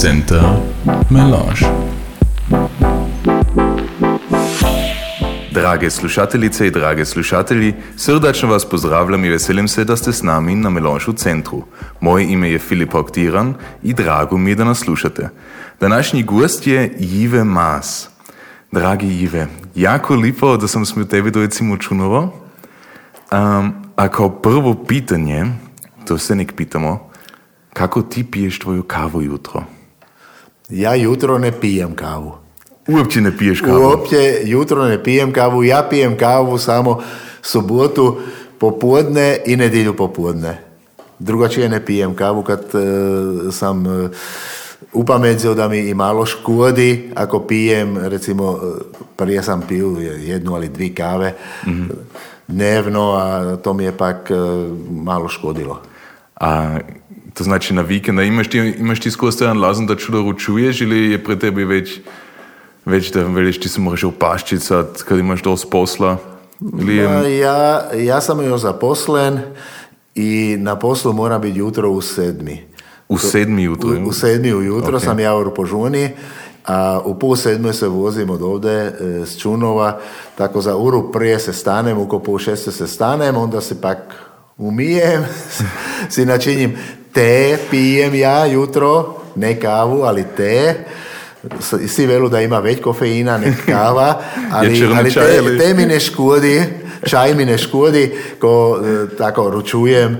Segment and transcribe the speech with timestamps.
[0.00, 0.42] Center
[1.10, 1.66] Melange.
[5.52, 10.54] Drage slušateljice i drage slušatelji, srdačno vas pozdravljam i veselim se da ste s nami
[10.54, 11.62] na Melange centru.
[12.00, 15.28] Moje ime je Filip Oktiran i drago mi je da nas slušate.
[15.80, 18.08] Današnji gost je Jive Mas.
[18.72, 22.20] Dragi Jive, jako lipo da sam smio tebi recimo čunovo.
[23.32, 25.44] Um, a kao prvo pitanje,
[26.04, 27.10] to se nek pitamo,
[27.72, 29.77] kako ti piješ tvoju kavu jutro?
[30.68, 32.32] Ja jutro ne pijem kavu.
[32.88, 33.82] Uopće ne piješ kavu?
[33.82, 35.64] Uopće jutro ne pijem kavu.
[35.64, 37.02] Ja pijem kavu samo
[37.42, 38.16] sobotu
[38.58, 40.58] popodne i nedjelju popodne.
[41.18, 44.10] Drugačije ne pijem kavu kad e, sam uh,
[44.92, 48.80] upamedzio da mi i malo škodi ako pijem, recimo e,
[49.16, 49.86] prije sam pio
[50.18, 51.34] jednu ali dvi kave
[51.66, 51.88] mm
[52.48, 54.30] dnevno, a to mi je pak
[54.90, 55.80] malo škodilo.
[56.40, 56.78] A
[57.38, 61.10] to znači na vikenda imaš ti, imaš ti skoro stojan lazen da čudo ručuješ ili
[61.10, 62.00] je pre tebi već,
[62.84, 66.16] već da veliš ti se moraš upaščicat kad imaš dost posla?
[66.80, 67.38] Ili je...
[67.38, 69.40] ja, ja sam još zaposlen
[70.14, 72.64] i na poslu mora biti jutro u sedmi.
[73.08, 73.90] U sedmi jutro?
[73.90, 75.04] U, u sedmi ujutro okay.
[75.04, 76.10] sam ja u Požuni,
[76.66, 78.92] a u pol sedme se vozim od ovde e,
[79.26, 79.98] s Čunova,
[80.36, 84.27] tako za uru prije se stanem, oko pol šeste se stanem, onda se pak
[84.58, 85.24] umijem,
[86.12, 86.76] si načinim
[87.12, 90.74] te, pijem ja jutro, ne kavu, ali te.
[91.86, 94.20] Svi velu da ima već kofeina, ne kava,
[94.52, 96.62] ali, ali te, te mi ne škodi,
[97.06, 100.18] čaj mi ne škodi, ko e, tako ručujem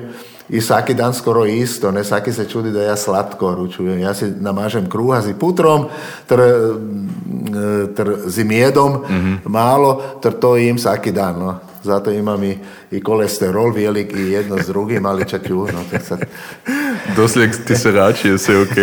[0.49, 3.99] i svaki dan skoro isto, ne svaki se čudi da ja slatko ručujem.
[3.99, 5.85] Ja si namažem kruha z putrom,
[6.27, 9.41] ter, e, ter zimjedom mm-hmm.
[9.45, 11.39] malo, ter to im svaki dan.
[11.39, 12.59] No zato imam i,
[12.91, 15.85] i kolesterol velik i jedno s drugim, ali čak i uno.
[16.05, 16.21] Sad...
[17.17, 18.77] Doslije ti se rači, je sve ok.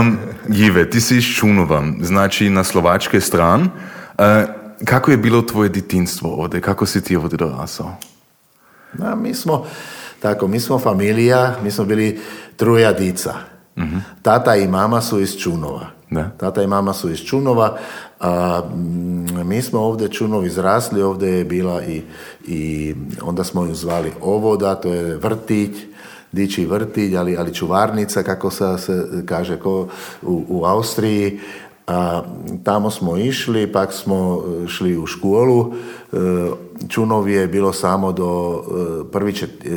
[0.00, 3.60] um, Jive, ti si iz Čunova, znači na slovačke stran.
[3.62, 3.70] Uh,
[4.84, 6.60] kako je bilo tvoje ditinstvo ovdje?
[6.60, 7.96] Kako si ti ovdje dorasao?
[8.92, 9.66] Na, mi smo,
[10.20, 12.20] tako, mi smo familija, mi smo bili
[12.56, 13.34] truja dica.
[13.76, 13.82] uh
[14.22, 15.96] Tata i mama su iz Čunova.
[16.10, 16.30] Da.
[16.36, 17.78] Tata i mama su iz Čunova,
[18.20, 22.02] a mm, mi smo ovdje Čunovi izrasli, ovdje je bila i,
[22.46, 25.76] i onda smo ju zvali Ovoda, to je vrtić,
[26.32, 29.88] diči vrtilj, ali, ali čuvarnica, kako se, se kaže ko,
[30.22, 31.40] u, u Austriji.
[31.86, 32.22] A,
[32.64, 35.72] tamo smo išli, pak smo e, šli u školu.
[36.12, 36.16] E,
[36.88, 39.32] Čunovi je bilo samo do e, prvi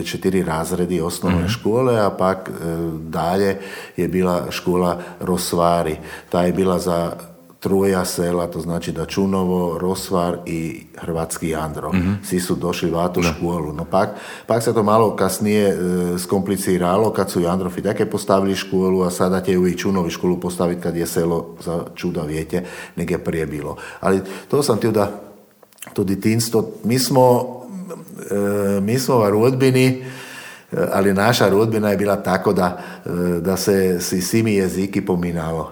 [0.06, 1.47] četiri razredi osnovne mhm.
[1.47, 2.51] škole, a pak
[3.00, 3.57] dalje
[3.97, 5.97] je bila škola Rosvari.
[6.29, 7.13] Ta je bila za
[7.59, 11.93] troja sela, to znači da Čunovo, Rosvar i Hrvatski Andro.
[11.93, 13.73] mm Svi su došli tu školu.
[13.73, 14.09] No pak,
[14.47, 15.77] pak se to malo kasnije e,
[16.19, 20.81] skompliciralo kad su i Androfi take postavili školu, a sada će i Čunovi školu postaviti
[20.81, 22.65] kad je selo za čuda vjetje,
[22.95, 23.75] nego je prije bilo.
[23.99, 25.21] Ali to sam htio da
[25.93, 27.55] to ditinstvo, mi smo
[28.31, 30.05] e, mi smo u rodbini
[30.71, 33.09] e, ali naša rodbina je bila tako da, e,
[33.39, 35.71] da se si svimi jeziki pominalo.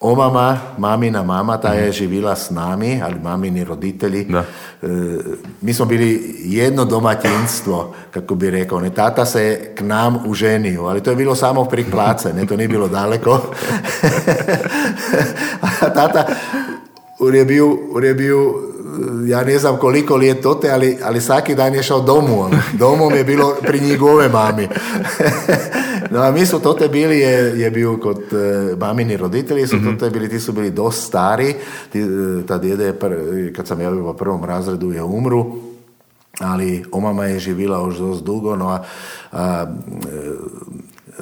[0.00, 1.92] Omama, mamina mama, ta je mhm.
[1.92, 4.24] živila s nami, ali mamini roditelji.
[4.24, 4.38] Da.
[4.38, 4.86] E,
[5.60, 8.80] mi smo bili jedno domaćinstvo, kako bi rekao.
[8.80, 12.56] Ne, tata se k nam uženio, ali to je bilo samo pri place, ne, to
[12.56, 13.40] nije bilo daleko.
[15.80, 16.26] A tata
[17.32, 18.54] je bio, je bio
[19.26, 22.50] ja ne znam koliko li je tote, ali, ali svaki dan je šao domu.
[22.72, 24.68] Domom je bilo pri njegove mami.
[26.12, 29.98] no, a mi su tote bili, je, je bio kod e, mamini roditelji, su mm
[29.98, 31.54] tote bili, ti su bili dosta stari.
[31.92, 35.68] Ti, e, ta djede, je, kad sam ja u prvom razredu, je umru
[36.40, 38.84] ali omama je živila još dosta dugo, no a,
[39.32, 39.66] a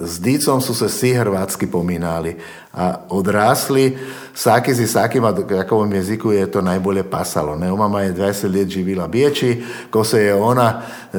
[0.01, 2.37] s dicom su se svi hrvatski pominali,
[2.73, 3.99] a odrasli
[4.35, 7.57] saki z vsakima, kakovom jeziku je to najbolje pasalo.
[7.57, 7.73] Ne?
[7.73, 10.83] Mama je 20 let živila biječi, ko se je ona
[11.13, 11.19] e,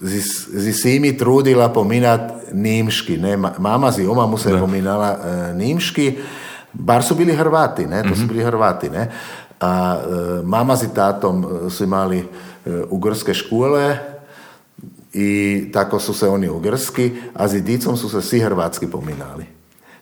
[0.00, 3.16] z vsemi trudila pominati nimški.
[3.16, 3.36] Ne?
[3.36, 6.18] Mama z oma mu se je pominala e, nimški,
[6.72, 8.02] bar su bili Hrvati, ne?
[8.02, 8.28] to su mhm.
[8.28, 8.90] bili Hrvati.
[8.90, 9.10] Ne?
[9.60, 12.24] A e, mama z tatom su imali e,
[12.90, 13.96] ugrske škole,
[15.12, 19.59] i tako su se oni ugrski, a zidicom su se svi hrvatski pominali.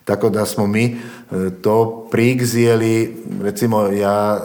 [0.09, 4.41] Tako da smo mi e, to prigzijeli, recimo ja,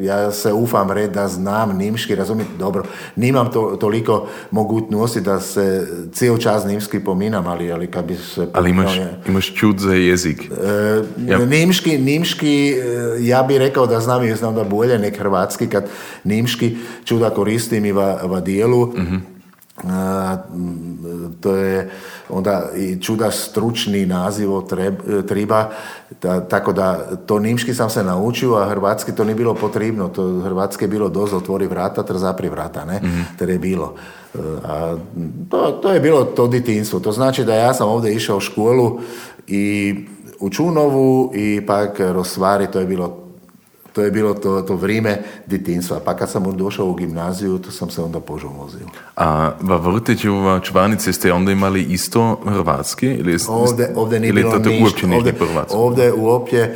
[0.00, 2.82] e, ja se ufam red da znam nimški, razumijete, dobro,
[3.16, 8.46] nimam to, toliko mogutnosti da se cijel čas nimški pominam, ali, ali kad bi se...
[8.52, 10.50] Ali imaš, imaš čud za jezik.
[10.50, 11.38] E, ja.
[11.38, 12.74] Nimški, nimški,
[13.20, 15.88] ja bih rekao da znam i znam da bolje nek hrvatski, kad
[16.24, 19.39] nimški čuda koristim i va, va dijelu, mhm
[21.40, 21.90] to je
[22.28, 24.50] onda i čuda stručni naziv
[25.28, 25.70] triba,
[26.48, 30.84] tako da to nimški sam se naučio, a hrvatski to nije bilo potrebno, to hrvatski
[30.84, 33.94] je bilo dozo otvori vrata, ter zapri vrata, ne, mm je bilo.
[34.64, 34.96] A
[35.50, 39.00] to, to je bilo to ditinstvo, to znači da ja sam ovdje išao u školu
[39.46, 39.94] i
[40.40, 43.29] u Čunovu i pak Rosvari, to je bilo
[43.92, 46.00] to je bilo to, to vrijeme ditinstva.
[46.04, 48.86] Pa kad sam došao u gimnaziju, to sam se onda požomozio.
[49.16, 53.06] A va vrtiću, va čvanice ste onda imali isto hrvatski?
[53.06, 55.06] Ili ovdje, ovdje nije bilo ništa.
[55.14, 55.34] Ovdje,
[55.72, 56.74] ovdje uopće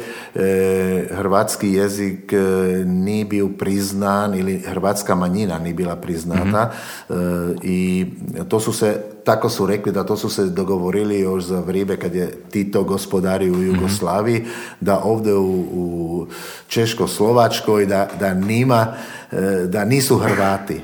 [1.10, 2.36] hrvatski jezik e,
[2.84, 6.72] nije bio priznan ili hrvatska manjina nije bila priznata
[7.10, 7.19] mhm.
[7.20, 8.06] e, i
[8.48, 12.14] to su se tako su rekli da to su se dogovorili još za vrijeme kad
[12.14, 14.44] je Tito gospodari u Jugoslaviji,
[14.81, 16.26] da ovdje u, u
[16.69, 18.94] Češko-Slovačkoj da, da, nima,
[19.32, 20.81] e, da nisu Hrvati.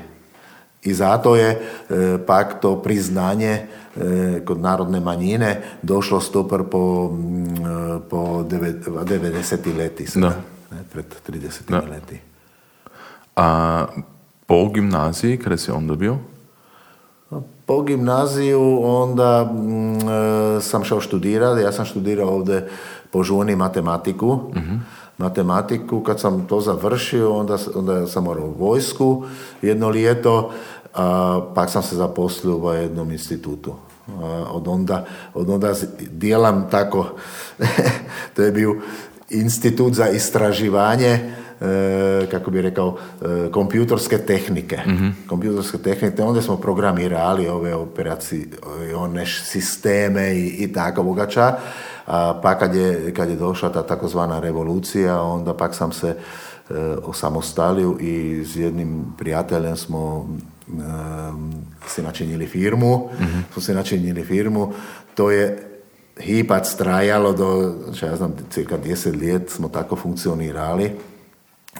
[0.83, 3.67] I zato je e, pak to priznanje e,
[4.45, 7.11] kod narodne manjine došlo stopar po,
[8.09, 9.77] po 90.
[9.77, 10.41] leti sada,
[10.71, 11.89] ne, pred 30.
[11.89, 12.19] leti.
[13.35, 13.85] A
[14.45, 16.17] po gimnaziji, kada si onda bio?
[17.65, 20.09] Po gimnaziju onda mm,
[20.57, 22.69] e, sam šao študirati, ja sam študirao ovdje
[23.11, 24.39] po žuni matematiku.
[24.55, 24.75] Mhm.
[25.17, 29.23] Matematiku, kad sam to završio, onda, onda sam morao u vojsku
[29.61, 30.51] jedno lijeto,
[30.93, 33.73] a, pak sam se zaposlio u jednom institutu.
[34.51, 35.73] od onda, od onda
[36.11, 37.05] dijelam tako,
[38.35, 38.75] to je bio
[39.29, 41.35] institut za istraživanje
[42.31, 44.79] kako bi rekao, e, kompjutorske tehnike.
[44.87, 48.47] mm Kompjutorske tehnike, onda smo programirali ove operacije,
[48.95, 51.55] one sisteme i, i tako bogača.
[52.07, 56.73] A pa kad je, kad je došla ta takozvana revolucija, onda pak sam se e,
[57.03, 60.29] osamostalio i s jednim prijateljem smo
[60.67, 60.71] e,
[61.87, 64.73] si načinili firmu, mm smo si načinili firmu,
[65.15, 65.67] to je
[66.19, 70.91] hipac trajalo do, ja znam, cirka 10 let smo tako funkcionirali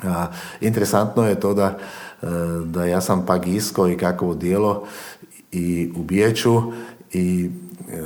[0.03, 0.27] a,
[0.61, 1.77] interesantno je to da,
[2.21, 2.27] e,
[2.65, 4.83] da ja sam pak isko i kakvo dijelo
[5.51, 6.61] i u Bijeću
[7.13, 7.49] i
[7.89, 8.01] e,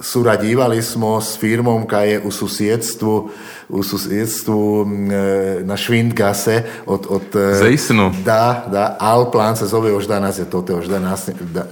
[0.00, 3.30] surađivali smo s firmom koja je u susjedstvu
[3.68, 7.22] u susjedstvu e, na Švindgase od, od
[7.58, 8.12] Za istinu?
[8.24, 11.66] Da, da, Alplan se zove još danas je to, te još danas da,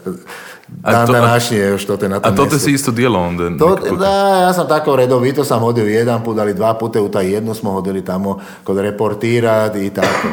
[0.83, 3.21] dan to, današnji je još to te na tom A to te si isto dijelo
[3.21, 3.59] onda?
[3.59, 7.33] To, da, ja sam tako redovito sam hodio jedan put, ali dva puta u taj
[7.33, 10.29] jednu smo hodili tamo kod reportirati i tako.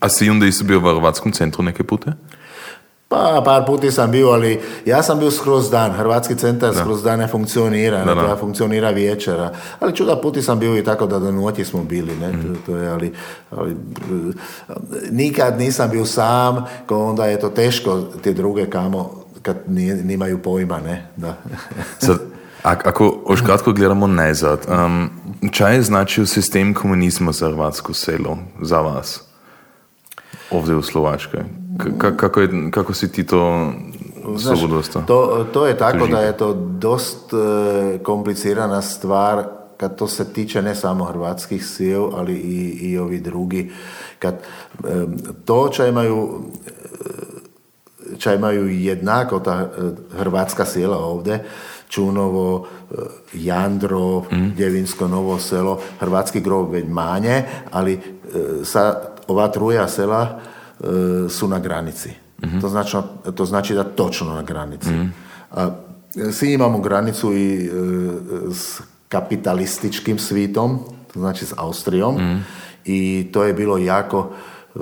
[0.00, 2.12] A si onda isto bio u Hrvatskom centru neke pute?
[3.08, 5.92] Pa, par puti sam bio, ali ja sam bio skroz dan.
[5.92, 6.80] Hrvatski centar da.
[6.80, 9.52] skroz dan ne funkcionira, da, ne, funkcionira večera.
[9.80, 12.56] Ali čuda puti sam bio i tako da do noći smo bili, ne, mm.
[12.66, 13.12] to, je, ali,
[13.50, 13.76] ali,
[15.10, 19.56] nikad nisam bio sam, ko onda je to teško te druge kamo kad
[20.04, 21.36] nimaju pojma, ne, da.
[22.06, 22.18] Sad,
[22.62, 25.10] ako još kratko gledamo nazad, um,
[25.50, 29.22] čaj je značio sistem komunizma za hrvatsko selo, za vas,
[30.50, 31.40] ovdje u Slovačkoj?
[32.16, 33.72] kako, je, kako si ti to
[34.36, 34.58] Znaš,
[35.06, 39.44] to, to je tako da je to dost e, komplicirana stvar
[39.76, 43.72] kad to se tiče ne samo hrvatskih sil, ali i, i ovi drugi.
[44.18, 44.38] Kad e,
[45.44, 46.40] to ča imaju
[48.14, 49.68] e, ča imaju jednako ta
[50.16, 51.44] hrvatska sila ovdje,
[51.88, 52.66] Čunovo,
[53.34, 54.52] Jandro, mm.
[54.58, 58.00] Ljevinsko, Novo selo, hrvatski grob već manje, ali
[58.64, 60.40] sa ova truja sela
[60.80, 62.10] E, su na granici.
[62.60, 62.96] to, znači,
[63.34, 64.90] to znači da točno na granici.
[65.50, 65.70] A,
[66.32, 67.70] svi imamo granicu i e,
[68.52, 70.78] s kapitalističkim svitom,
[71.12, 72.40] to znači s Austrijom,
[72.84, 74.30] i to je bilo jako,
[74.74, 74.78] e,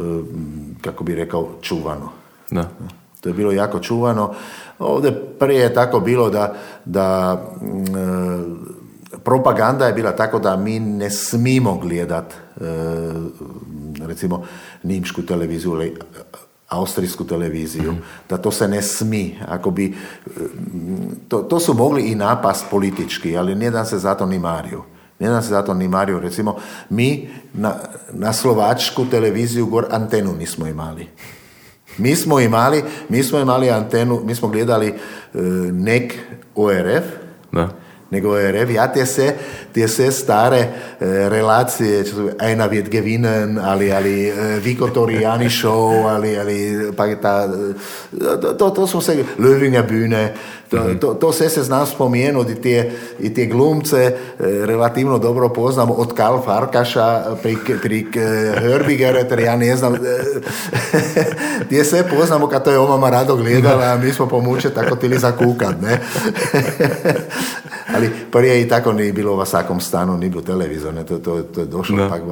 [0.80, 2.10] kako bi rekao, čuvano.
[2.50, 2.68] Da.
[3.22, 4.34] To je bilo jako čuvano.
[4.78, 7.38] Ovdje prije je tako bilo da, da
[9.24, 12.34] propaganda je bila tako da mi ne smimo gledat
[14.06, 14.42] recimo
[14.82, 15.96] nimšku televiziju ili
[16.68, 17.94] austrijsku televiziju,
[18.28, 19.38] da to se ne smi.
[19.48, 19.94] Ako bi,
[21.28, 24.82] to, to su mogli i napast politički, ali nijedan se zato ni mario.
[25.18, 26.20] Nijedan se zato ni mario.
[26.20, 26.56] Recimo,
[26.90, 27.74] mi na,
[28.12, 31.08] na slovačku televiziju gor antenu nismo imali.
[31.98, 36.14] Mi smo imali, mi smo imali antenu, mi smo gledali uh, nek
[36.54, 37.04] ORF,
[37.52, 37.68] da.
[38.12, 39.34] nego je rev, ja tie se,
[39.72, 40.68] tie se staré e,
[41.32, 46.56] relácie, čo sú aj na Viedgevinen, ali, ali e, Vikotori Jani Show, ali, ali
[46.92, 47.48] pak tá,
[48.12, 50.36] to, to, to sú sa Lövinga Bühne,
[50.72, 50.98] to, mm-hmm.
[50.98, 52.78] to, to se se znám spomienúť, i tie,
[53.20, 54.12] i tie glumce e,
[54.64, 58.24] relatívno dobro poznám od Karl Farkaša pri, pri e,
[58.56, 60.00] Hörbigere, ktorý ja neznám.
[60.00, 60.16] E,
[61.70, 64.96] tie se poznám, kad to je oma ma rado gledala a my smo pomúče tako
[64.96, 65.94] tili zakúkať, ne?
[67.94, 71.04] Ali prije i tako nije bilo u svakom stanu, nije bilo televizor, ne?
[71.04, 72.08] To, to, to je došlo da.
[72.08, 72.22] pak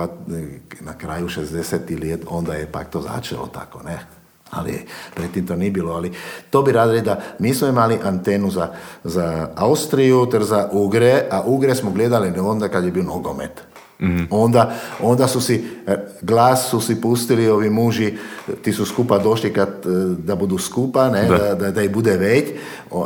[0.80, 1.84] na kraju 60.
[2.00, 4.19] let, onda je pak to začelo tako, ne?
[4.50, 6.12] Ali predtým to nije bilo, ali
[6.50, 8.68] to bi radili da mi smo imali antenu za,
[9.04, 13.69] za Austriju ter za Ugre, a Ugre smo gledali onda kad je bio nogomet.
[14.02, 14.26] Mm-hmm.
[14.30, 18.14] Onda, onda su si, e, glas su si pustili ovi muži,
[18.62, 19.88] ti su skupa došli kad, e,
[20.18, 21.54] da budu skupa, ne, da.
[21.54, 22.44] Da, da, ih bude već,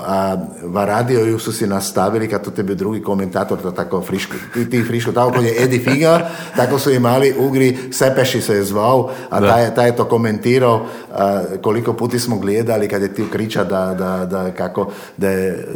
[0.06, 4.70] a va radio su si nastavili kad to tebi drugi komentator, to tako friško, ti,
[4.70, 9.40] ti friško, tako je Edi Figa, tako su imali Ugri, Sepeši se je zvao, a
[9.40, 13.94] taj, taj je to komentirao, a, koliko puti smo gledali kad je ti kriča da,
[13.98, 15.66] da, da, kako, da je,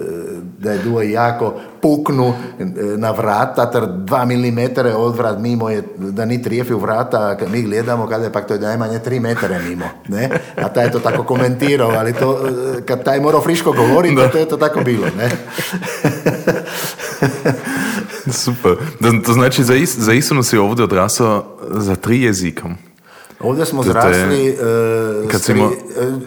[0.59, 2.65] da je duo jako puknu e,
[2.97, 8.07] na vrata, ter dva milimetre odvrat mimo je, da ni trijefil vrata, kad mi gledamo
[8.07, 10.31] kada je pak to je najmanje tri metre mimo, ne?
[10.57, 12.39] A taj je to tako komentirao, ali to,
[12.79, 15.31] e, kad taj morao friško govoriti, to je to tako bilo, ne?
[18.45, 18.77] Super.
[19.03, 22.77] To, to znači, za, ist, za istinu si ovdje odrasao za tri jezikom.
[23.41, 24.57] Ovdje smo zrasli
[25.25, 25.71] uh, tri, ima...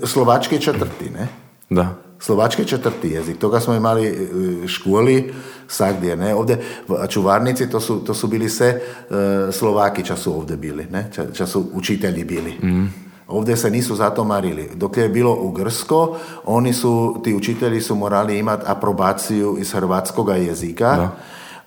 [0.03, 1.27] slovački četvrti, ne?
[1.69, 1.95] Da.
[2.21, 4.29] Slovački četvrti jezik, toga smo imali
[4.63, 5.33] u školi,
[5.67, 6.61] sagdje, ne, ovdje,
[7.09, 9.15] čuvarnici, to su, to su bili sve uh,
[9.53, 12.51] Slovaki, ča su ovdje bili, ne, ča, ča su učitelji bili.
[12.51, 12.93] Mm.
[13.27, 14.69] Ovdje se nisu zato marili.
[14.75, 20.29] Dok je bilo u Grsko, oni su, ti učitelji su morali imati aprobaciju iz hrvatskog
[20.29, 20.95] jezika.
[20.95, 21.15] Da.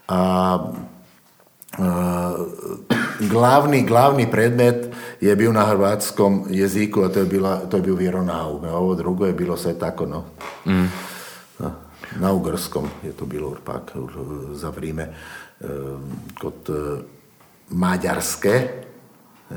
[0.09, 0.59] A,
[1.79, 2.35] a,
[3.31, 7.95] glavni, glavni predmet je bio na hrvatskom jeziku, a to je, bila, to je bio
[7.95, 8.63] vjeronauk.
[8.63, 10.25] Ovo drugo je bilo sve tako, no.
[10.67, 10.89] Mm.
[12.21, 13.93] Na ugrskom je to bilo pak
[14.53, 15.15] za vrijeme
[16.41, 17.03] kod e,
[17.71, 18.69] Maďarske.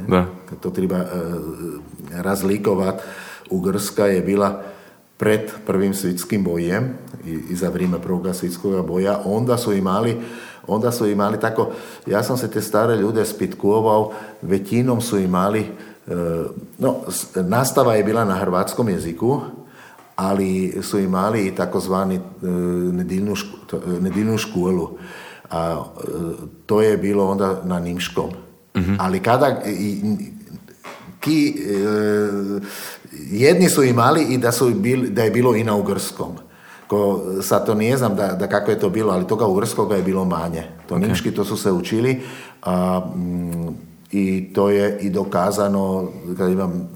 [0.08, 0.26] Da.
[0.62, 1.06] To treba e,
[2.12, 3.04] razlikovati.
[3.50, 4.64] Ugrska je bila
[5.18, 6.94] pred prvim svjetskim bojem
[7.26, 10.18] i, i za vrijeme prvog svjetskog boja, onda su imali
[10.68, 11.70] onda su imali tako,
[12.06, 16.14] ja sam se te stare ljude spitkovao, većinom su imali, e,
[16.78, 16.96] no,
[17.36, 19.42] nastava je bila na hrvatskom jeziku,
[20.16, 22.20] ali su imali i takozvani e,
[24.02, 24.90] nedjeljnu školu.
[25.50, 26.08] A e,
[26.66, 28.30] to je bilo onda na nimškom.
[28.78, 28.96] Mhm.
[29.00, 29.62] Ali kada
[31.20, 31.56] ki,
[33.32, 36.47] jedni su imali i da, su bili, da je bilo i na ugrskom.
[36.88, 40.04] Ko, sad to nije znam da, da kako je to bilo, ali toga ugrskoga je
[40.04, 40.64] bilo manje.
[40.90, 41.08] To okay.
[41.08, 42.22] nimški to su se učili
[42.62, 43.68] a, mm,
[44.12, 46.90] i to je i dokazano, kad imam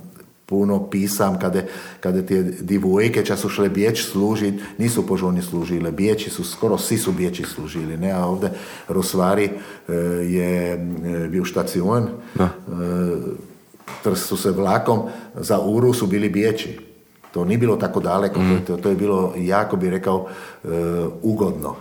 [0.51, 1.63] puno pisam, kada,
[1.99, 6.97] kada tie divojke, ča su šle biječ služit, nisu požoni služile, biječi su, skoro svi
[6.97, 8.51] su biječi služili, ne, a ovdje
[8.87, 9.93] Rosvari e,
[10.27, 10.77] je e,
[11.27, 12.07] bio štacion,
[12.39, 12.47] e,
[14.15, 14.99] su se vlakom,
[15.35, 16.90] za Uru su bili biječi.
[17.31, 18.61] To nije bilo tako daleko, mm.
[18.67, 20.27] to, to je bilo jako bi rekao
[20.63, 20.67] e,
[21.21, 21.75] ugodno.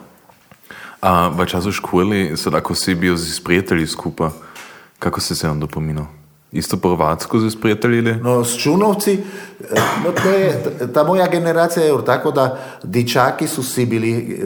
[1.00, 4.30] A v času školi, sad ako si bio s prijatelji skupa,
[4.98, 6.06] kako si se onda pominao?
[6.52, 8.16] Isto po Hrvatsku se sprijateljili?
[8.16, 10.62] No, s Čunovci, e, no to je,
[10.94, 14.40] ta moja generacija je tako da dičaki su si bili,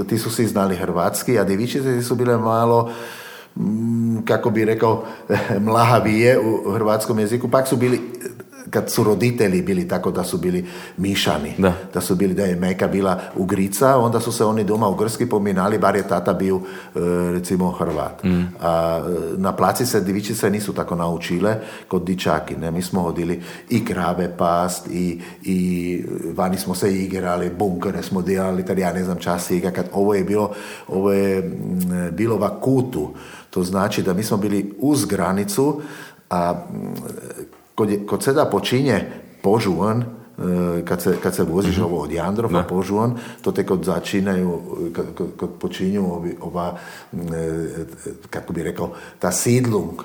[0.00, 2.90] e, ti su si znali hrvatski, a divičice su bile malo,
[3.56, 5.04] mm, kako bi rekao,
[5.66, 8.00] mlahavije u hrvatskom jeziku, pak su bili
[8.70, 12.56] kad su roditelji bili tako da su bili mišani, da, da su bili, da je
[12.56, 16.56] Meka bila ugrica, onda su se oni doma u Grski pominali, bar je tata bio
[16.56, 16.60] e,
[17.32, 18.24] recimo Hrvat.
[18.24, 18.42] Mm.
[18.60, 21.56] A e, na placi se divičice nisu tako naučile
[21.88, 26.04] kod dičaki, ne, mi smo hodili i krave past i, i
[26.34, 30.14] vani smo se igrali, bunkere smo delali, tad ja ne znam čas igra, kad ovo
[30.14, 30.52] je bilo,
[30.88, 31.52] ovo je
[32.12, 33.14] bilo va kutu,
[33.50, 35.80] to znači da mi smo bili uz granicu,
[36.30, 36.54] a
[37.76, 39.04] kod, kod seda počinje
[39.42, 41.92] požuvan, e, kad se, kad se voziš mm-hmm.
[41.92, 44.60] ovo od Jandrofa, požuvan, to te kod začinaju,
[44.96, 45.06] kad,
[45.36, 46.78] kod počinju ovi, ova,
[47.12, 47.18] e,
[48.30, 50.02] kako bi rekao, ta sidlung,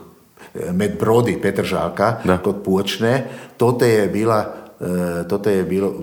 [0.53, 2.37] e, med brodi Petržalka, da.
[2.37, 4.55] kod počne, to te je bila,
[5.29, 5.93] to te je bilo,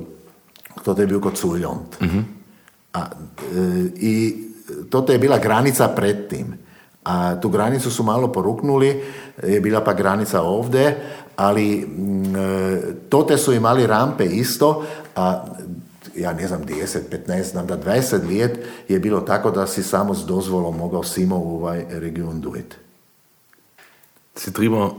[0.85, 2.01] to te je bio kod Suljont.
[2.01, 2.25] Mm-hmm.
[2.93, 3.07] A,
[3.97, 4.45] I
[4.91, 6.55] to te je bila granica pred tim.
[7.05, 9.02] A tu granicu su malo poruknuli,
[9.43, 11.00] je bila pa granica ovdje,
[11.37, 14.85] ali mm, e, tote su imali rampe isto,
[15.17, 15.45] a
[16.17, 20.14] ja ne znam, 10, 15, znam da 20 let je bilo tako da si samo
[20.14, 22.76] s dozvolom mogao simo u ovaj region dojeti.
[24.35, 24.95] Si trebao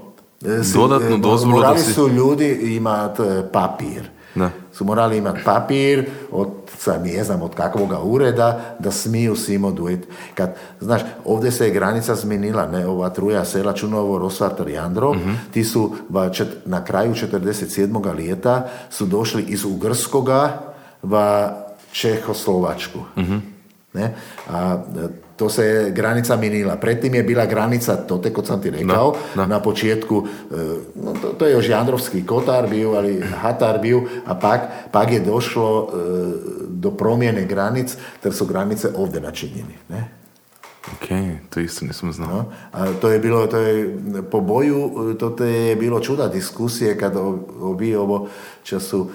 [0.73, 3.21] dodatno dozvolu Morali su ljudi imati
[3.53, 4.09] papir.
[4.39, 4.49] Da.
[4.73, 10.07] Su morali imati papir od, sad ne znam od kakvoga ureda da smiju simo dujet.
[10.33, 15.15] Kad, znaš, ovdje se je granica zmenila, ne, ova truja sela Čunovo, Rosvartar, Jandro,
[15.51, 18.15] ti su ba, čet, na kraju 47.
[18.15, 20.59] lijeta su došli iz Ugrskoga
[21.03, 21.47] v
[21.91, 22.99] Čehoslovačku.
[23.93, 24.15] Ne?
[24.49, 24.77] A,
[25.39, 26.75] to se je granica minila.
[26.75, 29.47] Predtým je bila granica, to te kot sam ti rekao, Da, da.
[29.47, 30.55] na početku, e,
[30.95, 35.19] no, to, to je još Jandrovski kotar bio, ali Hatar bio, a pak, pak je
[35.19, 35.95] došlo e,
[36.67, 39.75] do promjene granic, ter su granice ovdje načinjeni.
[39.89, 40.11] Ne?
[40.93, 41.07] Ok,
[41.49, 42.27] to isto nisam znao.
[42.27, 42.45] No?
[42.71, 43.97] A to je bilo, to je,
[44.31, 47.15] po boju, to te je bilo čuda diskusije kad
[47.61, 48.27] obi ovo,
[48.63, 49.07] če su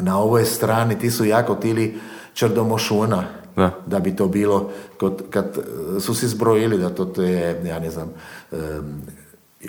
[0.00, 1.98] na ovoj strani, ti su jako tili
[2.34, 3.70] črdomošuna, Da.
[3.86, 4.70] da bi to bilo,
[5.00, 5.58] kod, kad
[6.00, 8.12] su si zbrojili da to, je, ja ne znam,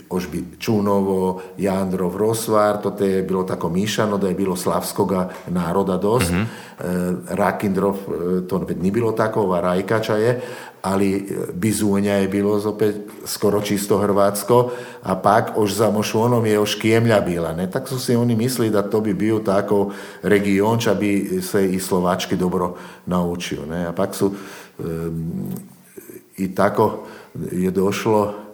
[0.10, 6.32] Ožbi Čunovo, Jandrov, Rosvar, to je bilo tako mišano, da je bilo slavskoga naroda dost.
[6.32, 6.44] E,
[7.30, 10.42] Rakindrov, e, to opet nije bilo tako, ova Rajkača je,
[10.82, 11.22] ali e,
[11.54, 14.72] Bizunja je bilo zopet skoro čisto hrvatsko,
[15.04, 17.72] a pak ož za Mošonom je još Kijemlja bila, ne?
[17.72, 21.80] Tak su si oni mislili da to bi bio tako region, ča bi se i
[21.80, 22.76] slovački dobro
[23.06, 23.86] naučio, ne?
[23.86, 24.32] A pak su
[24.80, 25.34] em,
[26.38, 27.00] i tako
[27.52, 28.45] je došlo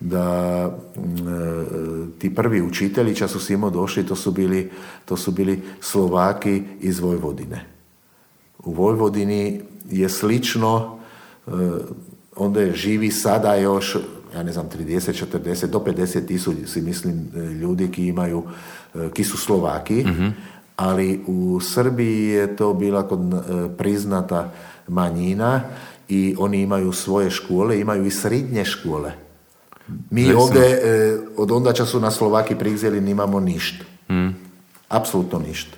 [0.00, 0.66] da
[0.96, 4.70] mm, e, ti prvi učitelji, ča su simo došli, to su bili,
[5.04, 7.64] to su bili Slovaki iz Vojvodine.
[8.58, 10.98] U Vojvodini je slično,
[11.46, 11.50] e,
[12.36, 13.96] onda je živi sada još,
[14.34, 18.42] ja ne znam, 30, 40, do 50 tisuća, si mislim, e, ljudi ki imaju,
[18.94, 20.04] e, ki su Slovaki,
[20.76, 23.36] ali u Srbiji je to bila kod, e,
[23.78, 24.52] priznata
[24.88, 25.62] manjina
[26.08, 29.29] i oni imaju svoje škole, imaju i srednje škole.
[30.10, 30.42] Mi Recimo?
[30.42, 33.84] ovdje, e, od onda ča su na Slovaki prigzeli, nimamo ništa.
[34.88, 35.76] Apsolutno ništa.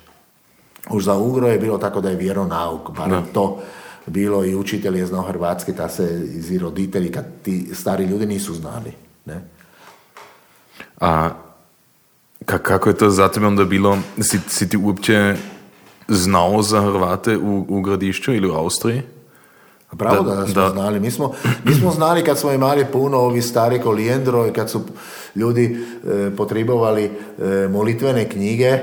[0.89, 3.61] Už za Ugro je bilo tako da je vjeronauk, barem to
[4.05, 8.53] bilo i učitelj je znao hrvatski, ta se i roditelji, kad ti stari ljudi nisu
[8.53, 8.91] znali.
[9.25, 9.41] Ne?
[10.99, 11.29] A
[12.45, 13.97] ka, kako je to za tebe onda bilo?
[14.21, 15.35] Si, si ti uopće
[16.07, 19.01] znao za Hrvate u, u gradišću ili u Austriji?
[19.97, 20.69] Pravo Da- da, smo da.
[20.69, 20.99] znali.
[20.99, 21.31] Mi smo,
[21.63, 24.81] mi smo znali kad smo imali puno ovi stari kolijendro i kad su
[25.35, 27.11] ljudi e, potrebovali e,
[27.67, 28.79] molitvene knjige,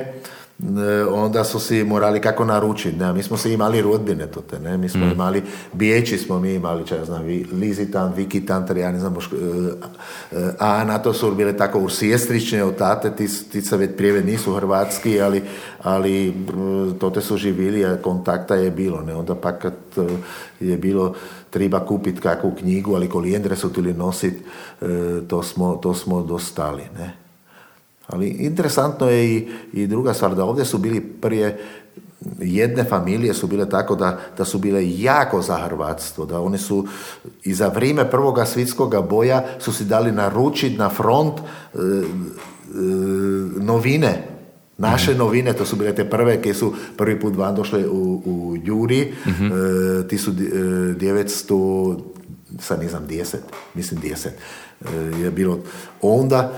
[1.12, 2.96] onda su si morali kako naručiti.
[2.96, 3.12] Ne?
[3.12, 4.76] Mi smo se imali rodbine to te, ne?
[4.76, 5.42] Mi smo imali,
[5.72, 10.36] bijeći smo mi imali, če ja znam, Lizitan, Vikitan, ter ja ne znam, moško- e,
[10.36, 14.22] e, a na to su bile tako ursjestrične od tate, ti, ti se već prijeve
[14.22, 15.42] nisu hrvatski, ali,
[15.82, 16.32] ali e,
[16.98, 19.14] to te su živili, a kontakta je bilo, ne?
[19.14, 20.00] Onda pa kad e,
[20.60, 21.14] je bilo
[21.50, 24.34] treba kupiti kakvu knjigu, ali kolijendre su tili nosit,
[24.80, 24.86] e,
[25.28, 27.19] to smo, to smo dostali, ne?
[28.12, 31.58] Ali interesantno je i, i druga stvar, da ovdje su bili prije
[32.38, 36.86] jedne familije su bile tako da, da su bile jako za hrvatstvo, da oni su
[37.44, 41.80] i za vrijeme prvoga svjetskoga boja su si dali naručiti na front e, e,
[43.56, 44.26] novine,
[44.78, 48.56] naše novine, to su bile te prve, ki su prvi put van došle u, u
[48.64, 50.58] Juri, e, ti su di- e,
[50.94, 51.96] 900,
[52.58, 53.36] sad ne znam, 10,
[53.74, 55.58] mislim 10 e, je bilo.
[56.02, 56.52] Onda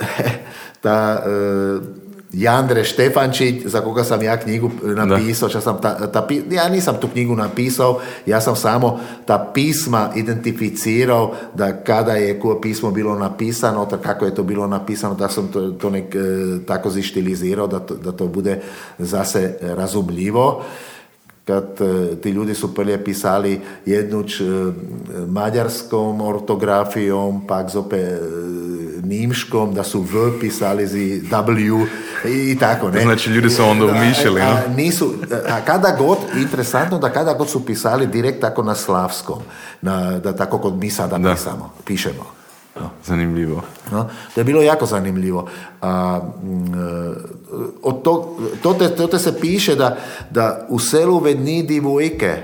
[0.82, 2.00] ta e,
[2.32, 7.08] Jandre Štefančić, za koga sam ja knjigu napisao, ča sam ta, ta, ja nisam tu
[7.08, 13.86] knjigu napisao, ja sam samo ta pisma identificirao da kada je koje pismo bilo napisano,
[13.86, 16.18] da kako je to bilo napisano, da sam to, to nek, e,
[16.66, 18.60] tako zištilizirao da to, da to bude
[18.98, 20.64] zase razumljivo
[21.50, 24.44] kad e, ti ljudi su prije pisali jednuć e,
[25.28, 28.20] mađarskom ortografijom, pak zopet e,
[29.02, 31.86] nimškom, da su V pisali zi W
[32.24, 33.02] i, tako, ne?
[33.02, 34.50] Znači, ljudi su onda umišljali, A, no?
[34.50, 35.14] a nisu,
[35.48, 39.38] a kada god, interesantno da kada god su pisali direkt tako na slavskom,
[39.82, 41.32] na, da tako kod mi sada Da.
[41.34, 42.39] pisamo, pišemo.
[42.76, 42.90] No.
[43.04, 43.62] Zanimljivo.
[43.92, 45.48] No, to je bilo jako zanimljivo.
[45.80, 47.14] A, mm, e,
[47.82, 48.26] od tog,
[48.62, 49.96] to, te, to te se piše da,
[50.30, 52.36] da u selu vedni divojke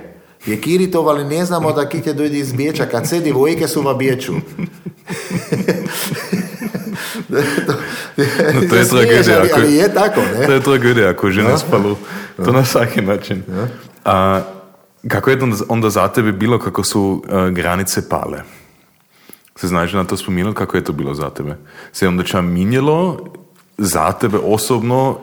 [0.47, 3.95] je Kiritov, ali ne znamo da kite dojde iz Biječa, kad se divojke su v
[3.95, 4.33] Biječu.
[7.29, 7.41] No,
[8.71, 9.39] to je tragedija.
[9.39, 10.47] ali, ako- ali je tako, ne?
[10.47, 11.97] To je tragedija ako žene spalu.
[12.45, 13.43] To na svaki način.
[14.05, 14.43] A,
[15.09, 18.39] kako je onda, za tebe bilo kako su e, granice pale?
[19.57, 21.57] Se znaš na to spominjati kako je to bilo za tebe?
[21.93, 23.27] Se je onda ča minjelo
[23.79, 25.19] za tebe osobno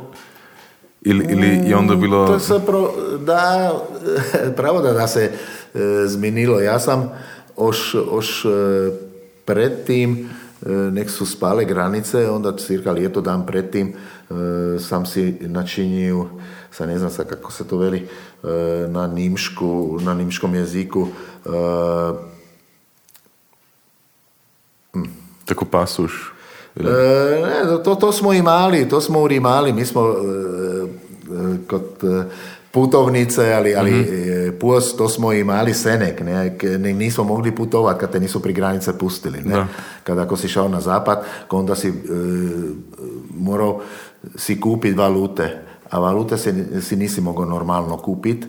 [1.06, 2.28] Ili, ili je onda bilo...
[2.28, 3.74] To se pro, da,
[4.58, 5.32] pravda da se
[5.74, 6.60] e, zmenilo.
[6.60, 7.12] Ja sam
[7.56, 8.50] oš, oš e,
[9.46, 10.30] predtým,
[10.66, 13.94] e, nek su spale granice, onda cirka ljeto dan predtým e,
[14.80, 16.26] sam si načinio,
[16.72, 18.08] sa ne znam sa kako se to veli,
[18.44, 18.48] e,
[18.88, 21.08] na nimšku, na nimškom jeziku
[21.46, 22.33] e.
[25.46, 26.34] Tako pasuš?
[26.76, 31.84] E, ne, to, to smo imali, to smo urimali, mi smo e, e, kod
[32.72, 34.60] putovnice, ali, ali mm-hmm.
[34.60, 36.58] pus, to smo imali senek, ne,
[36.94, 39.42] nismo mogli putovati kad te nisu pri granice pustili.
[39.46, 39.66] Ne.
[40.04, 41.94] Kad ako si šao na zapad, onda si e,
[43.38, 43.82] morao
[44.36, 48.48] si kupiti valute, a valute si, si nisi mogao normalno kupiti,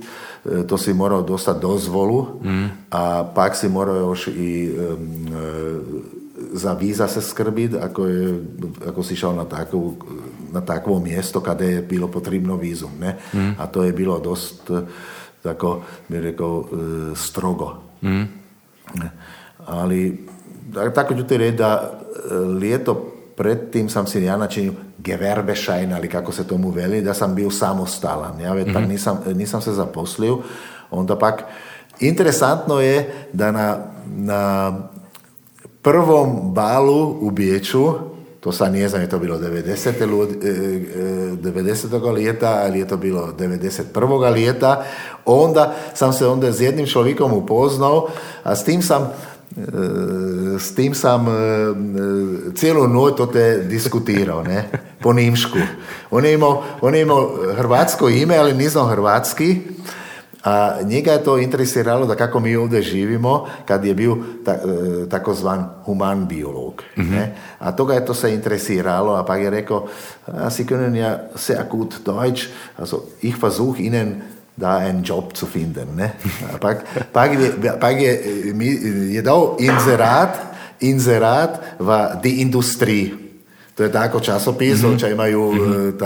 [0.68, 2.66] to si morao dostati dozvolu, mm.
[2.90, 4.94] a pak si morao još i e,
[6.54, 8.40] za víza se skrbit, ako, je,
[8.88, 9.98] ako si šel na, takovu,
[10.52, 12.90] na takvo mjesto, kada je bilo potrebno vízum.
[13.00, 13.18] Ne?
[13.34, 13.58] Mm.
[13.58, 14.70] A to je bilo dost,
[15.42, 17.82] tako bi rekao, e, strogo.
[18.02, 18.30] Mm.
[19.66, 20.26] Ali,
[20.94, 21.90] tako ću ti reći da
[22.30, 27.34] e, lijeto predtým sam si ja načinil geverbešajn, ali kako se tomu veli, da sam
[27.34, 28.40] bio samostalan.
[28.40, 28.74] Ja mm-hmm.
[28.74, 30.36] tak nisam, nisam se zaposlil.
[30.90, 31.42] Onda pak,
[32.00, 34.72] interesantno je da na, na
[35.84, 37.92] prvom balu u Biječu,
[38.40, 39.92] to sad nije znam je to bilo 90.
[41.42, 42.12] 90.
[42.12, 44.32] lijeta, ali je to bilo 91.
[44.32, 44.84] lijeta,
[45.24, 48.08] onda sam se onda s jednim čovjekom upoznao,
[48.42, 49.62] a s tim sam e,
[50.58, 51.32] s tim sam e,
[52.54, 54.68] cijelu noć to te diskutirao, ne,
[55.02, 55.58] po nimšku.
[56.10, 59.60] On je imao, on je imao hrvatsko ime, ali nisam hrvatski,
[60.44, 65.08] a njega je to interesiralo da kako mi ovdje živimo kad je bio ta, e,
[65.08, 66.82] takozvan human biolog.
[66.96, 67.14] Mm-hmm.
[67.14, 67.34] Ne?
[67.58, 69.86] A toga je to se interesiralo, a pa je rekao,
[70.26, 74.22] a si können ja sehr gut Deutsch, also ich versuch ihnen
[74.56, 75.96] da einen Job zu finden.
[75.96, 76.12] Ne?
[76.54, 78.20] A pak, pak, je, pak je,
[78.54, 78.66] mi,
[79.14, 80.36] je dao inzerat,
[80.80, 83.14] inzerat v die Industrie.
[83.74, 84.98] To je tako časopis, mm-hmm.
[84.98, 85.98] čo imaju mm-hmm.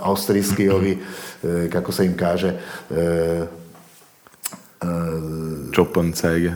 [0.00, 0.98] austrijskí ovi
[1.35, 1.35] E,
[1.72, 2.54] kako se im kaže,
[5.72, 6.52] Čopanceige.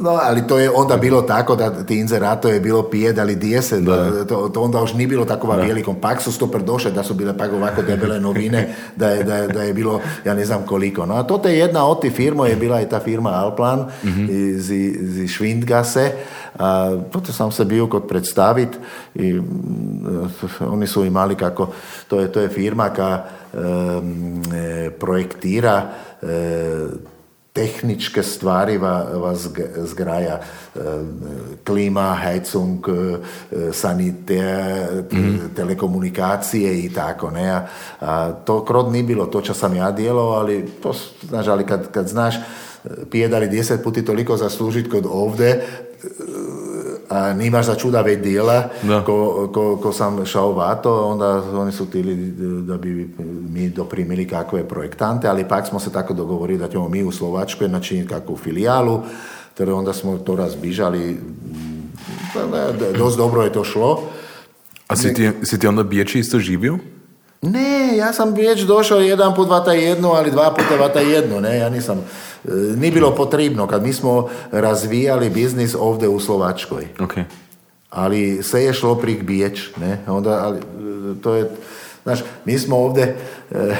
[0.00, 3.62] No, ali to je onda bilo tako da ti inzerato je bilo pijed, ali dije
[3.62, 3.84] se,
[4.28, 7.52] to, to, onda už nije bilo takova velikom paksu, sto došle da su bile pak
[7.52, 11.06] ovako debele novine, da je, da, da je bilo, ja ne znam koliko.
[11.06, 14.28] No, a to je jedna od tih firma je bila i ta firma Alplan mm-hmm.
[14.30, 16.12] iz, iz Švindgase,
[16.58, 18.68] a potom sam se bio kod predstavit
[19.14, 20.30] i mm,
[20.60, 21.68] oni su imali kako,
[22.08, 25.82] to je, to je firma ka e, projektira
[26.22, 26.26] e,
[27.56, 29.32] tehničke stvari va, va
[29.88, 30.80] zgraja e,
[31.64, 35.54] klima, Heizung, e, sanitär, mm-hmm.
[35.56, 37.30] telekomunikacije i tako.
[37.30, 37.66] Ne?
[38.00, 40.92] A, to krod nije bilo to čo sam ja dijelo, ali to,
[41.28, 42.34] znaš, ali kad, kad znaš
[43.10, 45.62] pijedali deset puti toliko zaslužiti kod ovde,
[47.34, 48.68] nimaš za čuda već dijela,
[49.06, 52.14] ko, ko, ko, sam šao vato, onda oni su htjeli
[52.62, 53.14] da bi
[53.50, 57.68] mi doprimili kakve projektante, ali pak smo se tako dogovorili da ćemo mi u Slovačkoj
[57.68, 59.00] načiniti kakvu filijalu,
[59.54, 61.20] ter onda smo to razbižali,
[62.98, 64.02] dosta dobro je to šlo.
[64.88, 66.78] A si ti, si ti onda Biječi isto živio?
[67.42, 71.58] Ne, ja sam već došao jedan put vata jednu, ali dva puta vata jednu, ne,
[71.58, 71.98] ja nisam,
[72.44, 76.88] e, nije bilo potrebno kad mi smo razvijali biznis ovdje u Slovačkoj.
[76.98, 77.22] Okay.
[77.90, 80.62] Ali sve je šlo prik Bijeć, ne, onda, ali, e,
[81.22, 81.50] to je,
[82.02, 83.16] znaš, mi smo ovdje
[83.50, 83.76] e,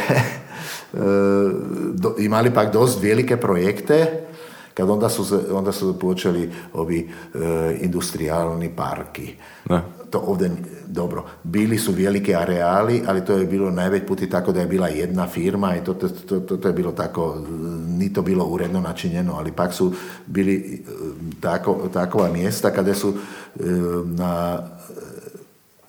[2.18, 4.20] imali pak dost velike projekte,
[4.74, 7.10] kad onda su, onda su počeli ovi
[7.80, 9.34] industrijalni parki.
[9.68, 10.50] Ne to ovdje
[10.86, 11.24] dobro.
[11.42, 15.26] Bili su velike areali, ali to je bilo najveć puti tako da je bila jedna
[15.26, 17.42] firma i to, to, to, to je bilo tako,
[17.88, 19.92] ni to bilo uredno načinjeno, ali pak su
[20.26, 20.92] bili e,
[21.40, 23.62] tako, takova mjesta kada su e,
[24.04, 24.58] na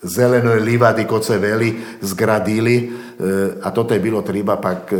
[0.02, 4.92] zelenoj livadi, kod se veli, zgradili, e, a toto je bilo treba pak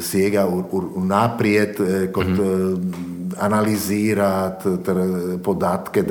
[0.00, 0.64] sjega u,
[0.94, 1.76] u naprijed,
[2.12, 4.68] kod mm-hmm analizirati,
[5.44, 6.02] podatke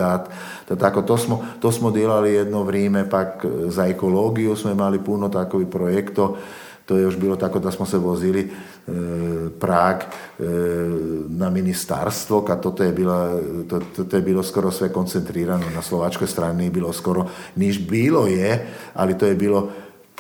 [0.70, 0.82] dati.
[0.82, 5.68] Tako, to smo, to smo delali jedno vrijeme, pak za ekologiju smo imali puno takovih
[5.68, 6.36] projektov,
[6.86, 8.92] to je još bilo tako da smo se vozili e,
[9.60, 10.44] Prag e,
[11.30, 16.28] na ministarstvo, kad to je, bila, to, to je bilo skoro sve koncentrirano na slovačkoj
[16.28, 19.70] strani, bilo skoro, niš bilo je, ali to je bilo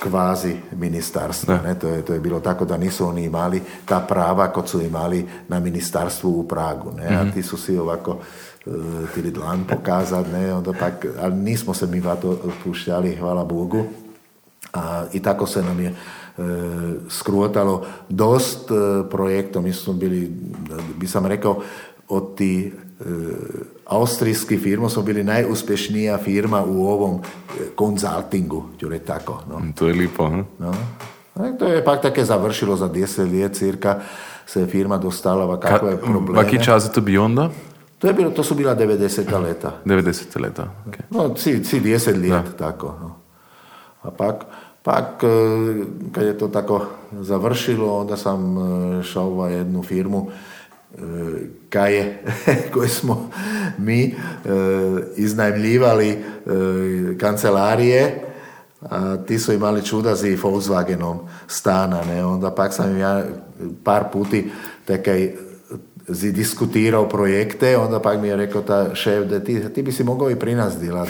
[0.03, 1.53] kvazi ministarstvo.
[1.63, 1.79] Ne?
[1.79, 5.25] To, je, to je bilo tako da nisu oni imali ta prava kot su imali
[5.47, 6.91] na ministarstvu u Pragu.
[6.91, 7.07] Ne?
[7.15, 7.31] A mhm.
[7.31, 8.17] ti su si ovako
[8.65, 10.53] uh, htjeli dlan pokazati, ne?
[10.53, 13.85] Onda pak, ali nismo se mi vato puštjali, hvala Bogu.
[14.73, 15.93] A i tako se nam je e,
[17.09, 19.63] skruotalo dost e, projektom.
[19.63, 20.31] Mi smo bili,
[20.95, 21.61] bi sam rekao,
[22.09, 23.03] od ti e,
[23.85, 27.21] austrijskih firma smo bili najuspješnija firma u ovom
[27.75, 29.43] konzultingu, ću reći tako.
[29.49, 29.61] No.
[29.75, 30.29] To je lipo.
[30.29, 30.41] Hm?
[30.59, 30.73] No.
[31.59, 33.99] To je pak také završilo za 10 let cirka,
[34.45, 36.43] se je firma dostala kakve Ka, probleme.
[36.43, 37.49] Kaki čas je to bio onda?
[38.03, 39.43] To, je bilo, to su bila 90.
[39.43, 39.71] leta.
[39.85, 40.41] 90.
[40.41, 41.01] leta, okay.
[41.09, 42.95] No, si, si 10 let, tako.
[43.01, 43.15] No.
[44.01, 44.35] A pak,
[44.83, 45.27] pak, e,
[46.11, 50.99] kad je to tako završilo, onda sam e, šao u jednu firmu, e,
[51.69, 52.23] kaje
[52.73, 53.29] koje smo
[53.77, 54.15] mi
[55.15, 56.23] iznajmljivali
[57.19, 58.23] kancelarije,
[58.81, 63.23] a ti su imali čudazi Volkswagenom stana, ne, onda pak sam ja
[63.83, 64.51] par puti
[64.85, 65.33] tekaj
[66.07, 70.29] diskutirao projekte, onda pak mi je rekao ta šef da ti, ti bi si mogao
[70.29, 71.07] i pri nas dilat.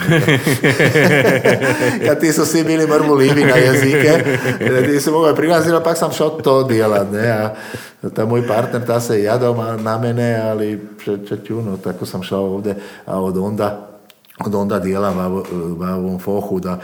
[2.08, 4.23] Kad ti su svi bili mrmulivi na jezike,
[4.60, 7.12] da ti si mogao i pri nas dilat, pak sam šao to dijelat.
[7.12, 7.29] Ne?
[7.29, 7.56] A
[8.15, 10.88] ta moj partner ta se jadao na mene, ali
[11.29, 12.75] četjuno, tako sam šao ovdje,
[13.06, 13.89] a od onda
[14.45, 15.43] od onda dijela v,
[15.82, 16.79] ovom fohu da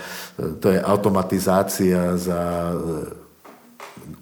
[0.61, 2.73] to je automatizacija za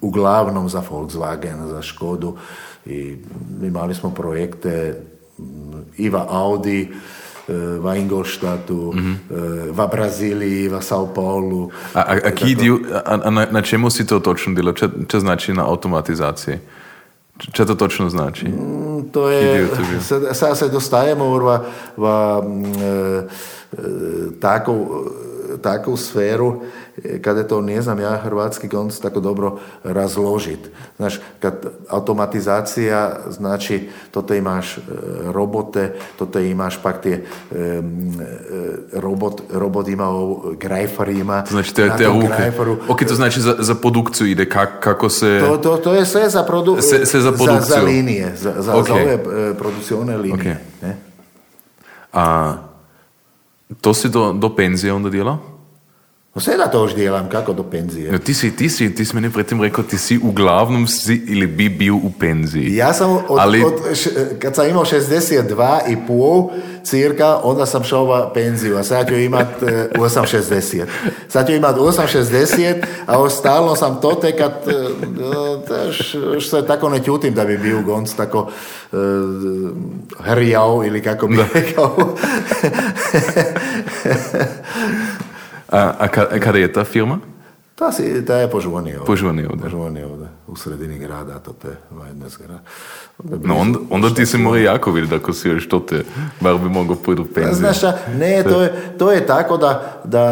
[0.00, 2.36] uglavnom za Volkswagen, za Škodu
[2.88, 3.16] i
[3.62, 4.96] imali smo projekte
[5.96, 6.88] i v Audi,
[7.78, 9.16] v Ingolštatu, mm-hmm.
[9.72, 11.72] v Brazílii, v São Paulo.
[11.96, 14.76] A, a, a, dio, a, a na, na čemu si to točno dělal?
[14.76, 16.60] Čo, čo značí na automatizácii?
[17.38, 18.52] Čo to točno značí?
[18.52, 19.70] Mm, to je,
[20.34, 21.46] sa, sa dostajemo v, v,
[21.96, 22.04] v
[24.36, 26.62] e, e, takou, takou sféru,
[27.22, 30.68] kada to ne znam ja hrvatski konc tako dobro razložiti.
[30.96, 34.80] Znaš, kad automatizacija znači to te imaš e,
[35.32, 37.22] robote, to te imaš pak ti e,
[38.92, 40.08] robot, robot ima
[40.60, 41.44] grajfar ima.
[41.50, 42.52] Znači te, te ruke.
[42.88, 45.40] Ok, to znači za, za produkciju ide, kak, kako se...
[45.46, 46.76] To, to, to je sve za, produ...
[46.80, 47.74] se, sve za produkciju.
[47.74, 48.86] Za, za linije, za, za, okay.
[48.86, 50.60] za ove e, produkcione linije.
[50.82, 50.86] Okay.
[50.86, 50.96] Ne?
[52.12, 52.54] A
[53.80, 55.58] to si do, do penzije onda djelao?
[56.38, 58.12] No seveda to už delam, kako do penzije.
[58.12, 61.16] No, ti, si, ti, si, ti si meni predtem rekel, ti si v glavnem si
[61.26, 62.76] ili bi bil v penziji.
[62.76, 63.64] Ja sam, od, Ali...
[63.64, 63.74] od,
[64.38, 66.50] kad sam imao 62 i pol
[66.84, 70.84] cirka, onda sam šao v penziju, a sad ću imat 860.
[71.28, 77.34] Sad ću imat 860, a ostalo sam to te kad uh, se tako ne čutim
[77.34, 78.50] da bi bio gonc tako
[78.92, 78.98] uh,
[80.18, 81.96] hrjao ili kako bi rekao.
[85.68, 87.18] A, a, a kada je ta firma?
[87.74, 89.06] Ta, si, ta je požuvani ovdje.
[89.06, 89.62] Požuvani ovdje.
[89.62, 91.68] Požuvani ovdje, u sredini grada, to te
[92.08, 92.60] jedna zgrada.
[93.24, 96.04] No onda, onda ti se mora jako vidjeti ako si još to te,
[96.40, 97.54] bar bi mogao pojeti u penziju.
[97.54, 100.24] Znaš šta, ne, to je, to je tako da, da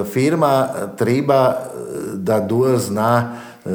[0.00, 1.56] e, firma treba e,
[2.14, 3.32] da duo zna
[3.64, 3.70] e,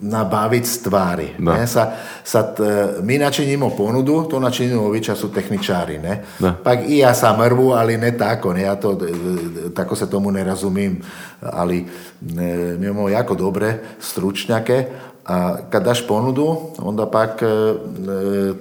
[0.00, 1.28] nabaviti stvari.
[1.38, 1.66] Ne?
[1.66, 1.92] Sa,
[2.24, 5.98] sad, e, mi načinimo ponudu, to načinimo su tehničari.
[5.98, 6.24] Ne?
[6.64, 8.52] Pa i ja sam mrvu, ali ne tako.
[8.52, 8.62] Ne?
[8.62, 11.02] Ja to, e, tako se tomu ne razumim.
[11.40, 11.86] Ali
[12.20, 14.86] ne, mi imamo jako dobre stručnjake,
[15.26, 17.46] a kad daš ponudu, onda pak e,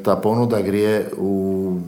[0.04, 1.80] ta ponuda grije u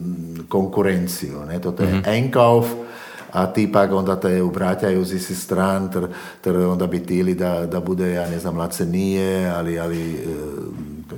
[0.50, 1.40] konkurenciju.
[1.48, 1.60] Ne?
[1.62, 2.87] To je mm
[3.32, 6.08] a ti pak onda te ubraćaju z isi stran, ter,
[6.42, 10.16] ter onda bi tili da, da bude, ja ne znam, nije, ali, ali e,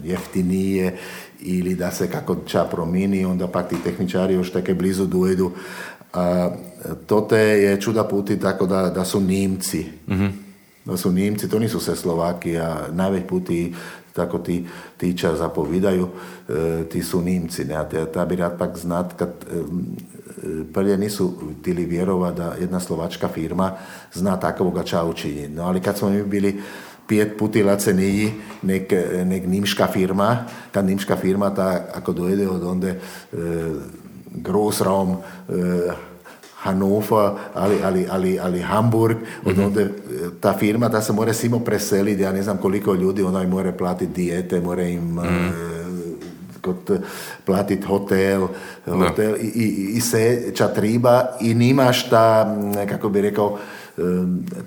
[0.03, 0.97] jeftinije
[1.39, 5.51] ili da se kako ča promini, onda pak ti tehničari još take blizu dojedu.
[6.13, 6.49] A,
[7.07, 9.85] to te je čuda puti tako da, da su Nimci.
[10.07, 10.49] mm
[10.85, 13.73] Da su Nimci, to nisu se Slovaki, a najveć puti
[14.13, 14.67] tako ti
[14.97, 16.07] tiča zapovidaju,
[16.49, 17.65] e, ti su Nimci.
[17.65, 17.75] Ne?
[17.75, 19.55] A ta bi rad pak znat kad e,
[20.73, 23.71] prije nisu tili vjerova da jedna slovačka firma
[24.13, 25.53] zna takvoga ča učiniti.
[25.53, 26.61] No, ali kad smo mi bili
[27.07, 28.93] pet puti laceniji nek,
[29.25, 32.97] nek nimška firma, ta nimška firma, ta, ako dojde od onde e,
[34.35, 35.17] Großraum,
[35.49, 35.91] e,
[36.59, 39.65] Hannover ali, ali, ali, ali Hamburg, od mm-hmm.
[39.65, 39.89] onde
[40.39, 43.71] ta firma da se mora svimo preseliti, ja ne znam koliko ljudi, ona im mora
[43.71, 45.78] platiti dijete, mora im mm-hmm.
[46.61, 46.99] Kot eh,
[47.45, 48.47] platiti hotel,
[48.85, 53.57] hotel i, i, i se ča triba i nimaš ta, mm, kako bi rekao,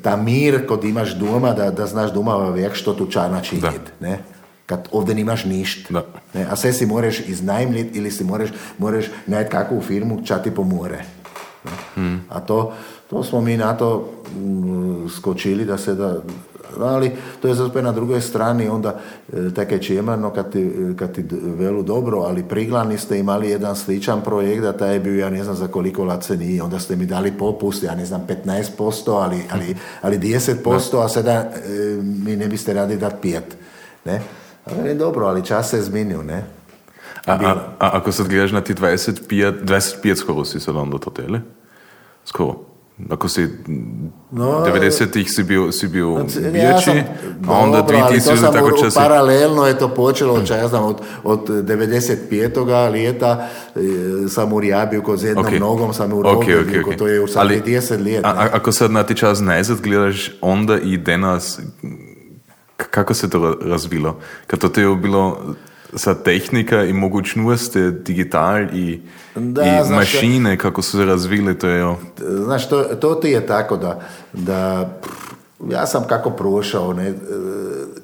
[0.02, 3.90] ta mir kod imaš doma, da, da znaš doma vek što tu ča načiniti.
[4.00, 4.18] Ne?
[4.66, 6.02] Kad ovdje nimaš ništa.
[6.34, 6.46] Ne?
[6.50, 11.04] A sve si moraš iznajmljiti ili si moraš, moraš najti kakvu firmu ča ti pomore.
[11.96, 12.18] Ne?
[12.28, 12.72] A to,
[13.10, 16.22] to smo mi na to mm, skočili da se da
[16.80, 17.10] ali
[17.42, 19.00] to je zato na drugoj strani onda
[19.32, 24.22] e, také čemano kad ti, kad ti velu dobro, ali priglani ste imali jedan sličan
[24.22, 27.32] projekt, da taj je bio, ja ne znam za koliko laceniji, onda ste mi dali
[27.32, 31.50] popust, ja ne znam 15%, ali, ali, ali 10%, a sada e,
[32.02, 33.56] mi ne biste radi dat pijet.
[34.04, 34.20] Ne?
[34.64, 36.44] Ali dobro, ali čas se zminil, ne?
[37.26, 41.40] A, a, a ako sad gledaš na ti 25, 25 skoro si onda to tele?
[42.24, 42.71] Skoro.
[43.10, 43.48] Ako si
[44.30, 46.78] no, 90-ih si bio, si bio ja
[47.48, 48.96] a onda dobro, ali 2000 to sam tako časi.
[48.96, 52.58] paralelno je to počelo, ča ja znam, od, od 95.
[52.88, 53.80] lijeta e,
[54.28, 55.52] sam u Rijabiju kod jednom Ok.
[55.52, 56.96] nogom, sam u Ok, Rogovlju, ok, ok.
[56.96, 58.28] to je u sad Ali- 10 lijeta.
[58.28, 61.60] A, ako sad na ti čas nazad gledaš onda i danas,
[62.76, 64.16] kako se to ra- razvilo?
[64.46, 65.54] Kad to je bilo
[65.96, 69.00] sa tehnika i mogućnosti digital i,
[69.34, 71.96] Da, i znaš, mašine kako su se razvile, to je...
[72.44, 74.00] Znaš, to, to ti je tako da,
[74.32, 74.90] da
[75.70, 77.14] ja sam kako prošao, ne, e,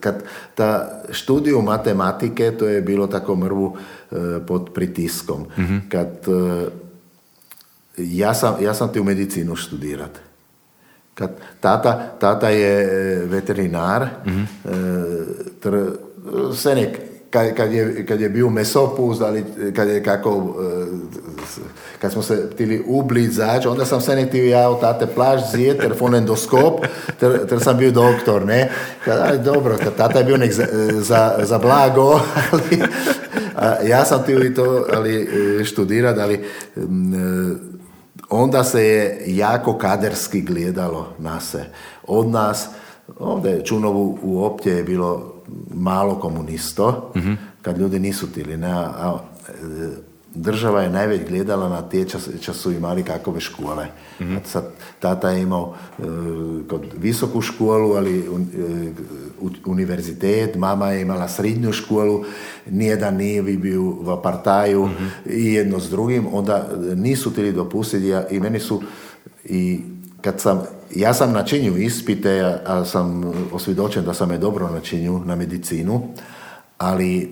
[0.00, 0.22] kad
[0.54, 3.76] ta studiju matematike, to je bilo tako mrvu
[4.10, 4.14] e,
[4.46, 5.46] pod pritiskom.
[5.88, 6.68] Kad e,
[7.96, 10.10] ja sam, ja sam ti u medicinu študirat.
[11.14, 12.86] Kad tata, tata je
[13.24, 14.08] veterinar, e,
[15.60, 15.76] tr,
[16.54, 16.98] Senek,
[17.30, 19.44] kad, kad, je, kad je bio mesopust, ali
[19.76, 20.86] kad je kako, e,
[22.00, 25.80] kad smo se htjeli ublit zaći, onda sam se ne htio ja tate plaž zijet,
[25.80, 26.86] ter fonendoskop,
[27.20, 28.70] ter, ter sam bio doktor, ne?
[29.04, 32.20] Kad, aj, dobro, kad tata je bio nek za, za, za blago,
[32.52, 32.82] ali
[33.56, 35.28] a, ja sam htio i to ali,
[35.60, 36.44] e, študirat, ali
[36.76, 37.56] m, e,
[38.28, 41.64] onda se je jako kaderski gledalo na se.
[42.06, 42.68] Od nas,
[43.18, 45.37] ovdje Čunovu u je bilo
[45.74, 47.12] malo komunisto,
[47.62, 48.56] kad ljudi nisu tili.
[48.56, 49.18] Ne, a, a,
[50.34, 52.04] država je najveć gledala na te
[52.40, 53.86] čas, su imali kakove škole.
[54.20, 54.64] A Sad,
[54.98, 56.02] tata je imao e,
[56.68, 62.24] kod visoku školu, ali un- e, univerzitet, mama je imala srednju školu,
[62.70, 64.88] nijedan nije bio u apartaju
[65.26, 68.82] i jedno s drugim, onda nisu tili dopustiti i meni su
[69.44, 69.80] i
[70.28, 70.62] kad sam,
[70.94, 76.02] ja sam načinju ispite, a, a sam osvjedočen da sam je dobro načinju na medicinu,
[76.78, 77.28] ali e,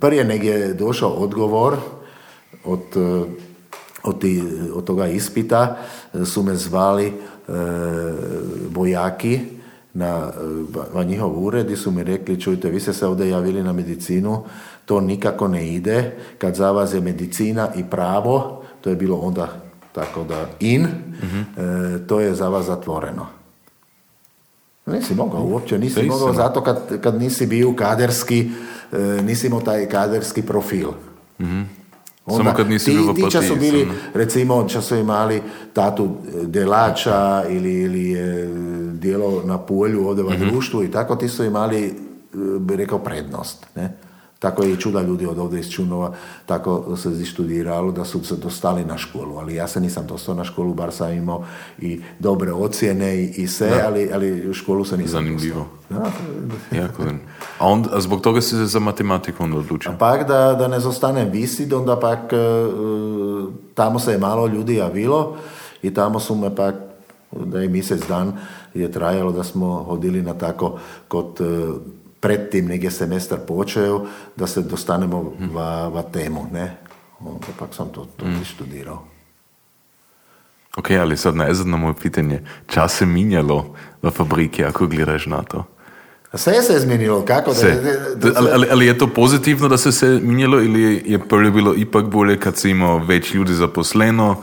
[0.00, 1.76] prije nego je došao odgovor
[2.64, 3.24] od, e,
[4.02, 4.42] od, ti-
[4.74, 5.76] od toga ispita
[6.24, 7.12] su me zvali
[8.70, 9.40] vojaki
[9.94, 13.28] na, e, va- na njihov ured i su mi rekli, čujte, vi ste se ovdje
[13.30, 14.44] javili na medicinu,
[14.84, 20.46] to nikako ne ide, kad za medicina i pravo, to je bilo onda tako da
[20.60, 20.90] in, e,
[22.06, 23.26] to je za vas zatvoreno.
[24.86, 28.50] Nisi mogao uopće, nisi mogao zato kad, kad nisi bio kaderski,
[28.92, 30.88] e, nisi imao taj kaderski profil.
[32.26, 33.94] Samo kad nisi ti, ti su bili, samo.
[34.14, 38.46] recimo, ča su imali tatu e, delača ili, ili je
[38.92, 41.94] dijelo na polju ovdje u društvu i tako, ti su imali,
[42.58, 43.66] bi rekao, prednost.
[43.76, 43.96] Ne?
[44.40, 46.14] Tako je i čuda ljudi od ovdje iz Čunova,
[46.46, 50.44] tako se studiralo da su se dostali na školu, ali ja se nisam dostao na
[50.44, 51.44] školu, bar sam imao
[51.78, 55.66] i dobre ocjene i, i sve, ali, ali u školu se nisam Zanimljivo.
[55.90, 56.10] dostao.
[56.70, 57.02] Da, Jako.
[57.58, 59.92] A, onda, a zbog toga si se za matematiku onda odlučio?
[59.98, 62.36] Pak da, da ne zostanem visit, onda pak e,
[63.74, 65.36] tamo se je malo ljudi javilo
[65.82, 66.74] i tamo su me pak,
[67.32, 68.32] da je mjesec dan
[68.74, 74.06] je trajalo da smo hodili na tako kod e, pred tim negdje semestar počeo
[74.36, 76.76] da se dostanemo va, va temu, ne?
[77.20, 79.04] Onda pak sam to, to i študirao.
[80.76, 82.40] Ok, ali sad na moje pitanje.
[82.66, 85.64] Čas se minjalo v fabriki, ako gledaš na to?
[86.34, 87.56] Sve se je zmenilo, kako da...
[87.56, 87.70] Se.
[88.14, 91.50] da- da- Ali, ali, ali je to pozitivno, da se se minjalo ili je prvo
[91.50, 94.36] bilo ipak bolje kad si imao več ljudi zaposleno,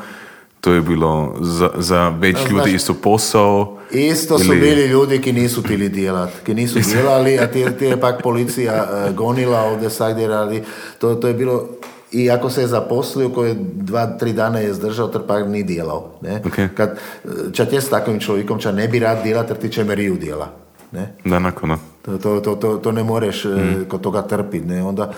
[0.67, 3.77] to je bilo za, za več A, ljudi znaš- isto posao?
[3.91, 7.85] Isto su Ili- bili ljudi ki nisu tili djelat, ki nisu djelali, a ti, ti
[7.85, 10.63] je pak policija e, gonila ovdje sagdje radi.
[10.99, 11.63] To, to je bilo,
[12.11, 15.63] i ako se je zaposlio, koji je dva, tri dana je zdržao, ter pak ni
[15.63, 16.19] djelao.
[16.21, 16.41] Ne?
[16.45, 16.75] Ok.
[16.75, 19.83] Kad, e, ča tje s takvim čovjekom, ča ne bi rad djelat, jer ti će
[19.83, 20.49] meriju djela.
[20.91, 21.15] Ne?
[21.25, 21.77] Da, nakon.
[22.01, 23.49] To, to, to, to, ne moreš e,
[23.87, 24.65] kod toga trpit.
[24.65, 24.83] Ne?
[24.83, 25.11] Onda,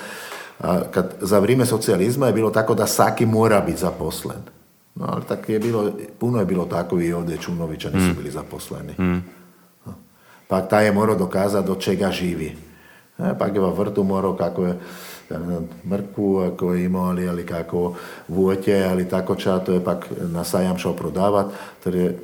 [0.62, 4.59] a, kad, za vrijeme socijalizma je bilo tako da svaki mora biti zaposlen.
[5.00, 8.94] No, ali tak je bilo, puno je bilo tako i ovdje Čunovića nisu bili zaposleni.
[10.48, 12.56] Pa taj je morao dokazati od čega živi.
[13.20, 14.76] E, pak je va vrtu morao kako je
[15.32, 17.96] ja ne znam, mrkvu ako je imao, ali, ali kako
[18.28, 21.46] voće, ali tako ča, to je pak na sajam šao prodavat,
[21.84, 22.20] to je,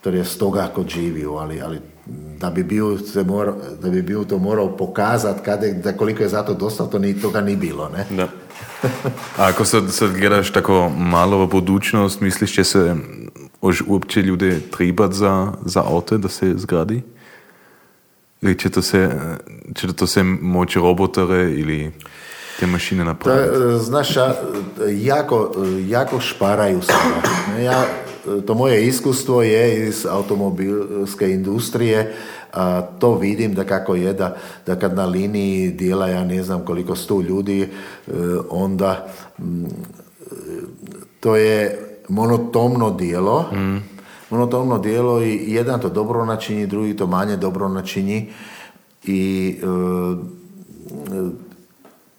[0.00, 1.80] to je stoga kod živio, ali, ali
[2.40, 6.28] da bi bio, se morao, da bi bio to morao pokazat kada, da koliko je
[6.28, 8.06] zato dostao, to ni, toga ni bilo, ne?
[8.16, 8.28] Da.
[9.38, 12.96] A ako sa, sa gledaš tako malo v budućnost, misliš, že se
[13.60, 17.02] už uopće ljude trýbať za, za auto, da se zgradi?
[18.42, 19.10] Ili će to se,
[19.74, 21.92] će to se moći robotore ili
[22.60, 23.52] te mašine napraviti?
[23.52, 24.16] To, znaš,
[24.90, 25.52] jako,
[25.88, 27.62] jako šparaju sada.
[27.62, 27.84] Ja,
[28.46, 32.14] to moje iskustvo je iz automobilske industrije,
[32.52, 34.36] a to vidim da kako je da,
[34.66, 37.68] da kad na liniji dijela ja ne znam koliko sto ljudi, e,
[38.50, 39.06] onda
[41.20, 41.78] to je
[42.08, 43.78] monotomno dijelo, mm.
[44.30, 48.32] monotomno dijelo i jedan to dobro načini, drugi to manje dobro načini
[49.04, 49.66] i e,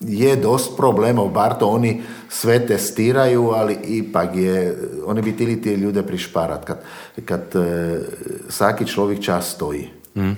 [0.08, 5.78] je dost problema, bar to oni sve testiraju, ali ipak je, oni bi tili te
[5.78, 6.82] ljude prišparat kad,
[7.26, 8.00] kad e,
[8.50, 9.90] svaki čovjek čas stoji.
[10.16, 10.32] Mm.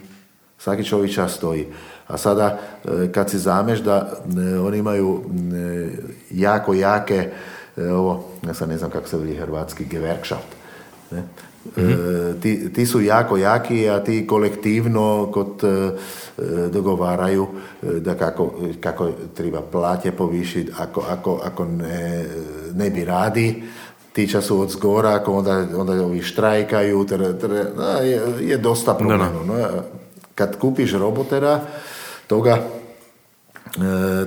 [0.57, 1.68] Svaki čovjek čas stoji.
[2.07, 5.24] A sada e, kad si zameš da e, oni imaju
[6.32, 7.30] jako jake
[7.78, 10.51] ovo, ja sad ne znam kako se veli hrvatski, gewerkschaft.
[11.11, 11.24] Ne?
[11.66, 12.41] Mm-hmm.
[12.41, 15.63] ti, ti, su jako jaki, a ti kolektivno kod
[16.72, 17.47] dogovaraju
[17.82, 22.26] da kako, kako treba platje povišiti, ako, ako, ako ne,
[22.74, 23.63] ne bi radi,
[24.13, 27.05] ti su od zgora, ako onda, onda ovi štrajkaju,
[28.03, 29.30] je, je dosta problema.
[29.47, 29.68] No,
[30.36, 31.61] kad kupiš robotera,
[32.28, 32.63] toga,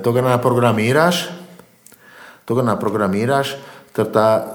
[0.03, 1.29] toga naprogramiraš,
[2.45, 3.63] toga naprogramiraš, ter
[3.93, 4.47] ta,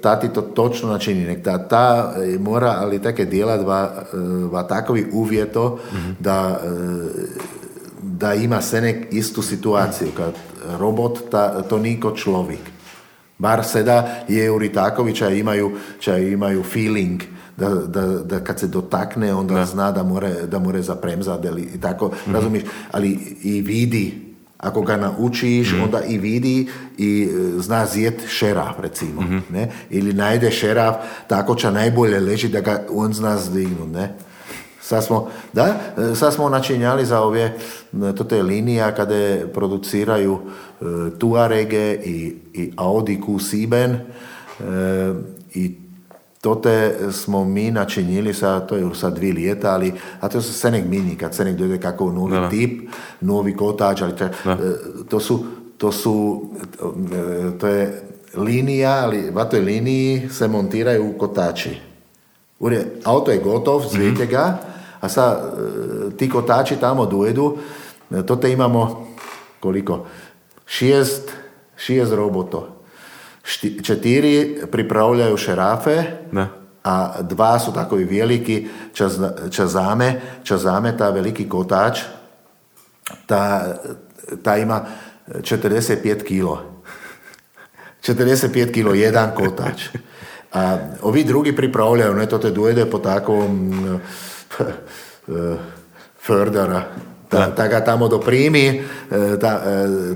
[0.00, 1.24] ta ti to točno načini.
[1.24, 3.00] Nek ta, ta mora ali
[3.30, 4.04] djelati va,
[4.50, 6.16] va takový uvjeto mm-hmm.
[6.20, 6.60] da,
[8.02, 10.08] da ima senek istu situaciju.
[10.16, 10.34] Kad
[10.78, 12.60] robot, ta, to niko človik.
[13.38, 17.22] Bar seda je Euri Takovića imaju, ča imaju feeling
[17.56, 19.64] da, da, da kad se dotakne onda da.
[19.64, 22.34] zna da more, da more zapremzati i tako, mm-hmm.
[22.34, 24.27] razumiješ, ali i vidi
[24.58, 29.22] ako ga naučiš, mm onda i vidi i e, zna zjet šeraf, recimo.
[29.22, 29.70] mm Ne?
[29.90, 30.96] Ili najde šeraf,
[31.26, 33.88] tako će najbolje leži da ga on zna zdignut.
[33.92, 34.14] Ne?
[34.80, 35.80] Sad smo, da,
[36.12, 37.52] e, sad smo načinjali za ove
[38.16, 40.38] to te linija kada produciraju
[40.80, 40.84] e,
[41.18, 45.14] Tuarege i, i Audi Q7 e,
[45.54, 45.87] i
[46.40, 50.52] to te smo mi načinili sa, to je sad dvije lijeta, ali, a to su
[50.52, 54.28] Senek Mini, kad Senek dojde kako novi da, tip, novi kotač, ali e,
[55.08, 55.44] to su,
[55.78, 56.44] to su,
[57.60, 58.02] to je
[58.36, 61.80] linija, ali va toj liniji se montiraju kotači.
[63.04, 64.30] Auto je gotov, zvijete mhm.
[64.30, 64.58] ga,
[65.00, 67.56] a sad e, ti kotači tamo dojedu,
[68.10, 69.06] e, to te imamo
[69.60, 70.06] koliko?
[70.66, 71.32] Šest,
[71.76, 72.77] šest roboto.
[73.82, 76.04] Četiri pripravljaju šerafe,
[76.84, 78.68] a dva su takovi veliki,
[79.50, 82.00] čazame, čazame ta veliki kotač,
[83.26, 83.74] ta,
[84.42, 84.86] ta ima
[85.28, 86.62] 45 kilo.
[88.02, 89.88] 45 kilo jedan kotač.
[90.52, 93.72] A ovi drugi pripravljaju, ne, to te dojede po takvom
[96.26, 96.82] Fördera,
[97.30, 98.84] da, da ga tamo doprimi,
[99.40, 99.60] ta,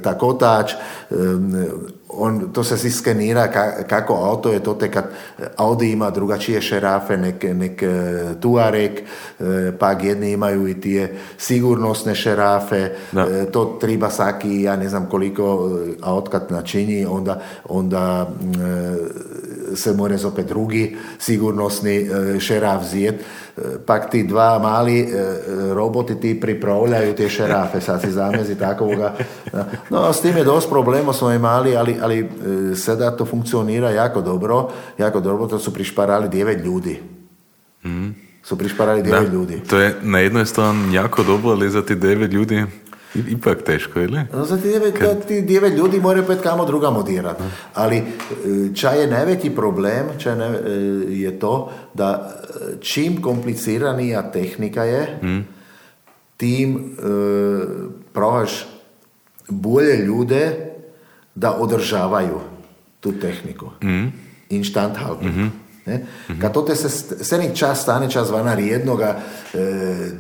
[0.03, 0.73] ta kotač,
[2.13, 3.49] on, to se si skenira
[3.89, 5.05] kako auto je to te kad
[5.57, 7.83] Audi ima drugačije šerafe, nek, nek
[8.41, 8.93] Tuareg,
[9.79, 12.91] pak jedni imaju i tije sigurnosne šerafe,
[13.53, 15.71] to treba saki, ja ne znam koliko
[16.03, 18.31] aut kad načini, onda, onda
[19.75, 22.11] se more zopet drugi sigurnosni
[22.41, 23.25] šeraf zjet,
[23.87, 25.09] pak ti dva mali
[25.73, 29.13] roboti ti pripravljaju te šerafe, sad si zamezi takovoga.
[29.91, 32.27] No, s tim je dosta problema smo imali, ali, ali e,
[32.77, 37.01] sada to funkcionira jako dobro, jako dobro, to su prišparali devet ljudi.
[37.85, 38.09] Mm.
[38.43, 39.61] Su prišparali devet ljudi.
[39.71, 42.65] To je na jednoj strani jako dobro, ali za ti devet ljudi
[43.15, 44.21] ipak teško, ili?
[44.33, 45.27] No, za ti devet, Kad...
[45.27, 47.43] ti devet ljudi moraju pet kamo druga modirati.
[47.75, 48.05] Ali e,
[48.75, 50.71] čaj je najveći problem čaj ne, e,
[51.09, 52.43] je to da
[52.81, 55.41] čim kompliciranija tehnika je, mm.
[56.37, 57.63] tim uh,
[58.13, 58.67] provaš
[59.49, 60.72] bolje ljude
[61.35, 62.41] da održavaju
[63.01, 63.71] tu tehniku.
[63.83, 64.07] Mm.
[64.51, 65.31] Instant halting.
[65.31, 65.53] Mm-hmm.
[65.87, 65.95] Ne?
[65.95, 66.41] Mm-hmm.
[66.41, 66.89] Kad to te se,
[67.25, 69.17] se čas stane čas vana jednoga
[69.55, 69.59] e,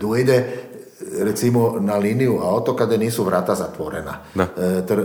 [0.00, 0.62] dojde
[1.18, 4.18] recimo na liniju auto kada nisu vrata zatvorena.
[4.34, 4.42] Da.
[4.42, 5.02] E, tr,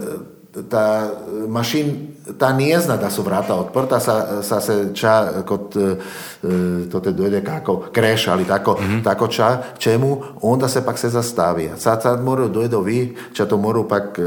[0.70, 1.12] ta
[1.48, 7.00] mašin, ta nije zna da su vrata otprta, sa, sa se ča kod e, to
[7.00, 9.04] te dojde kako kreš, ali tako, mm-hmm.
[9.04, 11.70] tako ča, čemu, onda se pak se zastavi.
[11.78, 14.24] Sad, sad moraju dojde vi, ča to moraju pak e,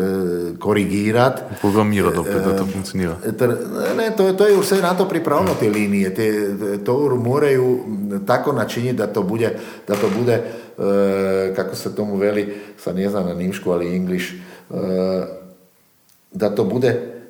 [0.59, 1.41] korigirat.
[1.61, 3.16] Programirati opet, da to e, funkcionira.
[3.97, 7.78] Ne, to, to je vse na to pripravno te linije, te, to moraju
[8.26, 9.59] tako načiniti da to bude,
[9.89, 10.33] da to bude
[10.78, 14.33] e, kako se tomu veli, sad ne znam na nimšku, ali english,
[14.70, 15.39] e,
[16.33, 17.20] da to bude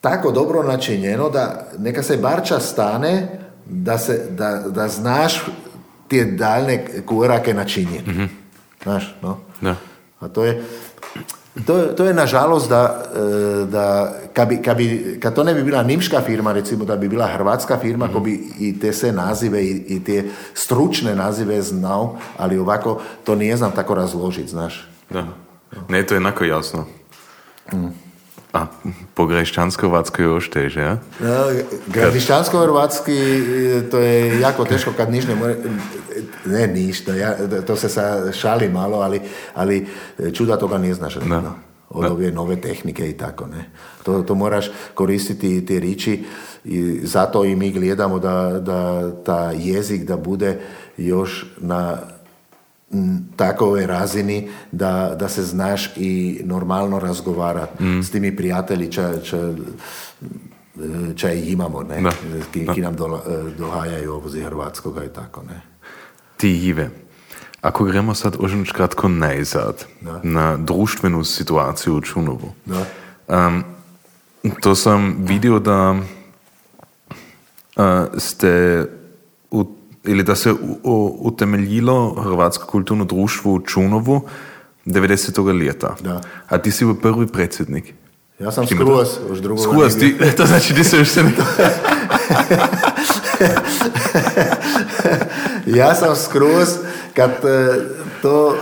[0.00, 3.28] tako dobro načinjeno da neka se barča stane
[3.66, 5.42] da, se, da, da znaš
[6.08, 8.12] te daljne korake načinjeni.
[8.12, 8.28] mm
[8.82, 9.38] Znaš, no?
[9.60, 9.76] Da.
[10.20, 10.64] A to je,
[11.66, 15.62] to, to je nažalost da, e, da kad, bi, kad, bi, kad to ne bi
[15.62, 19.12] bila nimška firma, recimo da bi bila hrvatska firma, mm ko bi i te sve
[19.12, 20.24] nazive i, i te
[20.54, 24.88] stručne nazive znao, ali ovako to nije znam tako razložiti, znaš.
[25.10, 25.26] Da.
[25.88, 26.86] Ne, to je jednako jasno.
[27.72, 28.07] Mm.
[28.52, 28.66] A
[29.14, 30.98] po grešćansko-hrvatskoj još teže, ja?
[31.20, 31.46] No,
[31.86, 33.12] grešćansko-hrvatski
[33.90, 35.56] to je jako teško kad niš ne more,
[36.46, 37.36] ne ništa, ja,
[37.66, 39.20] to se sa šali malo, ali,
[39.54, 39.86] ali
[40.32, 41.16] čuda toga nije znaš.
[41.26, 41.54] No.
[41.90, 43.70] Od ove nove tehnike i tako, ne.
[44.02, 46.24] To, to moraš koristiti te riči
[46.64, 50.60] i zato i mi gledamo da, da ta jezik da bude
[50.96, 51.98] još na
[53.36, 58.02] takove razini da, da se znaš i normalno razgovarati mm.
[58.02, 59.54] s timi prijatelji če, če,
[61.16, 62.00] če ih imamo, ne?
[62.00, 62.10] Da.
[62.52, 63.20] Ki, ki nam do,
[63.58, 65.60] dohajaju ovozi Hrvatskoga i tako, ne.
[66.36, 66.90] Ti Ive,
[67.60, 70.20] ako gremo sad ožnič kratko najzad da.
[70.22, 72.84] na društvenu situaciju u Čunovu, da.
[73.28, 73.64] Um,
[74.60, 75.90] to sam vidio da
[77.76, 77.84] uh,
[78.18, 78.84] ste
[79.50, 79.77] u
[80.08, 80.54] ili da se
[81.18, 84.20] utemeljilo Hrvatsko kulturno društvo u Čunovu
[84.86, 85.66] 90.
[85.66, 85.96] leta.
[86.00, 86.20] Da.
[86.48, 87.94] A ti si bio prvi predsjednik.
[88.38, 89.62] Ja sam skroz, još drugo.
[89.62, 91.30] Skroz, ti, to znači ti se još se ne...
[95.78, 96.68] ja sam skroz,
[97.14, 97.74] kad e,
[98.22, 98.54] to...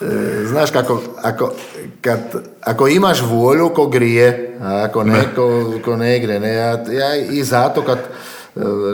[0.00, 1.52] E, znaš kako, ako,
[2.00, 2.20] kad,
[2.60, 7.16] ako imaš volju ko grije, a ako ne, ko, ko ne gre, ne, ja, ja
[7.16, 7.98] i zato kad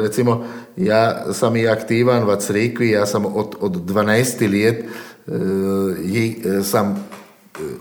[0.02, 0.44] recimo
[0.76, 4.84] ja sam i aktivan v crkvi, ja sam od, od 12 let
[5.26, 7.08] uh, sam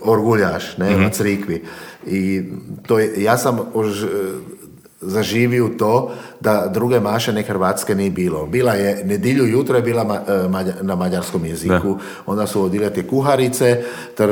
[0.00, 1.06] orguljaš ne, mm-hmm.
[1.06, 1.64] v crkvi.
[2.06, 2.42] I
[2.86, 4.06] to je, ja sam už,
[5.02, 8.46] zaživio to da druge mašene hrvatske nije bilo.
[8.46, 11.98] Bila je, nedilju jutro je bila ma, mađa, na mađarskom jeziku, da.
[12.26, 13.82] onda su odile te kuharice,
[14.16, 14.28] ter,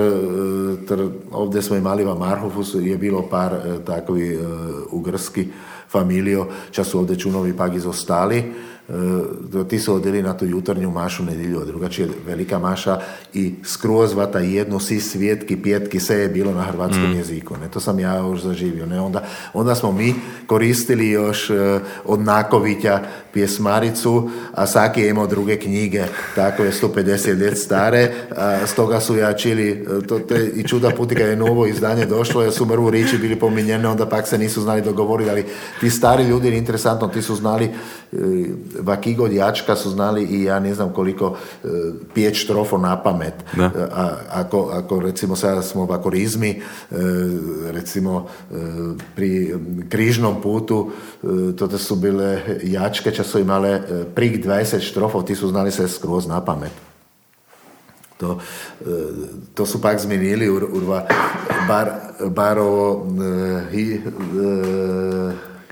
[0.88, 4.42] ter, ovdje smo imali v Marhofu, je bilo par takovi uh,
[4.90, 5.48] ugrski
[5.90, 8.44] familijo, čas su ovdje čunovi pak izostali, e,
[9.68, 13.00] ti su odjeli na tu jutarnju mašu nedjelju, drugačije velika maša
[13.34, 17.16] i skroz vata jedno, si svjetki, pjetki, sve je bilo na hrvatskom mm.
[17.16, 17.56] jeziku.
[17.56, 17.68] Ne?
[17.70, 18.86] To sam ja još zaživio.
[18.86, 19.00] Ne?
[19.00, 19.24] Onda,
[19.54, 20.14] onda smo mi
[20.46, 23.00] koristili još e, od Nakovića
[23.32, 29.16] pjesmaricu, a Saki je imao druge knjige, tako je 150 let stare, a stoga su
[29.16, 32.66] jačili, e, to, to je i čuda puti kad je novo izdanje došlo, jer su
[32.66, 35.44] mrvu riči bili pominjene, onda pak se nisu znali dogovoriti, ali
[35.80, 37.70] ti stari ljudi, interesantno, ti su znali, e,
[38.80, 41.68] Vakigo Jačka su znali i ja ne znam koliko e,
[42.14, 43.34] pjeć trofo na pamet.
[43.92, 46.62] A, ako, ako recimo sada smo v akorizmi,
[47.70, 48.26] recimo
[49.14, 49.54] pri
[49.88, 50.90] križnom putu,
[51.56, 56.26] to su bile jačke, su imale e, prik 20 štrofov, ti su znali se skroz
[56.26, 56.72] na pamet.
[58.18, 58.38] To,
[58.80, 58.84] e,
[59.54, 61.06] to su pak zmenili urva
[61.68, 61.90] bar,
[62.30, 63.06] bar ovo
[63.72, 64.00] hi,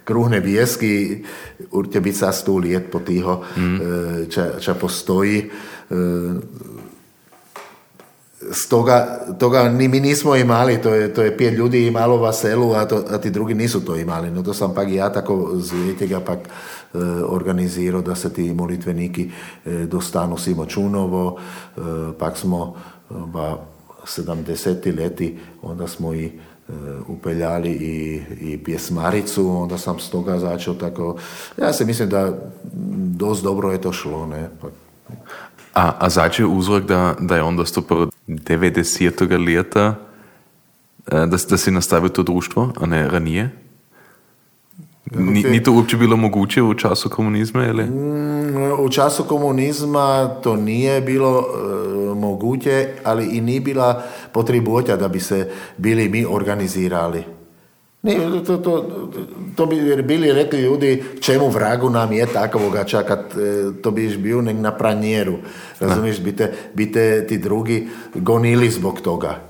[0.09, 1.25] e, kruhne vjeski
[1.71, 3.79] urte biti sa sto let po tiho, mm.
[4.33, 5.45] če, če postoji
[8.53, 12.73] stoga toga ni mi nismo imali, to je, to je pet ljudi imalo v selu,
[12.75, 14.31] a, to, a ti drugi nisu to imali.
[14.31, 16.49] No to sam pak ja tako zvetega pak e,
[17.25, 19.31] organizirao da se ti molitveniki
[19.65, 21.39] e, dostanu Simo Čunovo,
[21.77, 21.81] e,
[22.19, 22.75] pak smo
[23.11, 23.57] v
[24.07, 24.97] 70.
[24.97, 26.31] leti, onda smo i e,
[27.07, 31.17] upeljali i, i pjesmaricu, onda sam s toga začeo tako,
[31.59, 32.39] ja se mislim da
[33.17, 34.69] dost dobro je to šlo, ne, pa,
[35.75, 39.47] a, a začel uzrok, da, da je onda stopil 90.
[39.47, 39.95] leta,
[41.07, 43.51] da, da si nastavil to društvo, a ne ranije?
[45.15, 47.67] Ni, ni to uopće bilo moguće u času komunizma?
[47.67, 47.85] Ili?
[47.85, 54.03] Mm, u času komunizma to nije bilo uh, moguće, ali i nije bila
[54.33, 57.25] potrebota da bi se bili mi organizirali.
[58.03, 58.15] Ne,
[58.47, 58.87] to, to,
[59.57, 64.43] to bi bili rekli ljudi čemu vragu nam je takovoga čakat, e, to biš bio
[64.43, 65.35] nek na pranjeru.
[65.81, 69.41] Razumiješ, bite, bite ti drugi gonili zbog toga.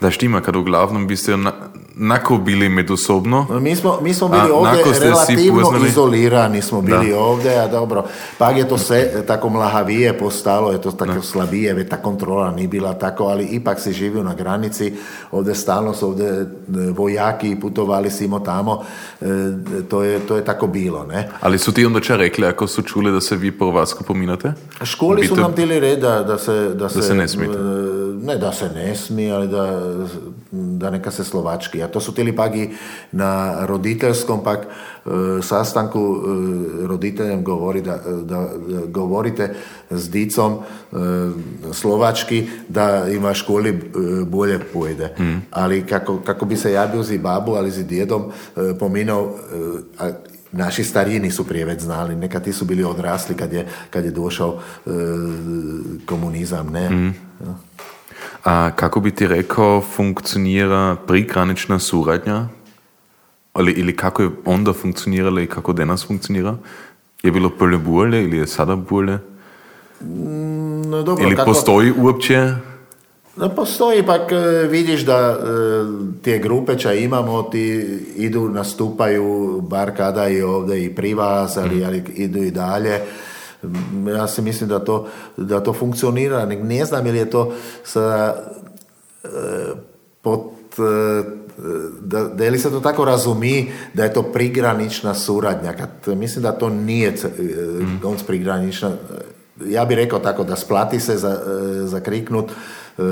[0.00, 1.52] Da štima, kad uglavnom biste na,
[1.94, 3.46] nako bili međusobno.
[3.60, 7.18] Mi smo, mi smo bili a, ovdje relativno izolirani smo bili da.
[7.18, 8.04] ovdje, a dobro,
[8.38, 11.22] pak je to se tako mlahavije postalo, je to tako da.
[11.22, 14.94] slabije, ta kontrola nije bila tako, ali ipak se živio na granici,
[15.30, 16.46] ovdje stalno su ovdje e,
[16.96, 18.84] vojaki putovali simo tamo,
[19.20, 19.26] e,
[19.90, 21.28] to je, to je tako bilo, ne.
[21.40, 24.52] Ali su ti onda če rekli, ako su čuli da se vi po Hrvatsko pominate?
[24.82, 25.34] Školi Bito...
[25.34, 27.58] su nam tili red da, da se, da, da se, se ne smijete.
[28.22, 29.92] Ne da se ne smije, ali da,
[30.52, 31.82] da neka se slovački.
[31.82, 32.68] A to su tili pak i
[33.12, 35.08] na roditeljskom pak e,
[35.42, 38.48] sastanku e, roditeljem govori da, da,
[38.86, 39.54] govorite
[39.90, 40.96] s dicom e,
[41.72, 43.92] slovački da ima školi
[44.26, 45.14] bolje pojede.
[45.18, 45.36] Mm.
[45.50, 48.24] Ali kako, kako bi se ja bio zi babu, ali zi djedom
[48.78, 49.34] pominao,
[50.52, 54.10] naši stariji nisu prije već znali, neka ti su bili odrasli kad je, kad je
[54.10, 54.90] došao e,
[56.06, 56.90] komunizam, ne.
[56.90, 57.14] Mm.
[58.44, 62.48] A kako bi ti rekao funkcionira prigranična suradnja?
[63.52, 66.56] Ali, ili kako je onda funkcionirala i kako danas funkcionira?
[67.22, 69.18] Je bilo bolje bolje ili je sada bolje?
[70.00, 71.50] Mm, no, dobro, ili kako...
[71.50, 72.54] postoji uopće
[73.36, 75.44] No postoji, pak e, vidiš da e,
[76.22, 81.84] te grupeća imamo, ti idu, nastupaju, bar kada i ovdje i pri vas, ali, mhm.
[81.86, 83.00] ali idu i dalje.
[84.16, 86.46] Ja si mislim da to, da to funkcionira.
[86.46, 87.52] Ne znam je li je to
[87.84, 88.34] sa,
[89.24, 89.28] e,
[90.22, 90.40] pod,
[92.00, 95.72] da, da li se to tako razumi da je to prigranična suradnja.
[95.72, 98.26] Kad, mislim da to nije mm.
[98.26, 98.90] prigranična.
[99.66, 101.38] Ja bih rekao tako da splati se za,
[101.84, 102.50] za kriknut
[103.00, 103.02] E,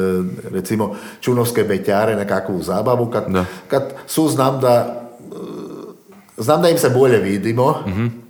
[0.50, 3.24] recimo čunovske beťare nekakvu zábavu, kad,
[3.68, 5.34] kad su znam da e,
[6.36, 8.22] znam da im se bolje vidimo, mm-hmm.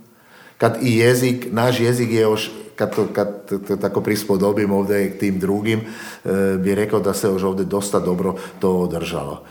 [0.59, 5.19] Kad i jezik, naš jezik je još kad to, kad to tako prispodobim ovdje k
[5.19, 9.43] tim drugim, e, bi rekao da se još ovdje dosta dobro to održalo.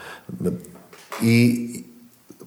[1.22, 1.68] I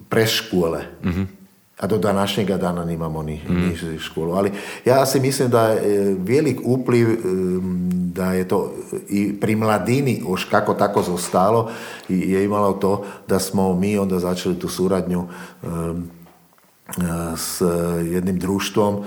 [0.09, 0.81] preškole.
[1.03, 1.41] mm
[1.81, 3.55] a do današnjega dana nimamo ni, mm.
[3.55, 4.33] ni školu.
[4.33, 4.51] Ali
[4.85, 7.07] ja si mislim da je velik upliv
[7.91, 8.73] da je to
[9.09, 11.71] i pri mladini už kako tako zostalo
[12.09, 15.27] je imalo to da smo mi onda začeli tu suradnju
[17.37, 17.61] s
[18.11, 19.03] jednim društvom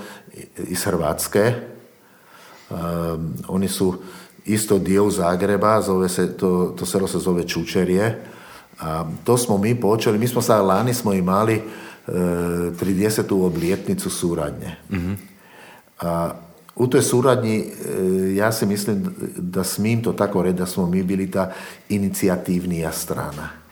[0.57, 1.53] iz Hrvatske.
[3.47, 3.95] oni su
[4.45, 8.21] isto dio Zagreba, zove se, to, to selo se zove Čučerje.
[8.79, 11.61] A to smo mi počeli, mi smo sad lani smo imali
[12.07, 13.45] 30.
[13.45, 14.75] obljetnicu suradnje.
[16.01, 16.31] A,
[16.75, 21.03] u toj suradnji e, ja se mislim da smim to tako reći da smo mi
[21.03, 21.51] bili ta
[21.89, 23.64] inicijativnija strana.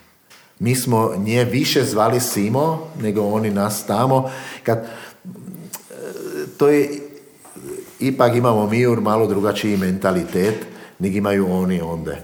[0.64, 4.30] Mi smo nje više zvali Simo nego oni nas tamo.
[4.64, 4.86] Kad, e,
[6.57, 6.89] to je,
[7.99, 10.66] ipak imamo mi malo drugačiji mentalitet
[10.99, 12.16] nego imaju oni onda.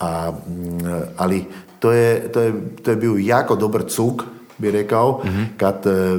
[0.00, 0.32] A,
[1.16, 1.44] ali
[1.78, 4.22] to je, to, je, to je bio jako dobar cuk
[4.58, 5.22] bi rekao,
[5.56, 6.18] kad, e,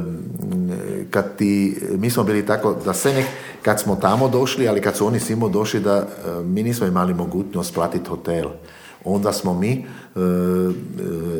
[1.10, 3.26] kad ti, mi smo bili tako da se nek,
[3.62, 7.14] kad smo tamo došli, ali kad su oni simo došli da e, mi nismo imali
[7.14, 8.48] mogućnost platiti hotel.
[9.04, 9.84] Onda smo mi e,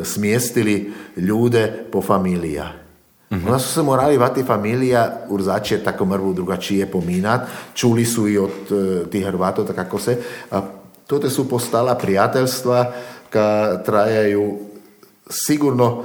[0.04, 2.72] smjestili ljude po familija.
[3.30, 7.40] mm Onda su se morali vati familija urzačije tako mrvu drugačije pominat.
[7.74, 8.50] Čuli su i od
[9.10, 10.18] tih Hrvata kako se.
[10.50, 10.60] A
[11.06, 12.92] to te su postala prijateljstva
[13.30, 14.58] ka trajaju
[15.30, 16.02] sigurno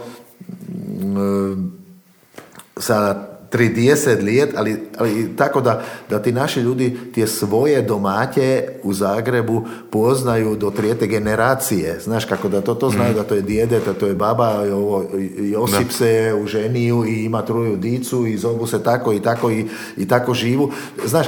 [2.78, 8.94] sa 30 let, ali, ali tako da, da ti naši ljudi tije svoje domaće u
[8.94, 12.00] Zagrebu poznaju do trijete generacije.
[12.00, 13.18] Znaš kako da to, to znaju mhm.
[13.18, 15.06] da to je djede, da to je baba, ovo,
[15.38, 19.66] Josip se u ženiju i ima truju dicu i zovu se tako i tako i,
[19.98, 20.72] i tako živu.
[21.06, 21.28] Znaš,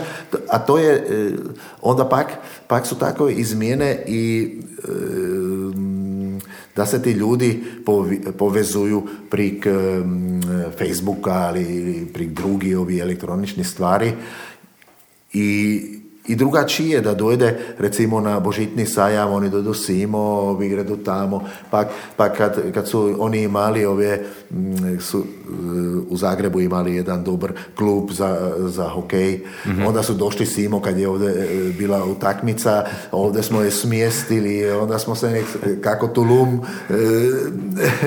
[0.50, 1.32] a to je, e,
[1.82, 2.28] onda pak,
[2.68, 5.99] pak su tako izmjene i e,
[6.80, 7.64] da se ti ljudi
[8.38, 9.68] povezuju prik
[10.78, 14.12] Facebooka ali prik drugi ovi elektronični stvari
[15.34, 15.99] i
[16.30, 21.86] i drugačije da dojde recimo na božitni sajam, oni dodu simo, vi gredu tamo, pa,
[22.16, 24.22] pa kad, kad, su oni imali ove,
[24.52, 25.24] mm, su
[26.10, 30.98] u Zagrebu imali jedan dobar klub za, za hokej, mm onda su došli simo kad
[30.98, 35.46] je ovdje e, bila utakmica, ovdje smo je smjestili, onda smo se nek,
[35.82, 36.94] kako Tulum e,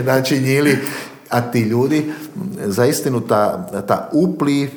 [0.10, 0.78] načinili
[1.32, 2.12] a ti ljudi,
[2.66, 4.70] zaistinu ta, ta upliv,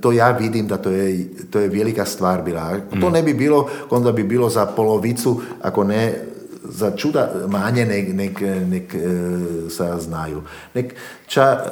[0.00, 2.76] to ja vidim da to je, to je velika stvar bila.
[3.00, 3.12] To mm.
[3.12, 6.30] ne bi bilo, onda bi bilo za polovicu, ako ne
[6.64, 10.42] za čuda manje nek, nek, nek e, znaju.
[10.74, 10.94] Nek,
[11.26, 11.64] ča,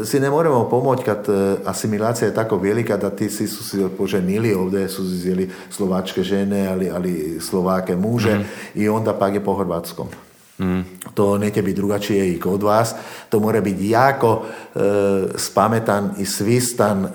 [0.00, 3.64] e, si ne moramo pomoći kad e, asimilacija je tako velika da ti si su
[3.64, 8.44] se poženili, ovdje su zjeli slovačke žene, ali, ali slovake muže mm.
[8.74, 10.06] i onda pak je po hrvatskom.
[10.58, 10.80] Mm.
[11.14, 12.94] To neće biti drugačije i kod vas.
[13.28, 14.44] To mora biti jako
[14.74, 14.78] e,
[15.36, 17.10] spametan i svistan e,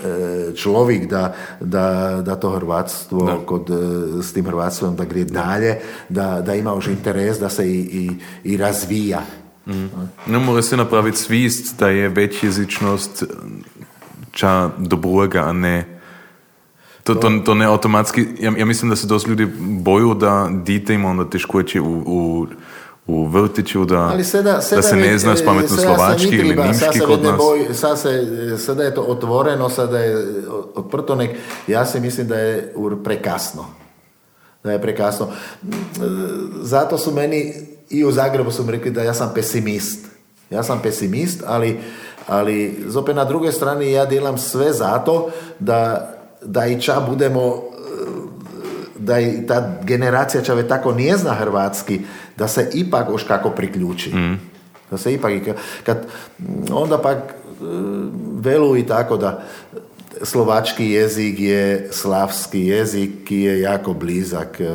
[0.56, 5.80] človik da, da, da to hrvatstvo kod, e, s tim hrvatstvom da gre dalje,
[6.10, 8.10] da, da ima už interes da se i, i,
[8.44, 9.22] i razvija.
[9.68, 9.86] Mm.
[10.26, 13.24] No, mora se napraviti svist da je večjezičnost
[14.32, 15.98] ča dobrojega, a ne
[17.08, 20.94] To, to, to ne automatski, ja, ja mislim da se dosta ljudi boju da dite
[20.94, 22.48] ima onda teškoće u, u,
[23.08, 27.38] u vrtiću, da, seda, seda da se ne zna spametno slovački ili nimški kod nas.
[27.38, 28.28] Boj, sad se,
[28.58, 30.26] sada je to otvoreno, sada je
[30.76, 31.32] odprto nek,
[31.68, 33.66] ja se mislim da je prekasno.
[34.64, 35.28] Da je prekasno.
[36.62, 37.54] Zato su meni
[37.90, 40.06] i u Zagrebu su mi rekli da ja sam pesimist.
[40.50, 41.80] Ja sam pesimist, ali,
[42.28, 45.30] ali zopet na druge strani ja djelam sve zato
[45.60, 47.62] da, da i ča budemo
[49.00, 52.02] da i ta generacija čave tako nije zna hrvatski,
[52.38, 54.16] da se ipak už kako priključi.
[54.16, 54.40] Mm.
[54.92, 55.34] Da se ipak,
[55.84, 56.08] kad,
[56.72, 57.34] onda pak e,
[58.40, 59.44] velu i tako da
[60.24, 64.66] slovački jezik je slavski jezik ki je jako blizak e,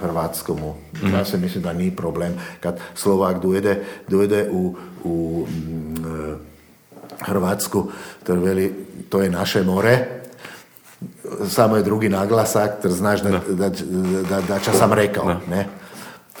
[0.00, 0.74] hrvatskomu.
[1.02, 1.14] Mm.
[1.14, 6.36] Ja se mislim da nije problem kad Slovak dojede, dojede u, u mm, e,
[7.20, 7.90] Hrvatsku,
[8.26, 8.74] to, veli,
[9.08, 10.06] to je naše more,
[11.48, 13.68] samo je drugi naglasak, jer znaš da, da,
[14.28, 15.40] da, da ča sam rekao.
[15.50, 15.66] Ne?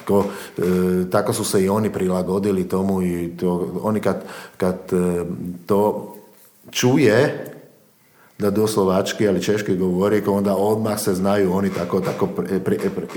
[0.06, 0.24] Tako,
[0.58, 0.62] e,
[1.10, 4.24] tako su se i oni prilagodili tomu i to, oni kad,
[4.56, 5.24] kad e,
[5.66, 6.14] to
[6.70, 7.44] čuje
[8.38, 12.28] da do slovački, ali češki govori, onda odmah se znaju, oni tako, tako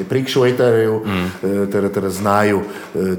[0.09, 1.47] prikšvojtaju, mm.
[2.05, 2.61] E, znaju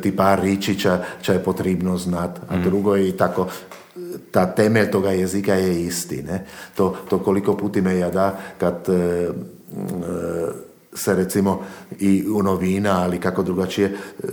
[0.03, 2.63] ti par ričića, ča je potrebno znat, a mm.
[2.63, 3.47] drugo je i tako
[4.31, 6.23] ta temelj toga jezika je isti.
[6.23, 6.47] Ne?
[6.75, 9.31] To, to koliko puti me ja da kad e, e,
[10.93, 11.63] se recimo
[11.99, 14.27] i u novina, ali kako drugačije, e,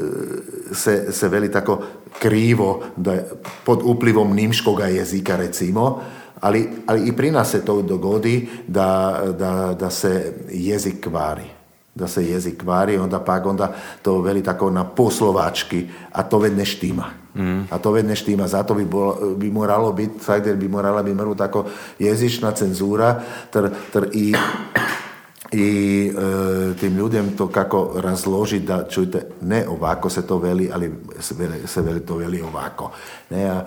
[0.74, 1.82] se, se veli tako
[2.20, 3.18] krivo da
[3.66, 6.02] pod uplivom nimškoga jezika recimo,
[6.42, 11.58] ali, ali i pri nas se to dogodi da, da, da se jezik kvari
[11.98, 16.54] da se jezik kvari, onda pak onda to veli tako na poslovački, a to već
[16.58, 17.06] ne štima.
[17.36, 17.62] Mm.
[17.70, 18.86] A to već ne štima, zato bi,
[19.38, 21.66] bi moralo biti, sajder bi morala bi mrvu tako
[22.00, 24.36] jezična cenzura, ter, ter i
[25.52, 30.92] i e, tim ljudem to kako razložiti da čujte, ne ovako se to veli, ali
[31.20, 32.92] se veli, se veli to veli ovako.
[33.30, 33.66] Ne, a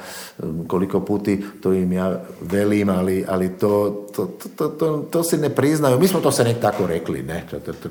[0.69, 4.27] koliko puti to im ja velim, ali, ali to, to,
[4.57, 5.99] to, to, to se ne priznaju.
[5.99, 7.47] Mi smo to se nek tako rekli, ne,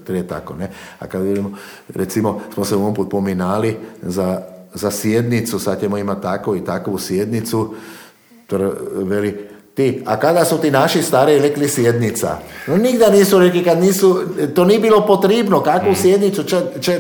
[0.06, 0.72] to, je tako, ne.
[1.00, 1.52] A kad vidimo,
[1.96, 4.42] recimo, smo se ovom put pominali za,
[4.74, 7.74] za sjednicu, sad ćemo imati tako i takvu sjednicu,
[8.96, 9.50] veli,
[9.80, 12.38] ti, a kada su ti naši stari rekli sjednica?
[12.68, 14.20] No nigda nisu rekli kad nisu,
[14.56, 15.96] to nije bilo potrebno, kakvu mm.
[15.96, 17.00] sjednicu, če, če,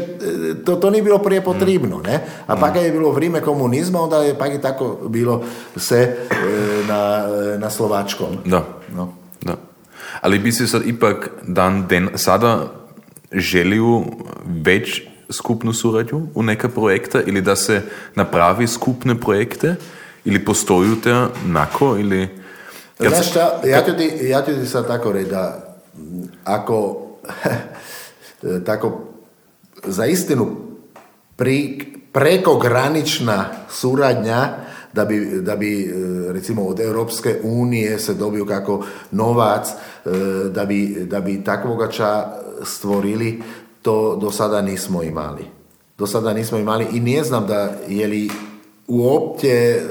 [0.65, 2.21] to, to nije bilo prije potrebno, ne?
[2.47, 5.43] A pa kad je bilo vrijeme komunizma, onda je pa je tako bilo
[5.75, 6.15] se e,
[6.88, 7.27] na,
[7.57, 8.39] na slovačkom.
[8.45, 8.63] Da,
[8.95, 9.11] no.
[9.41, 9.55] da.
[10.21, 12.71] Ali bi si sad ipak dan den, sada
[13.32, 14.03] želio
[14.63, 17.82] več skupnu suradnju u neka projekta ili da se
[18.15, 19.75] napravi skupne projekte
[20.25, 22.38] ili postoju te nako ili
[23.00, 25.76] Znaš šta, ja ti, ja ti sad tako reći da
[26.43, 27.02] ako
[28.66, 29.00] tako
[29.86, 30.56] za istinu
[31.36, 34.50] pri, prekogranična suradnja
[34.93, 35.93] da bi, da bi e,
[36.34, 40.10] recimo od Europske unije se dobio kako novac e,
[40.50, 42.26] da bi, da bi takvoga ča
[42.64, 43.41] stvorili
[43.82, 45.45] to do sada nismo imali.
[45.97, 48.30] Do sada nismo imali i ne znam da je li
[48.88, 49.82] uopće e,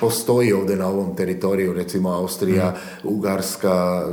[0.00, 3.08] postoji ovdje na ovom teritoriju, recimo Austrija, mm.
[3.08, 4.12] Ugarska, e,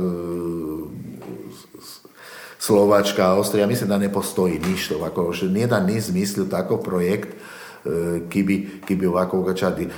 [2.58, 8.42] Slovačka, Austrija, mislim da ne postoji ništa ovako, nijedan niz mislio tako projekt e, ki
[8.42, 9.88] bi, ki bi ovako ugačadi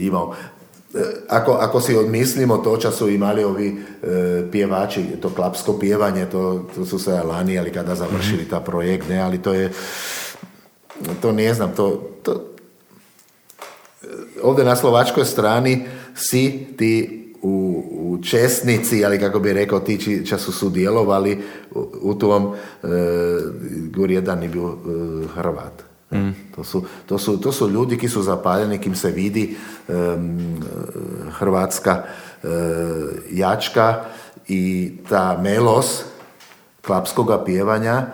[0.00, 0.34] imao.
[1.28, 6.68] Ako, ako si odmislimo to čas su imali ovi e, pjevači, to klapsko pjevanje, to,
[6.74, 8.50] to su se lani, ali kada završili mm.
[8.50, 9.72] ta projekt, ne, ali to je,
[11.22, 12.51] to ne znam, to, to,
[14.42, 20.26] ovdje na slovačkoj strani si ti u, u Česnici, ali kako bi rekao ti či,
[20.26, 21.42] ča su sudjelovali
[21.74, 22.86] u, u tom, e,
[23.90, 24.76] gor jedan je bio e,
[25.34, 25.82] Hrvat.
[26.12, 26.30] Mm.
[26.54, 29.56] To, su, to, su, to su ljudi ki su zapaljeni, kim se vidi
[29.88, 29.92] e,
[31.30, 32.02] hrvatska
[32.42, 32.48] e,
[33.30, 34.04] jačka
[34.48, 36.02] i ta melos
[36.86, 38.06] klapskoga pjevanja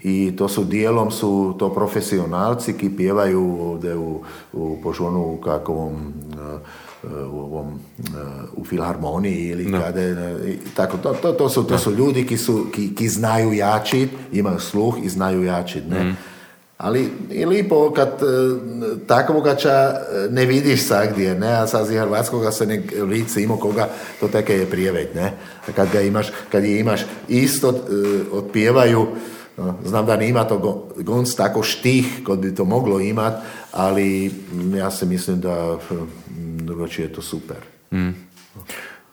[0.00, 4.20] i to su dijelom su to profesionalci ki pjevaju ovdje u,
[4.52, 6.12] u požonu kakvom
[7.32, 7.80] u ovom
[8.56, 9.80] u filharmoniji ili no.
[9.80, 10.16] kade,
[10.76, 14.60] tako, to, to, to, su, to su ljudi ki, su, ki, ki znaju jačit, imaju
[14.60, 16.04] sluh i znaju jačit, ne.
[16.04, 16.16] Mm.
[16.76, 18.20] Ali i lipo kad
[19.06, 19.94] takvoga ča
[20.30, 20.82] ne vidiš
[21.12, 23.88] gdje, ne, a sad iz Hrvatskoga se ne lice ima koga
[24.20, 25.32] to teke je prijevet, ne.
[25.76, 27.74] Kad ga imaš, kad je imaš isto
[28.32, 29.06] otpjevaju
[29.84, 33.34] Znam da ne ima to gonc tako štih kod bi to moglo imat,
[33.72, 34.34] ali
[34.76, 35.94] ja se mislim da hm,
[36.56, 37.56] drugačije je to super.
[37.92, 38.10] Mm.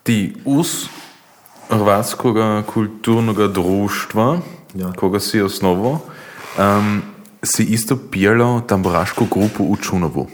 [0.04, 0.86] Ti us
[1.70, 2.36] Hrvatskog
[2.74, 4.40] kulturnog društva,
[4.74, 4.94] ja.
[4.94, 6.00] koga si osnovo,
[6.58, 7.02] um,
[7.44, 10.28] si isto pijalo tamburašku grupu u Čunovu.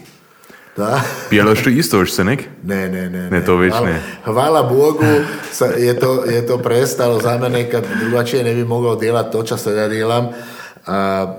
[0.76, 1.00] Da.
[1.30, 2.44] Pijalaš to isto još se nek?
[2.62, 3.30] Ne, ne, ne.
[3.30, 4.00] Ne, to već hvala, ne.
[4.24, 5.04] Hvala Bogu
[5.86, 9.70] je to, je to prestalo za mene kad drugačije ne bi mogao djelati to što
[9.70, 10.28] ja djelam.
[10.86, 11.34] A,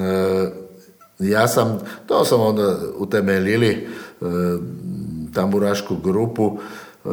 [0.00, 0.62] e,
[1.18, 4.24] ja sam, to sam onda utemeljili e,
[5.34, 6.58] tamburašku grupu.
[7.04, 7.08] E,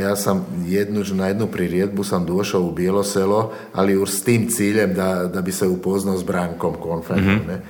[0.00, 4.94] ja sam jednu, na jednu priredbu sam došao u Bijelo selo, ali s tim ciljem
[4.94, 7.34] da, da bi se upoznao s Brankom Konfenom.
[7.34, 7.62] Mm-hmm.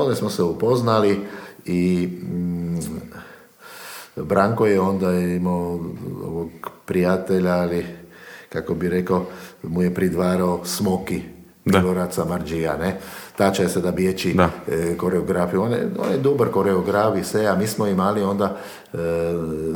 [0.00, 1.20] Onda smo se upoznali
[1.64, 2.78] i mm,
[4.16, 5.80] Branko je onda imao
[6.24, 6.50] ovog
[6.86, 7.86] prijatelja, ali
[8.48, 9.26] kako bi rekao,
[9.62, 11.22] mu je pridvarao Smoki,
[11.64, 12.98] Miloraca Marđija, ne?
[13.36, 14.50] Tača je se da bijeći da.
[14.68, 15.62] E, koreografiju.
[15.62, 18.56] On je, on je dobar koreograf i sve, a mi smo imali onda,
[18.92, 18.98] e,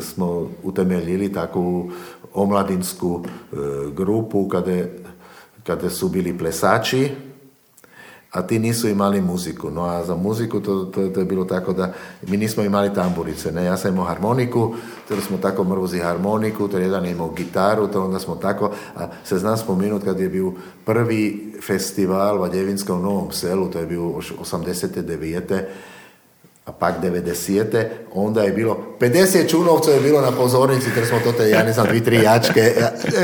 [0.01, 1.91] smo utemeljili takvu
[2.35, 3.57] omladinsku e,
[3.97, 4.83] grupu kada,
[5.65, 7.11] kada su bili plesači,
[8.35, 9.71] a ti nisu imali muziku.
[9.71, 11.93] No a za muziku to, to, to je bilo tako da
[12.27, 13.53] mi nismo imali tamburice.
[13.53, 13.65] Ne?
[13.65, 14.75] Ja sam imao harmoniku,
[15.09, 19.07] to smo tako mrvuzi harmoniku, to jedan je imao gitaru, to onda smo tako, a
[19.25, 20.53] se znam spominut kad je bio
[20.85, 25.63] prvi festival Valjevinska u Novom selu, to je bio 89
[26.65, 27.85] a pak 90.
[28.15, 31.73] onda je bilo 50 čunovca je bilo na pozornici, jer smo to te, ja ne
[31.73, 32.75] znam, dvi, tri jačke,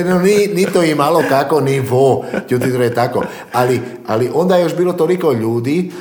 [0.04, 4.76] no, ni, ni to imalo kako nivo, ljudi je tako, ali, ali onda je još
[4.76, 5.92] bilo toliko ljudi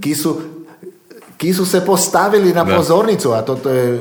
[0.00, 0.36] ki su
[1.36, 4.00] ki su se postavili na pozornicu, a to, to je,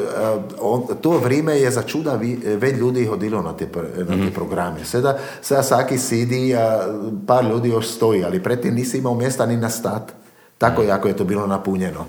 [0.61, 4.33] on, to vrijeme je za čuda već ljudi hodilo na te, na te mhm.
[4.35, 4.85] programe.
[4.85, 6.87] Sada, sada svaki sidi, a
[7.27, 10.11] par ljudi još stoji, ali pretim nisi imao mjesta ni na stat.
[10.57, 10.89] Tako mhm.
[10.89, 12.05] jako je to bilo napunjeno.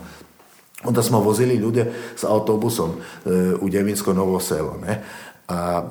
[0.84, 3.28] Onda smo vozili ljude s autobusom e,
[3.60, 4.76] u Djevinsko Novo selo.
[4.86, 5.02] Ne?
[5.48, 5.82] A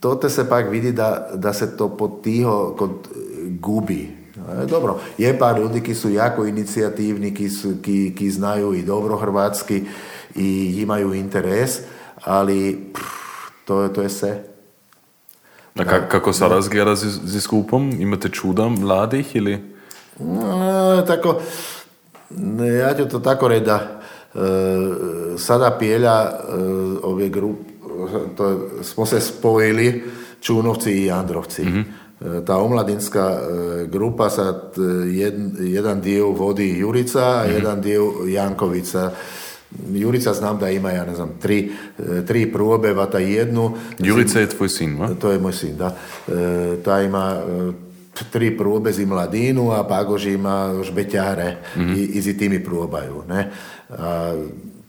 [0.00, 2.90] to te se pak vidi da, da se to potiho kod
[3.60, 4.10] gubi.
[4.62, 8.82] E, dobro, je par ljudi ki su jako inicijativni, ki, su, ki, ki znaju i
[8.82, 9.84] dobro hrvatski
[10.34, 11.78] i imaju interes,
[12.24, 13.04] ali pff,
[13.64, 14.44] to, to je sve.
[15.78, 17.90] A ka, kako sada razgleda z, skupom?
[17.98, 19.58] Imate čuda mladih ili?
[20.18, 21.40] No, tako,
[22.80, 24.00] ja ću to tako reći da
[24.34, 24.38] e,
[25.38, 26.32] sada Pijelja e,
[27.02, 27.62] ove grupe,
[28.36, 30.04] to smo se spojili
[30.40, 31.64] Čunovci i Androvci.
[31.64, 31.84] mm
[32.46, 33.38] Ta omladinska
[33.86, 34.72] grupa sad
[35.60, 39.10] jedan dio vodi Jurica, a mm jedan dio Jankovica.
[39.92, 41.72] Jurica znam da ima, ja ne znam, tri,
[42.26, 43.76] tri probe, vata jednu.
[43.98, 45.08] Jurica je tvoj sin, va?
[45.20, 45.96] To je moj sin, da.
[46.84, 47.42] Ta ima
[48.30, 51.94] tri probe zi mladinu, a Pagož ima još beťare mm-hmm.
[51.96, 53.22] i, i tými probaju.
[53.28, 53.50] Ne?
[53.90, 54.34] A,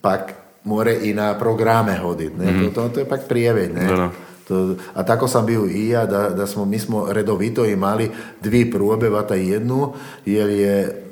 [0.01, 2.38] pak more i na programe hodit.
[2.38, 2.51] Ne?
[2.51, 2.73] Mm-hmm.
[2.73, 3.73] To, to, to je pak prijeveď.
[3.73, 3.88] Ne?
[3.88, 4.09] Da,
[4.47, 8.11] To, a tako sam bio i ja, da, da smo, mi smo redovito imali
[8.41, 9.93] dvi probe, vata jednu,
[10.25, 11.03] jer je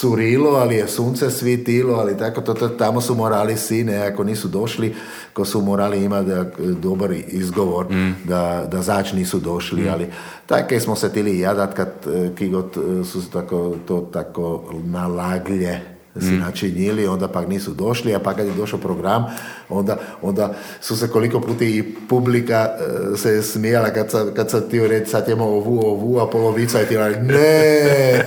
[0.00, 4.48] curilo, ali je sunce svitilo, ali tako, to, to, tamo su morali sine, ako nisu
[4.48, 4.94] došli,
[5.32, 8.14] ko su morali imati dobar izgovor mm.
[8.24, 9.88] da, da zač nisu došli, mm.
[9.92, 10.06] ali
[10.46, 11.92] tako smo se tili jadat kad
[12.38, 12.76] ki god
[13.12, 16.38] su tako, to tako nalaglje si mm.
[16.38, 19.26] načinili, onda pak nisu došli, a pa kad je došao program,
[19.68, 24.60] onda, onda su se koliko puti i publika uh, se smijala kad sam, kad sam
[24.70, 28.24] ti reći sad imamo ovu, ovu, a polovica je ti ne,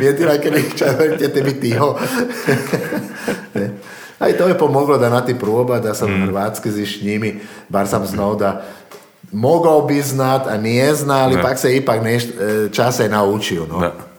[0.00, 0.52] nije ti lajke
[1.18, 1.98] ćete biti tiho.
[4.18, 6.26] A i to je pomoglo da nati proba, da sam mm.
[6.26, 8.62] hrvatski ziš njimi, bar sam znao da
[9.32, 13.66] mogao bi znat, a nije zna, ali pak se ipak nešto e, časa je naučio.
[13.66, 13.78] No.
[13.78, 14.09] Da.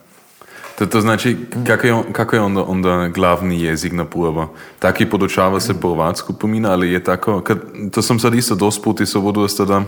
[0.81, 4.53] To, to znači, kako je, kako je onda, onda glavni jezik na prvo?
[4.79, 7.57] Taki podučava se po hrvatsku pomina, ali je tako, kad,
[7.91, 9.19] to sam sad isto dos puti se
[9.67, 9.83] da,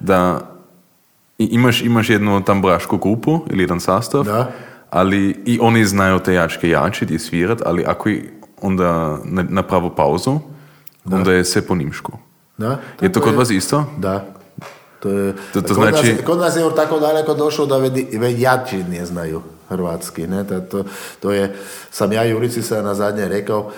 [0.00, 0.40] da
[1.38, 4.50] imaš, imaš jednu tamburašku grupu ili jedan sastav, da.
[4.90, 8.10] ali i oni znaju te jačke jačiti i svirat, ali ako
[8.62, 9.18] onda
[9.48, 10.38] napravo pauzu,
[11.04, 11.16] da.
[11.16, 12.12] onda je sve po nimšku.
[12.58, 13.84] Da, je to kod vas isto?
[13.98, 14.24] Da.
[15.00, 16.12] To, je, to, to kod, znači...
[16.12, 17.78] nas, kod nas je tako daleko došlo da
[18.18, 20.26] već jači ne znaju hrvatski.
[20.26, 20.44] Ne?
[20.70, 20.84] To,
[21.20, 21.54] to je,
[21.90, 23.72] sam ja Jurici se na zadnje rekao,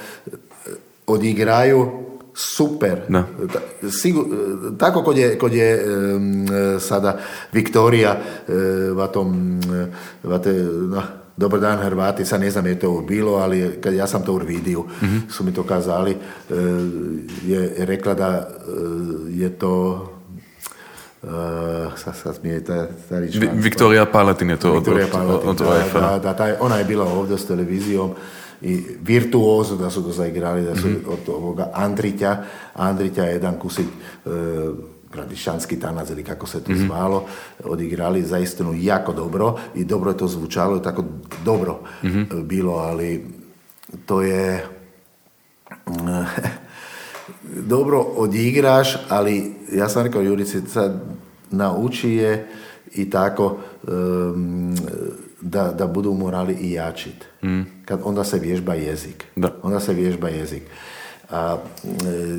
[1.07, 3.01] odigraju super.
[3.09, 3.25] Da.
[3.91, 4.25] Sigur,
[4.79, 5.85] tako kod je, kod je
[6.81, 7.19] sada
[7.53, 8.21] Viktorija
[8.95, 9.61] va tom,
[10.23, 10.53] vate,
[10.93, 11.03] na,
[11.37, 14.37] Dobar dan Hrvati, sad ne znam je to bilo, ali kad ja sam to u
[14.37, 15.23] vidio, mm-hmm.
[15.31, 16.17] su mi to kazali,
[17.47, 18.49] je rekla da
[19.29, 20.07] je to
[21.23, 21.31] Uh,
[21.97, 25.57] sad, sad mi je ta, ta rič, Viktorija Palatin je to Viktorija od, Palatin, od,
[25.57, 28.11] da, da, da, taj, ona je bila ovdje s televizijom
[28.63, 31.13] i virtuozo da su to zaigrali, da su mm-hmm.
[31.13, 32.45] od ovoga Andritja,
[32.75, 33.87] Andritja je jedan kusik
[34.25, 34.33] uh,
[35.13, 37.25] gradišanski tanac ili kako se to mm zvalo,
[37.65, 41.05] odigrali zaistinu jako dobro i dobro je to zvučalo i tako
[41.45, 42.23] dobro mhm.
[42.43, 43.27] bilo, ali
[44.07, 44.67] to je
[47.73, 51.01] dobro odigraš, ali ja sam rekao Jurici, sad
[51.51, 52.49] nauči je
[52.95, 53.59] i tako
[55.41, 57.27] da, da budu morali i jačiti.
[57.43, 57.63] Mm.
[57.85, 59.25] Kad onda se vježba jezik.
[59.37, 59.51] Da.
[59.63, 60.63] Onda se vježba jezik.
[61.31, 62.37] A, e,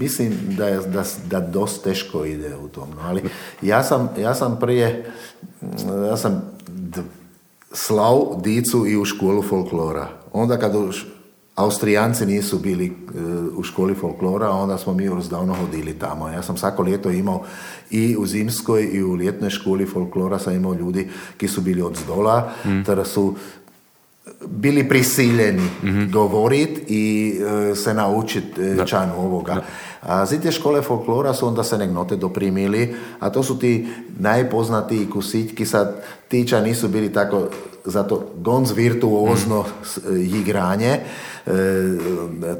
[0.00, 2.88] mislim da, je, da, da dosta teško ide u tom.
[2.90, 3.22] No, ali
[3.62, 5.12] ja sam, ja sam prije,
[6.08, 6.42] ja sam
[7.72, 10.08] slav dicu i u školu folklora.
[10.32, 10.74] Onda kad
[11.54, 12.92] Austrijanci nisu bili e,
[13.56, 16.28] u školi folklora, onda smo mi davno hodili tamo.
[16.28, 17.44] Ja sam svako ljeto imao
[17.90, 21.96] i u zimskoj i u ljetnoj školi folklora sam imao ljudi ki su bili od
[21.96, 23.04] zdola, mm.
[23.04, 23.34] su
[24.46, 27.34] bili prisiljeni mm govoriti i
[27.70, 29.62] e, se naučiti e, čan ovoga.
[30.00, 33.88] A zite škole folklora su onda se negnote doprimili, a to su ti
[34.18, 37.48] najpoznatiji kusićki, sad tiča nisu bili tako
[37.84, 40.16] zato gonz virtuozno mm.
[40.16, 41.00] igranje,
[41.46, 41.52] e,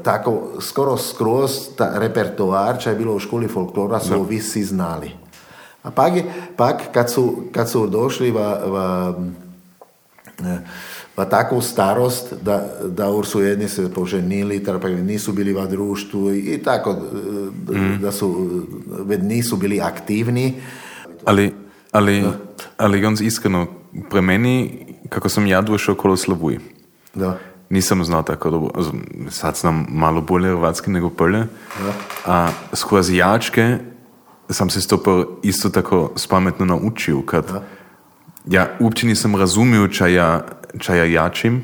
[0.03, 5.11] tako skoro skroz ta repertoar, če je bilo u školi folklora, su ovi svi znali.
[5.83, 6.13] A pak,
[6.57, 9.13] pak kad, su, kad su došli va, va,
[11.15, 16.61] pa takvu starost da, da su jedni se poženili, pa nisu bili v društvu i
[16.63, 17.99] tako, mm.
[18.01, 18.61] da su,
[19.21, 20.61] nisu bili aktivni.
[21.25, 21.53] Ali,
[21.91, 22.23] ali,
[22.77, 23.67] ali gonz iskreno,
[24.09, 26.59] pre meni, kako sam ja došao okolo Slavuj,
[27.13, 27.37] da.
[27.69, 28.83] nisam znao tako dobro,
[29.29, 31.47] sad znam malo bolje hrvatski nego prije,
[32.25, 33.77] a skroz jačke
[34.49, 37.63] sam se stopil isto tako spametno naučil, kad da.
[38.45, 40.45] ja uopće nisam razumio ča ja
[40.79, 41.63] čaja jačim,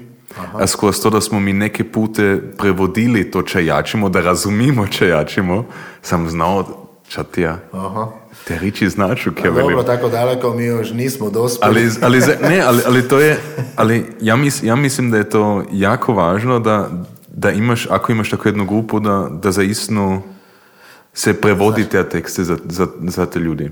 [0.53, 5.09] a skroz to, da smo mi neke pute prevodili to čaj jačimo, da razumimo čaj
[5.09, 5.65] jačimo,
[6.01, 6.65] sam znao
[7.07, 7.57] čatija.
[7.71, 8.07] Aha.
[8.47, 11.89] Te riči značu, kje Dobro, tako daleko mi još nismo dospjeli.
[12.01, 13.37] Ali, ali, ne, ali, ali to je,
[13.75, 16.89] ali ja, mis, ja mislim da je to jako važno da,
[17.27, 20.21] da imaš, ako imaš tako jednu grupu, da, da zaistno
[21.13, 23.71] se prevodi te tekste za, za, za te ljudi.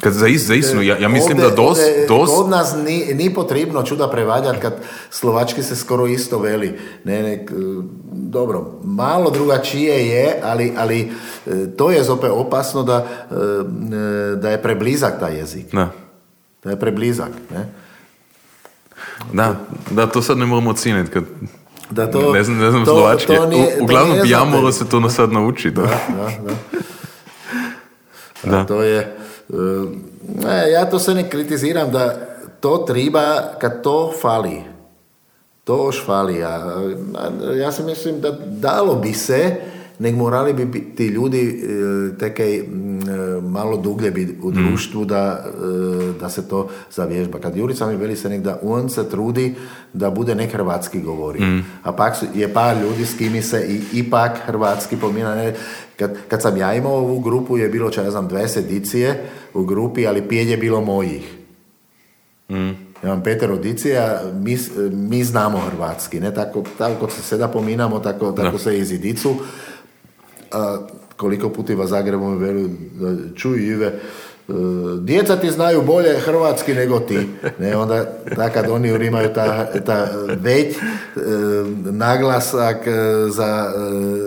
[0.00, 2.30] Kad za, za istinu, ja, ja mislim ovdje, da dos, ovdje, dos...
[2.30, 4.74] Kod nas ni, ni potrebno čuda prevađati kad
[5.10, 6.78] slovački se skoro isto veli.
[7.04, 7.46] Ne, ne,
[8.12, 11.12] dobro, malo drugačije je, ali, ali
[11.46, 15.66] e, to je zopet opasno da, e, da je preblizak taj jezik.
[15.72, 15.90] Da.
[16.64, 17.30] Da je preblizak.
[17.50, 17.68] Ne?
[19.32, 19.56] Da,
[19.90, 21.24] da, to sad ne moramo ocijeniti kad
[21.90, 23.36] da to, ne znam, ne znam to, slovački.
[23.36, 25.70] To nije, U, uglavnom bi ja morao se to sad naučiti.
[25.70, 26.30] Da, da,
[28.42, 28.50] da.
[28.50, 28.66] da.
[28.66, 29.23] to je
[30.44, 34.60] ne, ja to se ne kritiziram da to treba kad to fali.
[35.64, 36.36] To još fali.
[36.36, 36.80] Ja,
[37.56, 39.56] ja se mislim da dalo bi se,
[39.98, 42.62] nek morali bi ti ljudi e, tekaj
[43.42, 44.54] malo duglje bi u mm.
[44.54, 47.38] društvu da, e, da se to zavježba.
[47.38, 49.54] Kad Jurica mi veli se nek da on se trudi
[49.92, 51.40] da bude nek hrvatski govori.
[51.40, 51.64] Mm.
[51.82, 55.52] A pak je par ljudi s kimi se i ipak hrvatski pomina.
[55.96, 59.24] Kad, kad sam ja imao ovu grupu je bilo, če ne znam, 20 edicije
[59.54, 61.34] u grupi, ali pijet je bilo mojih.
[62.48, 62.68] Mm.
[63.04, 64.58] Ja imam Peter Odicija, mi,
[64.92, 69.34] mi znamo hrvatski, ne tako, tako se seda pominamo, tako, tako se i zidicu.
[70.52, 70.78] A,
[71.16, 72.68] koliko puti va Zagrebu mi
[73.34, 74.00] čuj Ive,
[75.00, 77.28] djeca ti znaju bolje hrvatski nego ti.
[77.58, 78.04] Ne, onda
[78.36, 80.80] tak kad oni imaju ta, ta već e,
[81.76, 82.90] naglasak e,
[83.28, 83.72] za,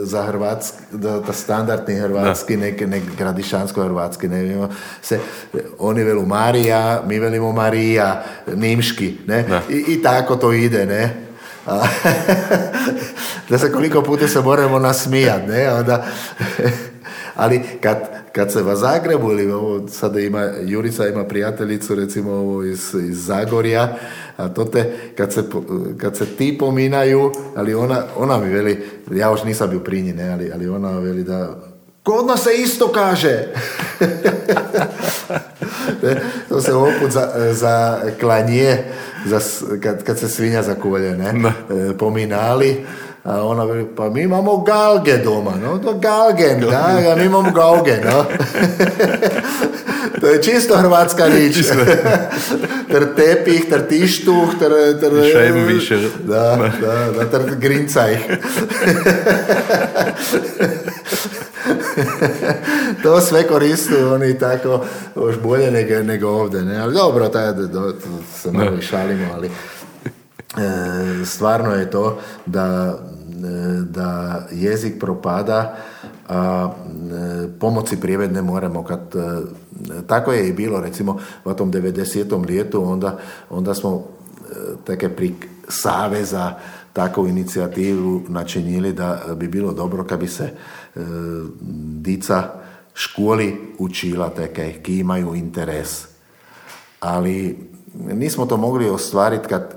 [0.03, 4.67] za hrvatski, da, ta standardni hrvatski, neke nek gradišansko hrvatski, ne
[5.01, 5.19] se,
[5.79, 8.23] oni velu Marija, mi velimo Marija,
[8.55, 11.27] nimški, ne, I, i tako to ide, ne.
[13.49, 16.05] da se koliko puta se moramo nasmijati, ne, onda,
[17.35, 22.63] ali kad, kad se va Zagrebu ili ovo, sada ima, Jurica ima prijateljicu recimo ovo
[22.63, 23.97] iz, iz Zagorja,
[24.37, 25.43] a to te, kad se,
[25.97, 30.29] kad se ti pominaju, ali ona, ona mi veli, ja još nisam bio pri ne,
[30.29, 31.55] ali, ali ona veli da
[32.03, 33.39] Kod nas se isto kaže.
[36.49, 38.77] to se oput za, za klanje,
[39.25, 39.39] za,
[39.83, 41.29] kad, kad se svinja zakolje, ne?
[41.29, 42.85] E, pominali.
[43.27, 47.51] A ona veli, pa mi imamo galge doma, no, to galgen, da, ja, mi imamo
[47.51, 48.25] galge, no.
[50.21, 51.57] to je čisto hrvatska rič.
[52.91, 54.99] ter tepih, ter tištuh, ter...
[54.99, 55.13] ter
[55.67, 55.99] više.
[56.23, 58.17] Da, da, da, ter grincaj.
[63.03, 66.79] to sve koriste oni tako još bolje nego, nego ovdje, ne?
[66.79, 67.93] Ali dobro, taj, do,
[68.35, 69.51] se malo šalimo, ali e,
[71.25, 72.97] stvarno je to da
[73.81, 75.77] da jezik propada
[76.29, 76.71] a,
[77.59, 78.99] pomoći privedne moramo kad
[80.07, 82.47] tako je i bilo recimo u tom 90.
[82.47, 83.17] lijetu onda,
[83.49, 84.03] onda smo
[84.85, 85.33] take pri
[85.67, 86.53] saveza
[86.93, 90.99] takvu inicijativu načinili da bi bilo dobro kad bi se e,
[92.01, 92.43] dica
[92.93, 96.07] školi učila teke, ki imaju interes.
[96.99, 97.57] Ali
[97.93, 99.76] nismo to mogli ostvariti kad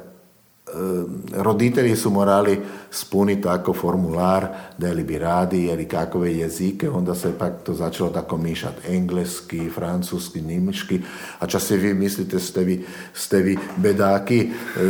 [1.36, 2.60] roditelji su morali
[2.90, 4.46] spuniti tako formular
[4.78, 8.94] da li bi radi ili kakve jezike, onda se pak to začelo tako mišati.
[8.94, 11.00] Engleski, francuski, njemički,
[11.38, 14.80] a čas se vi mislite ste vi, ste vi bedaki, e,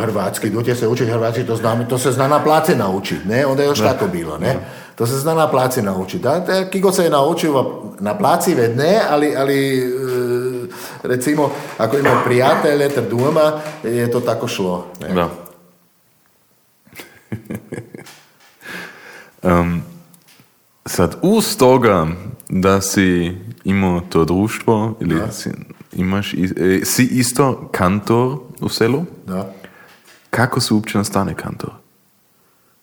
[0.00, 3.46] hrvatski, dutje se uči hrvatski, to, znam, to se zna na placi naučiti, ne?
[3.46, 4.56] Onda je još tako bilo, ne?
[4.94, 6.22] To se zna na placi naučiti.
[6.22, 7.64] Da, Kiko se je naučio
[8.00, 10.35] na placi, ved ne, ali, ali eh,
[11.06, 14.86] recimo, ako ima prijatelje ter doma, je to tako šlo.
[15.00, 15.14] Ne?
[15.14, 15.30] Da.
[19.60, 19.82] um,
[20.86, 22.06] sad, uz toga
[22.48, 25.50] da si imao to društvo, ili si,
[25.92, 29.04] imaš, e, si isto kantor u selu?
[29.26, 29.52] Da.
[30.30, 31.70] Kako se uopće nastane kantor?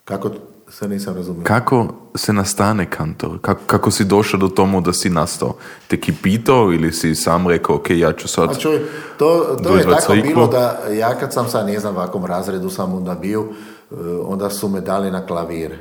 [0.06, 0.32] Kako
[0.74, 1.44] se nisam razumio.
[1.44, 3.40] Kako se nastane kantor?
[3.42, 5.56] Kako, kako si došao do tomu da si nastao?
[5.88, 8.50] Te kipito ili si sam rekao, ok, ja ću sad...
[8.50, 8.80] A čuj,
[9.18, 12.94] to, to je tako bilo da ja kad sam sad, ne znam, ovakvom razredu sam
[12.94, 13.46] onda bio,
[13.92, 13.96] eh,
[14.26, 15.78] onda su me dali na klavir.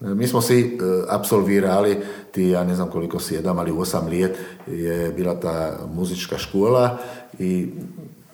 [0.00, 1.96] Mi smo svi uh, apsolvirali,
[2.32, 4.36] ti ja ne znam koliko sjedam, ali u osam lijet
[4.66, 6.98] je bila ta muzička škola
[7.38, 7.68] i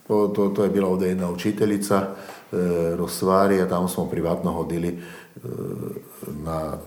[0.08, 1.96] to, to, to je bila ovdje jedna učiteljica,
[2.52, 2.58] uh,
[2.96, 4.98] Rosvarija, tamo smo privatno hodili
[6.44, 6.78] na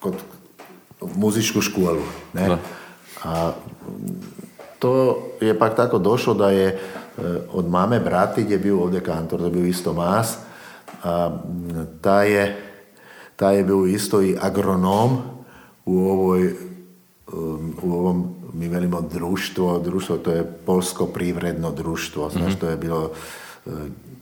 [0.00, 0.14] kod
[1.14, 2.02] muzičku školu.
[2.32, 2.58] Ne?
[3.24, 3.52] A
[4.78, 6.78] to je pak tako došlo da je e,
[7.52, 10.36] od mame brati je bio ovdje kantor, da je bio isto mas,
[11.04, 11.38] a
[12.00, 12.56] ta je,
[13.36, 15.18] ta je bio isto i agronom
[15.84, 16.54] u ovoj
[17.82, 23.10] u ovom mi velimo društvo, društvo to je polsko privredno društvo, mm to je bilo
[23.66, 23.70] e,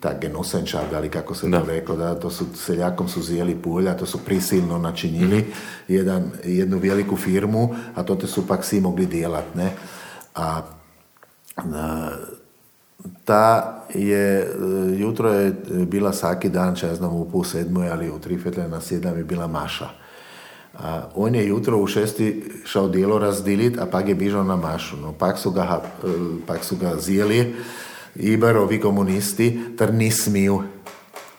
[0.01, 4.07] ta genosenčar, ali kako se to reklo, da to su seljakom su zijeli polja, to
[4.07, 5.51] su prisilno načinili mhm.
[5.89, 9.71] jedan, jednu veliku firmu, a to te su pak svi mogli djelat, ne?
[10.35, 10.63] A,
[13.25, 14.47] ta je, e,
[14.99, 18.69] jutro je bila svaki dan, če ja znam u pol sedmoj ali u tri fetle
[18.69, 19.89] na sedam je bila Maša.
[20.79, 24.97] A on je jutro u šesti šao dijelo razdilit, a pak je bižao na Mašu.
[24.97, 26.09] No, pak su ga, e,
[26.47, 27.55] pak su ga zijeli,
[28.19, 30.59] Iberovi komunisti, ter ni smil.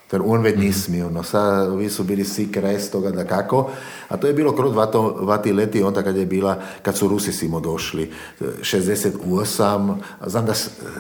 [0.10, 1.10] Ter on ved ni smil.
[1.14, 3.70] No sad, vi su bili svi kraj toga da kako.
[4.08, 4.74] A to je bilo kroz
[5.22, 8.12] vati leti, onda kad je bila, kad su Rusi simo došli,
[8.42, 10.54] 68, znam da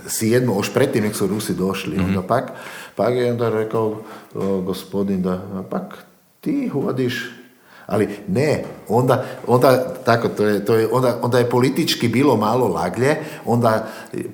[0.07, 2.07] si jedno, oš pretim nek su Rusi došli, mm-hmm.
[2.07, 2.51] onda pak,
[2.95, 4.01] pak je onda rekao
[4.35, 6.05] o, gospodin da, pak
[6.41, 7.38] ti hodiš
[7.89, 12.67] ali ne, onda, onda tako, to je, to je, onda, onda je politički bilo malo
[12.67, 13.15] laglje,
[13.45, 13.87] onda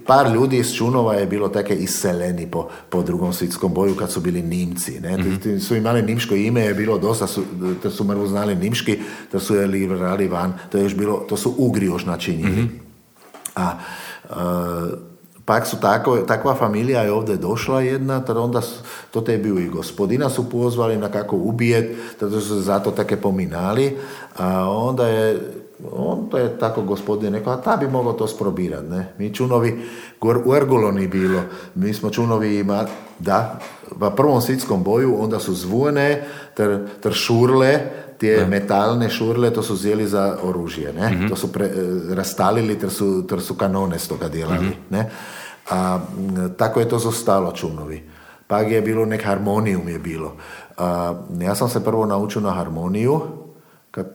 [0.06, 4.22] par ljudi iz Čunova je bilo take iseleni po, po drugom svjetskom boju kad su
[4.22, 7.43] bili Nimci, ne, mm su imali nimško ime, je bilo dosta, su,
[7.84, 8.99] to su mrvu znali nimški,
[9.32, 12.62] to su je liberali van, to je još bilo, to su Ugri još načinili.
[12.62, 12.80] mm
[13.56, 13.72] A,
[14.30, 14.89] a
[15.46, 18.62] pak su tako, takva familija je ovdje došla jedna, tada onda
[19.12, 23.18] to te bio i gospodina su pozvali na kako ubijet, tada su se zato take
[23.18, 23.98] pominali,
[24.38, 25.39] a onda je
[25.91, 29.14] onda je tako gospodin rekao, a ta bi moglo to sprobirat, ne?
[29.18, 29.82] Mi čunovi,
[30.46, 31.41] u Ergoloni bilo,
[31.76, 32.86] mi smo čunovi ima,
[33.20, 33.60] da,
[33.91, 36.24] v prvom svjetskom boju, onda su zvone,
[36.56, 37.80] ter, ter šurle,
[38.18, 41.09] te metalne šurle, to su zjeli za oružje, ne?
[41.09, 41.28] Mhm.
[41.28, 41.70] To su pre,
[42.09, 44.80] rastalili, ter su, ter su kanone s toga djelali, mhm.
[44.89, 45.09] ne?
[45.70, 45.99] A
[46.57, 48.03] tako je to zostalo čunovi.
[48.47, 50.36] Pa je bilo nek harmonijum je bilo.
[50.78, 53.22] A, ja sam se prvo naučio na harmoniju,
[53.91, 54.07] kad,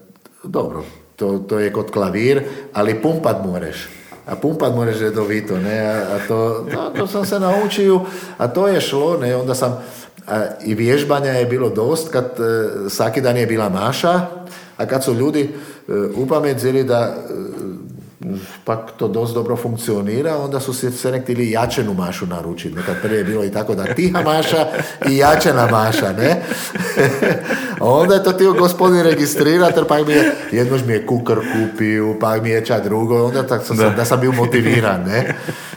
[0.44, 0.84] dobro,
[1.16, 2.42] to, to je kod klavir,
[2.72, 3.88] ali pumpat moreš.
[4.26, 8.01] A pumpat moreš redovito, ne, a, to, to, to, sam se naučio,
[8.38, 9.99] a to je šlo, ne, onda sam, a,
[10.64, 14.20] i vježbanja je bilo dost, kad e, svaki dan je bila maša,
[14.76, 17.90] a kad su ljudi e, upametzili da e,
[18.65, 22.74] pak to dosta dobro funkcionira, onda su se selektili jačenu mašu naručiti.
[22.74, 24.66] Nekad prije je bilo i tako da tiha maša
[25.09, 26.43] i jačena maša, ne?
[27.81, 31.39] A onda je to ti gospodin registrira, jer pa mi je, jednož mi je kukar
[31.39, 33.90] kupio, pa mi je čak drugo, onda tak sam, da.
[33.90, 35.35] da sam bio motiviran, ne?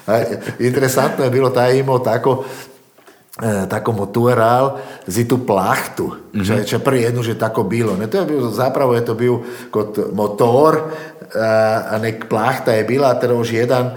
[0.07, 0.23] A,
[0.59, 2.45] interesantno je bilo, taj imao tako,
[3.41, 4.77] e, tako motoral
[5.07, 6.45] zi tu plachtu, mm-hmm.
[6.45, 7.97] čo, čo prvi jednu, že tako bilo.
[7.97, 9.41] Ne, to je bil, zapravo je to bil
[9.73, 10.93] kot motor
[11.33, 13.95] a, a nek plachta je bila, teda už jedan e,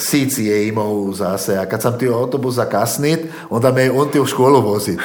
[0.00, 1.58] sic je imao zase.
[1.60, 5.00] A kad sam ti autobus zakasnit, onda me on ti u školu vozit.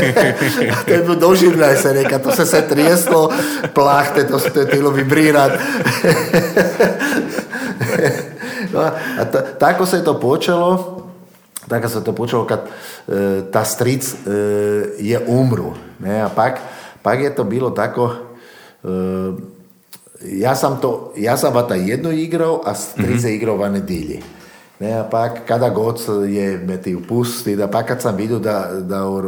[0.72, 3.32] a to je bil doživljaj se neka, to se se trijeslo,
[3.74, 5.52] plahte, to se to je tilo vibrirat.
[8.72, 8.80] no,
[9.20, 11.05] a ta, tako se je to počelo
[11.68, 14.30] tako sa to počalo, kad e, ta stric e,
[14.98, 15.74] je umru.
[15.98, 16.20] Ne?
[16.20, 16.58] A pak,
[17.02, 18.12] pak je to bilo tako,
[18.84, 18.88] e,
[20.22, 23.36] ja sam to, ja sam vata jednu igrao, a stric je mhm.
[23.36, 24.22] igrao va nedilji.
[24.80, 28.70] Ne, a pak kada god je me ti upusti, da pa kad sam vidio da,
[28.80, 29.22] da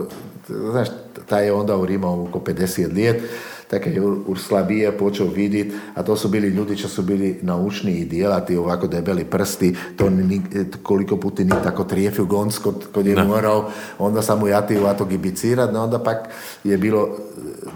[0.48, 0.88] znaš,
[1.28, 3.22] taj je onda imao oko 50 lijet,
[3.70, 8.04] tako je Urslabije počeo vidjeti, a to su bili ljudi što su bili naučni i
[8.04, 10.42] djelati ovako debeli prsti, to ni,
[10.82, 15.04] koliko puti ni tako trijefio gonc kod, kod je morao, onda sam mu jati to
[15.04, 16.28] gibicirat, no onda pak
[16.64, 17.08] je bilo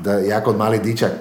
[0.04, 1.12] da ja kod mali dičak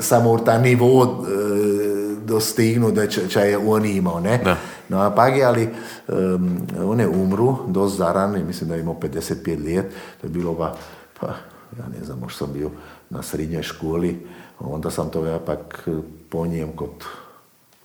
[0.00, 1.88] samo u ta nivo e,
[2.24, 4.40] dostignu da će, je on imao, ne?
[4.44, 4.56] Da.
[4.88, 5.68] No a pak je, ali
[6.08, 9.86] um, on je umru dosta zaran, mislim da je imao 55 lijet,
[10.20, 10.76] to je bilo ba,
[11.20, 11.34] pa,
[11.78, 12.70] ja ne znam, možda sam bio
[13.10, 14.26] na srednjoj školi,
[14.58, 15.88] onda sam to ja pak
[16.28, 17.04] po njem kod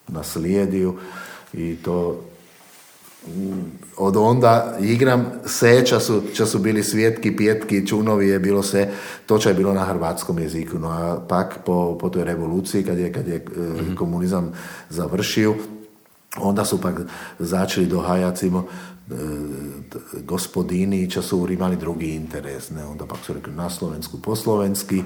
[0.07, 0.93] naslijedio
[1.53, 2.21] i to
[3.27, 3.61] mm,
[3.97, 8.89] od onda igram se, času, su bili svjetki, pjetki, čunovi je bilo se,
[9.25, 13.13] to je bilo na hrvatskom jeziku, no a pak po, po toj revoluciji kad je,
[13.13, 14.53] kad je mm komunizam
[14.89, 15.55] završio,
[16.37, 17.01] onda su pak
[17.39, 18.51] začeli dohajati
[20.13, 22.69] Gospodini čo su imali drugi interes.
[22.69, 22.85] Ne?
[22.85, 25.03] Onda pak su rekli na slovensku po slovenski,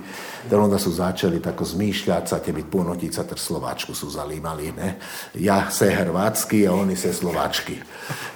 [0.50, 4.72] da onda su začeli tako zmišljati, sad će biti punotica, ter Slovačku su zalimali.
[4.72, 5.00] Ne?
[5.36, 7.76] Ja se hrvatski, a oni se slovački.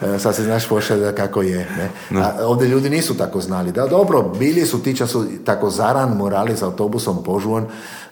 [0.01, 1.67] E, sad se znaš pošalja kako je.
[1.77, 2.21] Ne?
[2.21, 3.71] A ovdje ljudi nisu tako znali.
[3.71, 8.10] Da, dobro, bili su ti su tako zaran morali s autobusom požuon, ter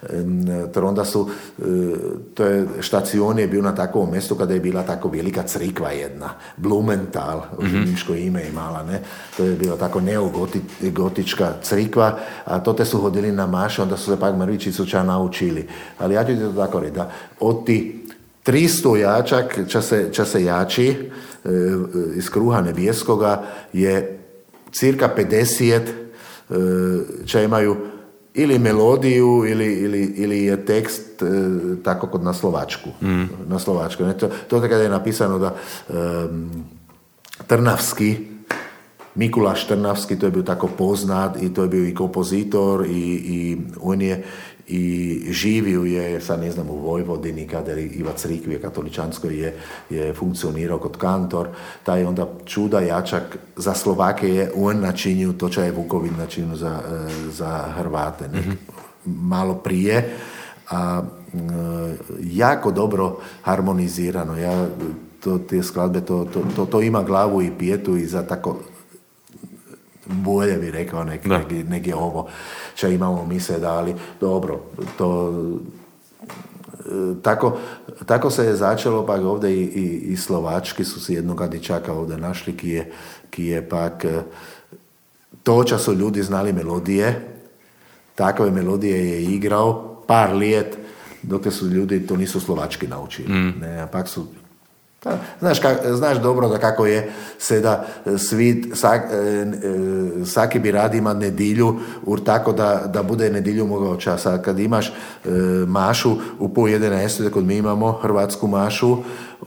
[0.84, 1.64] onda su, e,
[2.34, 6.30] to je štacion je bio na takvom mjestu kada je bila tako velika crikva jedna,
[6.58, 7.96] Blumenthal, mm-hmm.
[8.18, 9.02] ime imala, ne?
[9.38, 14.12] to je bila tako neogotička crikva, a to te su hodili na maše, onda su
[14.12, 15.68] se pak mrvići ča naučili.
[15.98, 18.06] Ali ja ću ti to tako reći, da od ti
[18.46, 21.50] 300 jačak, ča se, ča se jači e,
[22.16, 23.44] iz kruha nebjeskoga
[23.74, 24.20] je
[24.72, 26.56] cirka 50 e,
[27.26, 27.78] ča imaju
[28.34, 31.26] ili melodiju ili, ili, ili je tekst e,
[31.84, 32.90] tako kod na slovačku.
[33.02, 33.24] Mm.
[33.48, 34.04] Na slovačku.
[34.04, 34.18] Ne?
[34.18, 35.56] To, to kada je napisano da
[37.48, 38.18] Trnavski,
[39.16, 43.58] Mikulaš Trnavski, to je bio tako poznat i to je bio i kompozitor i, i
[43.82, 44.24] on je
[44.70, 49.56] i živio je, sad ne znam, u Vojvodini, kada je Iva Crikvije katoličanskoj je,
[49.90, 51.48] je funkcionirao kod kantor,
[51.84, 56.80] taj onda čuda jačak za Slovake je on načinio, to će je Vukovin načinio za,
[56.92, 58.58] e, za Hrvate, nek, mm-hmm.
[59.06, 60.16] malo prije,
[60.70, 61.02] a
[61.34, 61.38] e,
[62.22, 64.38] jako dobro harmonizirano.
[64.38, 64.68] Ja,
[65.24, 68.58] to, te skladbe, to, to, to, to ima glavu i pijetu i za tako
[70.10, 71.26] bolje bi rekao nek,
[71.68, 72.28] nek, je ovo
[72.76, 73.96] što imamo mi se dali.
[74.22, 74.60] Dobro,
[74.98, 75.34] to
[77.22, 77.58] tako,
[78.06, 82.18] tako se je začelo, pa ovdje i, i, i Slovački su si jednoga dičaka ovdje
[82.18, 82.92] našli, ki je,
[83.30, 84.06] ki je pak
[85.44, 87.28] to ča su ljudi znali melodije,
[88.16, 90.78] takve melodije je igrao par lijet,
[91.24, 93.34] dok su ljudi to nisu slovački naučili.
[93.34, 93.60] Mm.
[93.62, 94.39] Ne, a pak su da,
[95.40, 97.86] znaš, ka, znaš dobro da kako je se da
[98.18, 103.68] svit, sak, e, e, saki bi radi ima nedilju ur tako da, da bude nedilju
[103.68, 104.38] mogao časa.
[104.38, 104.92] Kad imaš e,
[105.68, 108.98] mašu u pol 11, kod mi imamo hrvatsku mašu,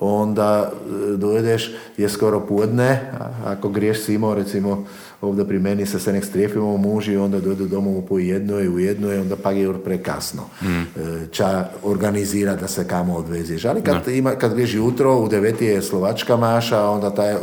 [0.00, 3.12] onda e, dojedeš je skoro podne,
[3.44, 4.84] ako griješ simo, recimo
[5.22, 9.18] ovdje pri meni se se nek strijefimo muži, onda dojde domov po jednoj, u jednoj,
[9.18, 10.42] onda pa je prekasno.
[10.62, 10.82] Mm.
[11.30, 13.64] Ča organizira da se kamo odveziš.
[13.64, 17.34] Ali kad, ima, kad griješ jutro, u deveti je slovačka maša, onda taj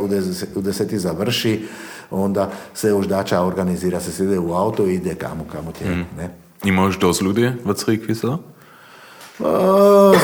[0.54, 1.66] u deseti završi,
[2.10, 5.90] onda se još dača organizira, se sjede u auto i ide kamo, kamo tje.
[5.90, 6.06] Mm.
[6.16, 6.30] Ne?
[6.64, 8.38] I možeš dosti ljudi v crkvi sada?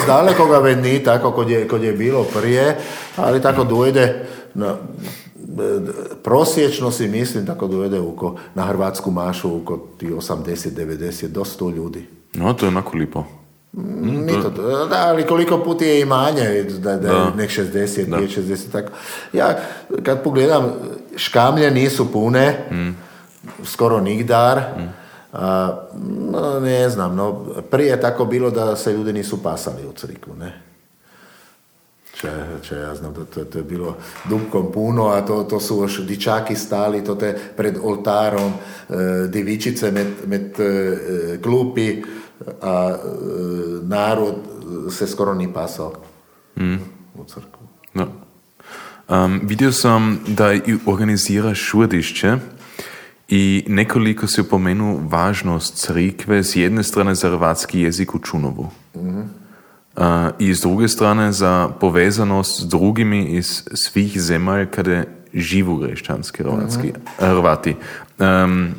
[0.05, 2.77] Zdaleko ga ni tako kod je, kod je bilo prije,
[3.17, 4.27] ali tako dojde
[4.57, 4.75] na,
[6.23, 11.75] prosječno si mislim tako dovede uko, na hrvatsku mašu oko ti 80, 90, do 100
[11.75, 12.07] ljudi.
[12.35, 13.25] No, to je onako lipo.
[13.73, 14.87] Mm, to...
[14.87, 17.33] da, ali koliko puti je i manje, da, da, da.
[17.37, 18.17] nek 60, da.
[18.17, 18.93] 60, tako.
[19.33, 19.59] Ja,
[20.03, 20.73] kad pogledam,
[21.17, 22.97] škamlje nisu pune, mm.
[23.65, 24.89] skoro nigdar, mm.
[25.33, 25.77] a,
[26.33, 30.35] no, ne znam, no, prije je tako bilo da se ljudi nisu pasali u crikvu,
[30.35, 30.63] ne.
[32.17, 32.31] Če,
[32.65, 33.97] če ja znam, da to, to je bilo
[34.29, 39.91] dubkom puno, a to, to su još dičaki stali, to te pred oltarom, e, divičice
[39.93, 42.03] med, med e, klupi,
[42.63, 42.97] a e,
[43.83, 44.35] narod
[44.91, 45.93] se skoro ni pasao
[46.57, 46.77] mm.
[47.15, 47.69] u crkvu.
[47.95, 48.07] No.
[49.09, 52.37] Um, vidio sam da i organiziraš šurdišće
[53.29, 58.71] i nekoliko si upomenu važnost crikve s jedne strane za hrvatski jezik u Čunovu.
[58.95, 59.46] Mm-hmm.
[60.39, 65.05] I s druge strane za povezanost s drugimi iz svih zemalja kada
[65.35, 67.29] živu grešćanski hrvatski, mm-hmm.
[67.29, 67.77] Hrvati.
[68.19, 68.75] Um,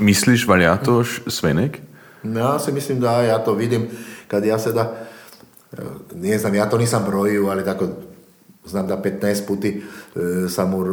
[0.00, 1.78] misliš valja to Svenek?
[2.24, 3.86] Ja se mislim da ja to vidim
[4.28, 4.96] kad ja se da
[6.14, 7.88] ne znam, ja to nisam brojio, ali tako
[8.64, 9.82] znam da 15 puti
[10.16, 10.86] e, sam u, e,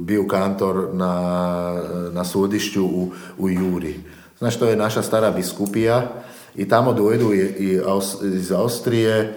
[0.00, 1.82] bio kantor na,
[2.12, 4.00] na sudišću u, u Juri.
[4.38, 6.12] Znaš, to je naša stara biskupija
[6.56, 7.80] i tamo dojdu i, i
[8.22, 9.34] iz Austrije,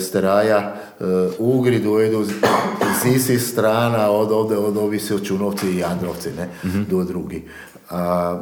[0.00, 1.06] Steraja, uh,
[1.38, 6.86] Ugri dojdu iz istih strana, od ovdje, od ovisi od Čunovci i Androvci, ne, mm-hmm.
[6.90, 7.44] do drugi.
[7.90, 8.40] A,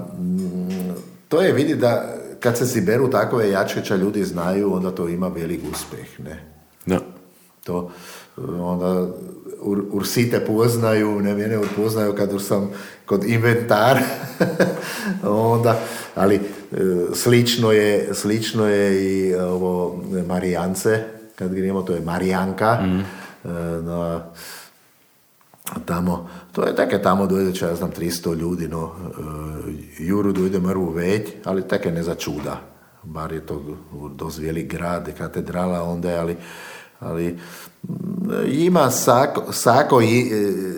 [1.28, 5.60] to je vidi da kad se ziberu takove jačeća ljudi znaju, onda to ima velik
[5.72, 6.44] uspjeh, ne.
[6.86, 7.00] Da.
[7.64, 7.90] To,
[8.60, 9.08] onda
[9.60, 12.70] ur, Ursite poznaju, ne mene poznaju kad sam
[13.06, 13.98] kod inventar,
[15.52, 15.80] onda,
[16.14, 16.40] ali e,
[17.14, 21.04] slično je, slično je i ovo Marijance,
[21.36, 23.04] kad gremo, to je Marijanka, mm.
[23.84, 24.20] no,
[25.84, 28.92] tamo, to je také tamo dojde, ja znam, 300 ljudi, no,
[29.98, 32.60] e, Juru dojde mrvu veď, ali také ne za čuda.
[33.02, 33.62] Bar je to
[34.38, 36.36] velik grad, katedrala onda ali
[37.00, 37.38] ali
[37.88, 40.00] mm, ima sako, sako,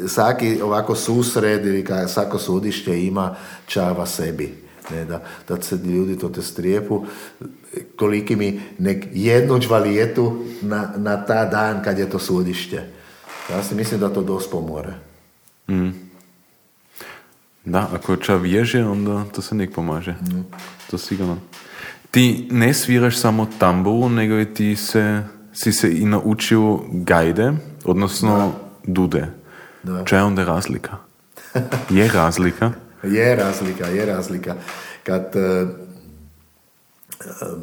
[0.09, 3.35] saki ovako susred ili sako sudište ima
[3.67, 4.70] čava sebi.
[4.93, 7.07] Ne, da, da se ljudi to te strijepu,
[7.97, 12.91] koliki mi nek jednu čvalijetu na, na ta dan kad je to sudište.
[13.51, 14.95] Ja si mislim da to dosta pomore.
[15.69, 15.91] Mm.
[17.65, 20.13] Da, ako ča vježe, onda to se nek pomaže.
[20.13, 20.41] Mm.
[20.91, 21.37] To sigurno.
[22.11, 25.23] Ti ne sviraš samo tamburu, nego i ti se
[25.53, 27.53] si se i naučio gajde,
[27.85, 28.53] odnosno da.
[28.93, 29.27] dude.
[29.83, 30.05] Da.
[30.05, 30.97] Če je onda razlika?
[31.91, 32.73] Je razlika?
[33.03, 34.55] Je razlika, je razlika.
[35.03, 35.69] Kad uh,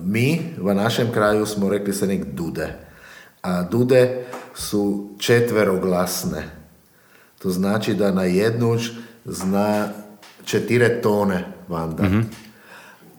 [0.03, 2.80] mi v našem kraju smo rekli se nek dude.
[3.41, 6.43] A dude su četveroglasne.
[7.39, 8.89] To znači da na jednuć
[9.26, 9.88] zna
[10.45, 12.03] četire tone vanda.
[12.03, 12.30] Mm-hmm.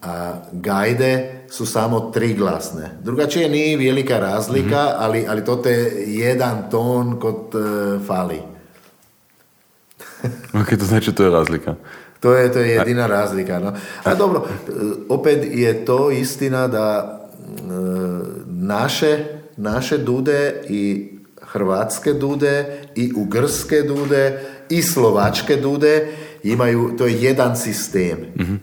[0.03, 2.91] A gajde su samo tri glasne.
[3.03, 4.97] Drugačije nije velika razlika, mm-hmm.
[4.99, 5.71] ali, ali to te
[6.07, 8.41] jedan ton kod uh, fali.
[10.61, 11.75] ok, to znači to je razlika.
[12.21, 13.59] To je, to je jedina razlika.
[13.59, 13.73] No.
[14.05, 14.73] A dobro, e,
[15.09, 17.61] opet je to istina da e,
[18.47, 19.25] naše,
[19.57, 21.13] naše dude i
[21.43, 24.41] hrvatske dude i ugrske dude
[24.71, 26.09] i slovačke dude
[26.43, 28.19] imaju, to je jedan sistem.
[28.41, 28.61] Mm-hmm.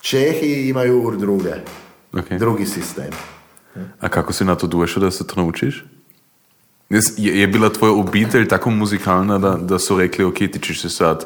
[0.00, 1.52] Čehi imaju druge.
[2.12, 2.38] Okay.
[2.38, 3.10] Drugi sistem.
[4.00, 5.84] A kako si na to došao da se to naučiš?
[6.88, 10.90] Je, je bila tvoja obitelj tako muzikalna da, da su rekli, ok, ti ćeš se
[10.90, 11.24] sad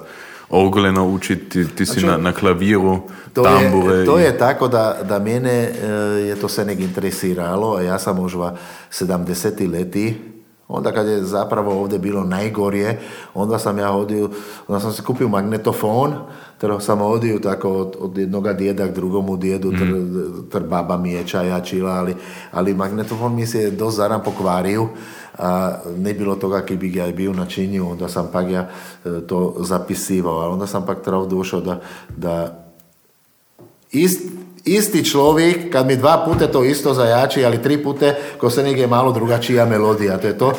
[0.50, 3.00] ogole naučiti, ti si na, na klaviru,
[3.32, 3.96] to tambure.
[3.96, 5.88] Je, to je tako da, da mene e,
[6.26, 8.56] je to se nek interesiralo, a ja sam možda
[8.90, 10.30] 70 leti
[10.72, 13.00] Onda kad je zapravo ovdje bilo najgorije,
[13.34, 14.30] onda sam ja odio,
[14.68, 16.14] onda sam se kupio magnetofon,
[16.60, 19.94] ter sam odio tako od, od jednoga djeda k drugomu djedu, ter,
[20.52, 22.14] ter baba mi je čajačila, ali,
[22.52, 24.88] ali magnetofon mi se do zaran pokvario,
[25.38, 28.68] a ne bilo toga ki bi ga bio načinio, onda sam pak ja
[29.04, 31.80] e, to zapisivao, a onda sam pak trebao došao da,
[32.16, 32.64] da
[33.92, 34.20] ist,
[34.64, 38.86] isti človek, kad mi dva pute to isto zajači, ali tri pute, ko se nekaj
[38.86, 40.18] malo drugačija melodija.
[40.18, 40.52] To je to,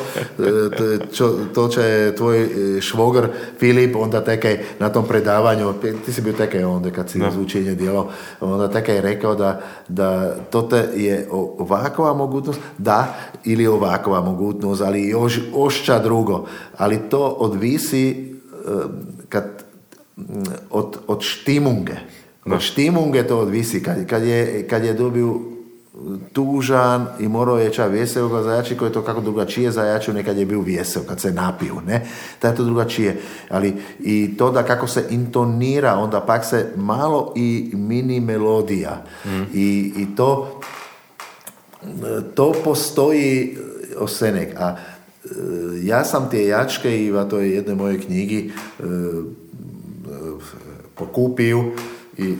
[0.78, 5.72] to, je čo, to čo je tvoj e, švogr Filip, onda tekaj na tom predavanju,
[6.04, 7.30] ti si bio tekaj onda kad si no.
[7.40, 8.10] učenje djelao,
[8.40, 13.14] onda tekaj rekao da, da to je ovakova mogućnost, da,
[13.44, 16.46] ili ovakova mogućnost, ali još ošća drugo.
[16.76, 18.68] Ali to odvisi e,
[19.28, 19.64] kad,
[20.70, 21.94] od, od štimunge.
[22.44, 22.60] No.
[22.60, 23.82] Štimunge to odvisi.
[23.82, 25.40] Kad, kad, je, kad je dobio
[26.32, 30.46] tužan i morao je ča ga zajači, koji je to kako drugačije zajačio nekad je
[30.46, 32.06] bio vesel, kad se napiju, ne?
[32.42, 33.20] Da je to drugačije.
[33.48, 39.04] Ali i to da kako se intonira, onda pak se malo i mini melodija.
[39.24, 39.42] Mm.
[39.54, 40.60] I, I to
[42.34, 43.56] to postoji
[43.98, 44.54] osenek.
[44.60, 45.28] A e,
[45.82, 48.82] ja sam te jačke i to je jedne moje knjigi e,
[50.94, 51.64] pokupio
[52.18, 52.36] i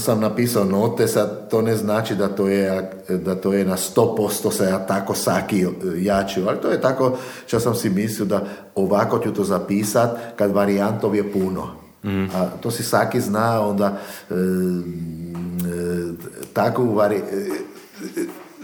[0.00, 4.52] sam napisao note, sad to ne znači da to je, da to je na 100%
[4.52, 5.66] se ja tako saki
[5.96, 7.16] jačio, ali to je tako
[7.46, 11.82] što sam si mislio da ovako ću to zapisat kad varijantov je puno.
[12.04, 12.24] Mm.
[12.24, 13.98] A to si saki zna onda
[14.30, 14.36] e, e,
[16.52, 17.20] takvu vari, e,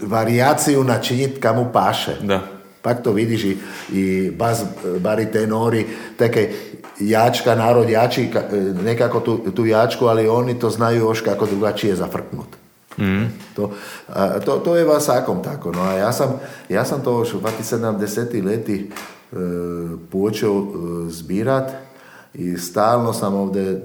[0.01, 2.15] varijaciju načiniti kamu paše.
[2.21, 2.58] Da.
[2.81, 3.57] Pak to vidiš i,
[3.93, 4.63] i bas
[4.99, 5.85] baritenori,
[6.17, 6.53] teke
[6.99, 8.29] jačka, narod jači
[8.83, 12.47] nekako tu, tu jačku, ali oni to znaju još kako drugačije zafrknut.
[12.97, 13.25] Mm.
[13.55, 13.71] To,
[14.07, 15.71] a, to, to je vasakom tako.
[15.71, 16.39] No, a ja sam,
[16.69, 18.45] ja sam to još u 70.
[18.45, 18.91] leti
[19.31, 19.35] e,
[20.11, 20.65] počeo e,
[21.09, 21.71] zbirat
[22.33, 23.83] i stalno sam ovdje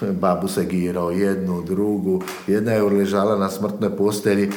[0.22, 4.50] babu se girao, jednu, drugu, jedna je ležala na smrtnoj postelji,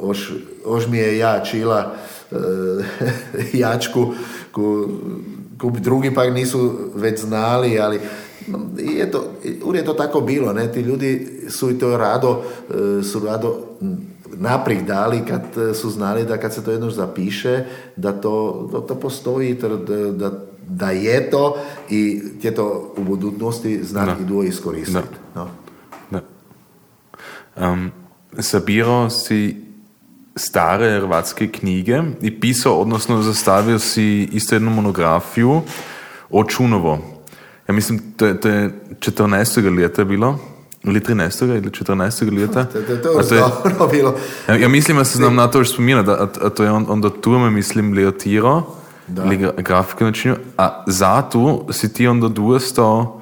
[0.00, 0.32] oš,
[0.64, 2.13] oš mi je ja čila e,
[3.62, 4.14] jačku,
[4.52, 4.88] ku,
[5.60, 8.00] ku drugi pak nisu već znali, ali
[8.78, 9.24] je to,
[9.74, 13.58] je to tako bilo, ne, ti ljudi su i to rado, e, su rado
[14.36, 15.42] naprijed dali kad
[15.74, 17.64] su znali da kad se to jedno zapiše,
[17.96, 19.68] da to, da to postoji, da,
[20.12, 20.30] da
[20.68, 21.56] da je to
[21.90, 25.18] i će to u budućnosti znati i dvoje iskoristiti.
[25.34, 25.48] No.
[26.10, 26.20] Da.
[27.70, 27.90] Um,
[28.38, 29.56] sabirao si
[30.36, 35.62] stare hrvatske knjige i pisao, odnosno zastavio si isto jednu monografiju
[36.30, 36.98] o Čunovo.
[37.68, 39.76] Ja mislim, to je, to je 14.
[39.76, 40.38] leta bilo,
[40.82, 41.48] ili 13.
[41.48, 42.40] ili 14.
[42.40, 42.64] leta.
[42.64, 44.14] To, to, to, je dobro bilo.
[44.48, 46.70] Ja, ja mislim, da se znam na to još spomina, da, a, a to je
[46.70, 48.76] on, onda tu me mislim leotirao,
[49.24, 53.20] ili grafike načinio, a zato si ti onda dostao,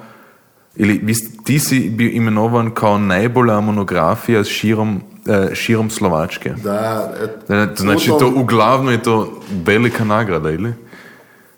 [0.75, 1.13] ili
[1.43, 6.53] ti si bio imenovan kao najbolja monografija širom, eh, širom Slovačke.
[6.63, 7.13] Da.
[7.49, 10.73] Et, znači, to uglavnom je to velika nagrada, ili?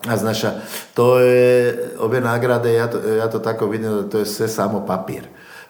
[0.07, 0.41] A znaš,
[0.93, 4.85] to je, ove nagrade, ja to, ja to tako vidim da to je sve samo
[4.85, 5.21] papir.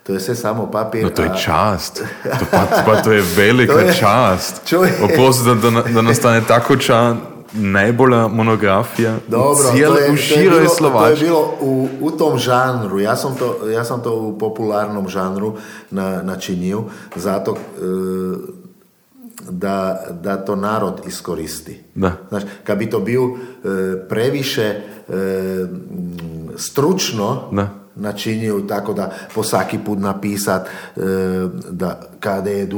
[0.04, 1.04] To je sve samo papir.
[1.04, 2.04] No to je čast.
[2.24, 4.62] To, pa, pa to je velika to je, čast.
[4.66, 4.94] Čovjek...
[5.46, 10.66] da, da, da nastane tako čast najbolja monografija Dobro, u cijeloj, to je, u široj
[10.80, 15.10] To je bilo u, u tom žanru, ja sam, to, ja sam to u popularnom
[15.10, 15.54] žanru
[15.92, 16.84] na, načinio,
[17.16, 17.58] zato e,
[19.50, 21.84] da, da to narod iskoristi.
[21.96, 22.12] Da.
[22.30, 23.28] Znaš, kad bi to bio e,
[24.10, 24.82] previše e,
[26.56, 30.68] stručno da načinio tako da po svaki put napisat
[31.70, 32.70] da kada je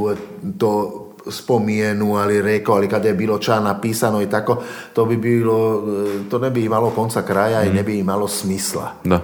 [0.58, 5.82] to spomijenu, ali rekao, ali kada je bilo ča napisano i tako, to bi bilo,
[6.30, 8.92] to ne bi imalo konca kraja i ne bi imalo smisla.
[9.04, 9.20] Da.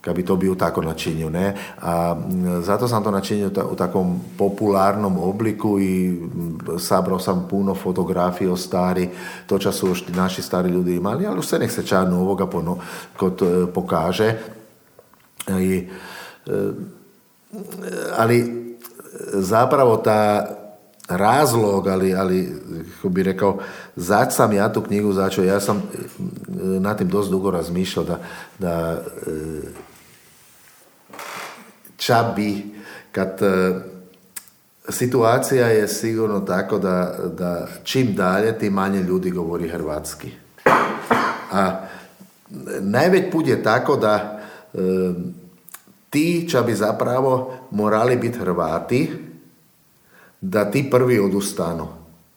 [0.00, 1.56] Kad bi to bio tako načinio, ne?
[1.82, 2.16] A
[2.60, 6.20] zato sam to načinio u takvom popularnom obliku i
[6.78, 9.08] sabrao sam puno fotografija stari,
[9.46, 12.78] to čas su još naši stari ljudi imali, ali sve nek se ča novoga pono,
[13.16, 14.34] kod, e, pokaže.
[15.48, 15.88] I,
[16.46, 16.52] e,
[18.16, 18.62] ali
[19.32, 20.46] zapravo ta
[21.08, 22.52] razlog, ali, ali
[22.96, 23.58] kako bi rekao,
[23.96, 25.80] zač sam ja tu knjigu začeo, ja sam e,
[26.58, 28.18] na tim dosta dugo razmišljao da,
[28.58, 29.30] da e,
[31.96, 32.74] ča bi,
[33.12, 33.74] kad e,
[34.88, 40.30] situacija je sigurno tako da, da čim dalje ti manje ljudi govori hrvatski.
[41.52, 41.80] A
[42.80, 44.40] najveć put je tako da
[46.10, 49.31] ti ča bi zapravo morali biti Hrvati,
[50.42, 51.88] da ti prvi odustanu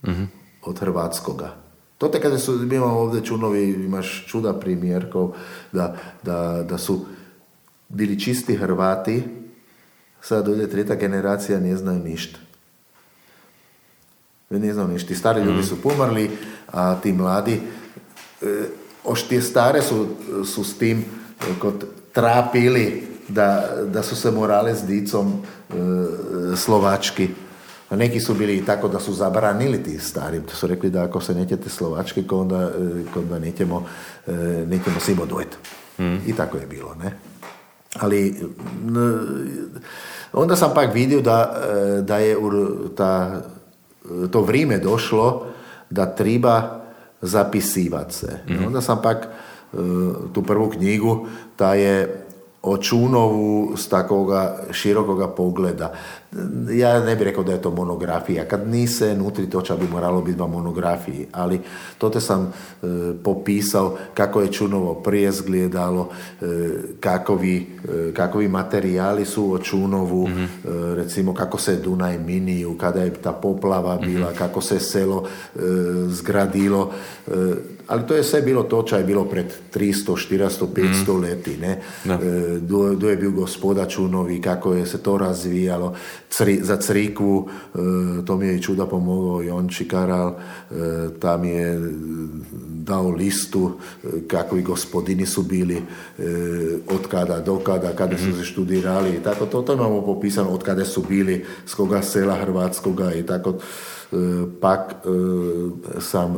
[0.08, 0.24] mm
[0.66, 1.56] od hrvatskoga.
[1.98, 5.06] To te kada su, mi imamo ovdje čunovi, imaš čuda primjer,
[5.72, 7.06] da, da, da su
[7.90, 9.24] bili čisti Hrvati,
[10.22, 12.40] sad ovdje treta generacija ne znaju ništa.
[14.50, 15.08] Ne znaju ništa.
[15.08, 15.68] Ti stari ljudi mhm.
[15.68, 16.32] su pomrli,
[16.72, 17.62] a ti mladi,
[18.42, 18.64] e,
[19.04, 20.08] oš ti stare su,
[20.46, 21.04] su s tim e,
[21.60, 25.74] kod trapili da, da su se morale s dicom e,
[26.56, 27.30] slovački
[27.90, 30.42] a neki su bili tako da su zabranili ti stari.
[30.42, 33.86] To su rekli da ako se nećete slovački, onda, e, onda nećemo,
[34.28, 34.32] e,
[34.68, 35.58] nećemo dojeti.
[36.00, 36.30] Mm.
[36.30, 37.18] I tako je bilo, ne?
[38.00, 38.44] Ali
[40.34, 42.38] onda sam pak vidio da, e, da je
[42.98, 43.42] ta,
[44.32, 45.48] to vrijeme došlo
[45.90, 46.82] da treba
[47.22, 48.40] zapisivati se.
[48.50, 48.66] Mm.
[48.68, 49.28] Onda sam pak
[50.34, 52.25] tu prvu knjigu, ta je
[52.66, 55.94] o Čunovu s takoga širokoga pogleda.
[56.72, 58.48] Ja ne bih rekao da je to monografija.
[58.48, 61.60] Kad nise nutri to bi moralo biti ba monografiji, ali
[61.98, 62.88] to te sam e,
[63.24, 66.10] popisao kako je Čunovo prije zgledalo,
[66.42, 66.46] e,
[67.00, 67.68] kakovi,
[68.10, 70.46] e, kakovi materijali su o Čunovu, mm
[70.96, 75.24] recimo kako se Dunaj miniju, kada je ta poplava bila, mm kako se selo
[76.08, 76.92] zgradilo
[77.88, 81.22] ali to je sve bilo to, čo je bilo pred 300, 400, 500 mm.
[81.22, 81.82] lety, ne?
[82.06, 85.96] E, do, je bil gospoda Čunovi, kako je se to razvijalo.
[86.30, 87.78] Cri, za crikvu, e,
[88.26, 90.36] to mi je čuda pomogao Jonči Karal, e,
[91.20, 91.92] tam je
[92.86, 93.72] dao listu
[94.04, 96.24] e, kakvi gospodini su bili, e,
[96.88, 98.38] od kada do kada, kada su mhm.
[98.38, 99.46] se študirali i tako.
[99.46, 103.54] To, to imamo popisano od kada su bili, z koga sela Hrvatskoga i tako.
[104.12, 104.16] E,
[104.62, 104.96] pak
[106.00, 106.38] sam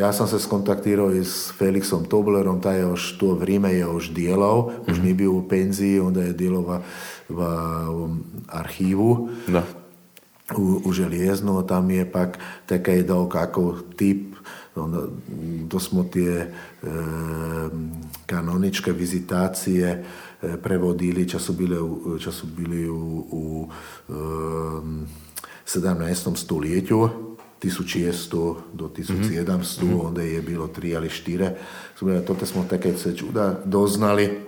[0.00, 4.10] ja sam se skontaktirao i s Felixom Toblerom, taj je još to vrijeme je još
[4.10, 4.92] dijelao, mm-hmm.
[4.92, 6.80] už nije bio u penziji, onda je dijelao v,
[8.48, 9.28] arhivu.
[9.48, 9.62] Da.
[10.56, 13.30] U, u Željeznu, tam je pak teka je dao
[13.96, 14.34] tip,
[14.74, 15.02] onda,
[15.68, 16.86] to smo tije e,
[18.26, 20.04] kanoničke vizitacije
[20.42, 21.78] e, prevodili, čas su, bile
[22.20, 23.68] čas su bili u, u
[24.08, 24.12] e,
[25.66, 26.36] 17.
[26.36, 27.08] stoljetju,
[27.62, 30.00] 1600 do 1700, mm-hmm.
[30.00, 31.54] onda je bilo tri ali štire.
[32.26, 34.40] Tote smo také se čuda doznali,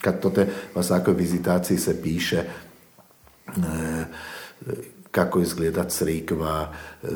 [0.00, 4.04] kad tote v vsakoj vizitaciji se piše, e,
[5.10, 6.72] kako izgleda crkva,
[7.02, 7.06] e,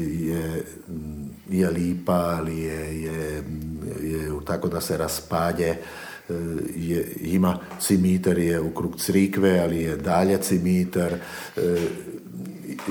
[0.00, 0.64] je,
[1.50, 3.44] je lipa, ali je, je,
[4.02, 5.78] je tako da se raspadje, e,
[6.76, 11.18] je, ima cimiter je ukrug crikve, ali je dalje cimiter,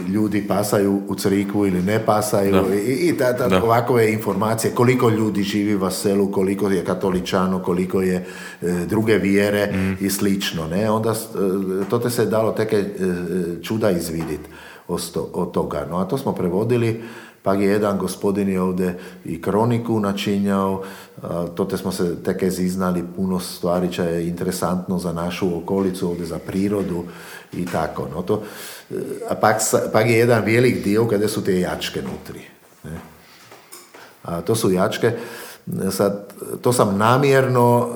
[0.08, 5.44] ljudi pasaju u crikvu ili ne pasaju i, i ta, ta, ovakve informacije koliko ljudi
[5.44, 8.16] živi u selu, koliko je katoličano, koliko je
[8.62, 10.06] e, druge vjere mm.
[10.06, 10.68] i slično.
[10.68, 10.90] Ne?
[10.90, 12.86] Onda e, to te se dalo teke e,
[13.62, 14.50] čuda izviditi
[15.34, 15.88] od toga.
[15.90, 17.04] No a to smo prevodili
[17.44, 20.84] pa je jedan gospodin je ovdje i kroniku načinjao,
[21.56, 26.26] to te smo se teke ziznali puno stvari, čo je interesantno za našu okolicu, ovdje
[26.26, 27.04] za prirodu
[27.54, 28.08] i tako.
[28.16, 28.44] No to,
[29.30, 29.62] a pak,
[29.94, 32.42] pak je jedan velik dio kada su te jačke nutri.
[32.84, 33.00] Ne?
[34.24, 35.12] A to su jačke,
[35.92, 37.94] sad, to sam namjerno e,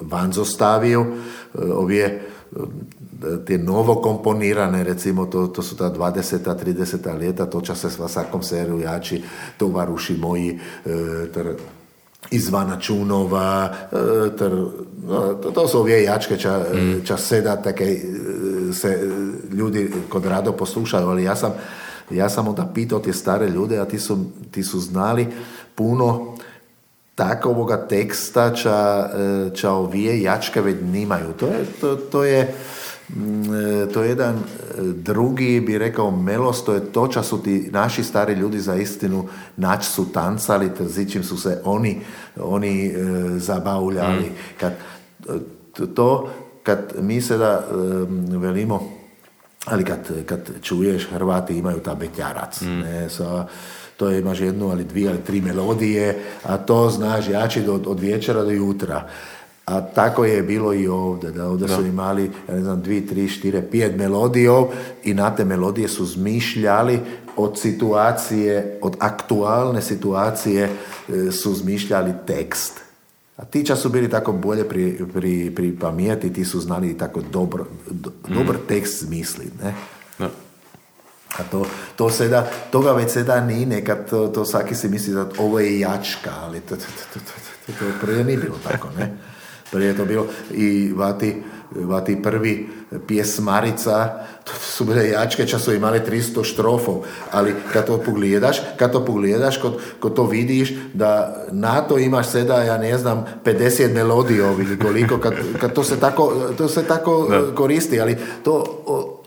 [0.00, 1.06] van zostavio,
[1.54, 1.58] e,
[3.44, 6.44] tie novo komponirane, recimo to, to sú tá 20.
[6.44, 7.00] 30.
[7.16, 9.22] lieta, to čase s Vasakom séru jači,
[9.56, 10.58] tovaruši moji, e,
[11.32, 11.56] ter,
[12.32, 14.52] Izvana Čúnova, e, ter,
[15.04, 17.04] no, to, to sú vie jačke, ča, mm.
[17.04, 18.00] ča seda, také e,
[18.72, 18.90] se
[19.52, 21.52] ljudi kod rado poslušaju, ali ja sam,
[22.10, 24.18] ja sam onda pitao tie staré ljude, a ti su,
[24.50, 25.28] ti su znali
[25.74, 26.36] puno
[27.14, 29.10] takovoga teksta, ča,
[29.54, 31.32] ča ovije jačke već nimaju.
[31.38, 32.54] To je, to, to je
[33.92, 34.40] to je jedan e,
[34.82, 39.28] drugi, bi rekao, melos, to je to ča su ti naši stari ljudi za istinu
[39.56, 42.00] nač su tancali, zičim su se oni,
[42.36, 42.92] oni e,
[43.38, 44.22] zabavljali.
[44.22, 44.34] Mm.
[44.60, 44.72] Kad,
[45.94, 46.30] to,
[46.62, 47.66] kad mi se da
[48.28, 48.88] velimo,
[49.64, 52.80] ali kad, kad čuješ Hrvati imaju ta bećarac, mm.
[52.80, 53.46] ne, sa,
[53.96, 58.00] to je, imaš jednu ali dvije ali tri melodije, a to znaš jači od, od
[58.00, 59.08] večera do jutra.
[59.64, 63.28] A tako je bilo i ovdje, da ovdje su imali, ja ne znam, dvi, tri,
[63.28, 64.68] štire, pijet melodijov
[65.04, 67.00] i na te melodije su zmišljali
[67.36, 72.80] od situacije, od aktualne situacije e, su zmišljali tekst.
[73.36, 77.20] A ti čas su bili tako bolje pri, pri, pri pamijeti, ti su znali tako
[77.32, 78.34] dobro, do, mm.
[78.34, 79.74] dobar tekst zmisliti, ne?
[81.38, 81.66] A to,
[81.96, 85.80] to seda, toga već seda nije, nekad to, to svaki si misli da ovo je
[85.80, 89.16] jačka, ali to, to, to, to, to, to, to prije nije bilo tako, ne?
[89.70, 91.42] Prije je to bilo i vati,
[91.74, 92.68] vati prvi
[93.06, 94.12] pjesmarica,
[94.44, 99.04] to su bile jačke, čas su imali 300 štrofov, ali kad to pogledaš, kad to
[99.04, 104.60] pogledaš, kod, kod to vidiš da na to imaš seda, ja ne znam, 50 melodijov
[104.60, 108.64] ili koliko, kad, kad to se tako, to se tako koristi, ali to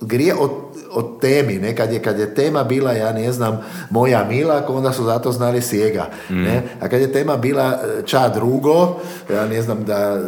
[0.02, 0.52] grije od
[0.92, 1.76] o temi, ne?
[1.76, 3.60] Kad, je, kad je tema bila, ja ne znam,
[3.90, 6.10] moja Milak, onda su zato znali sjega.
[6.30, 6.42] Mm.
[6.42, 6.64] Ne?
[6.82, 9.00] A kad je tema bila e, ča drugo,
[9.34, 10.22] ja ne znam da e,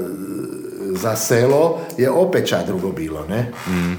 [0.95, 3.52] za selo je opet drugo bilo, ne?
[3.68, 3.98] Mm.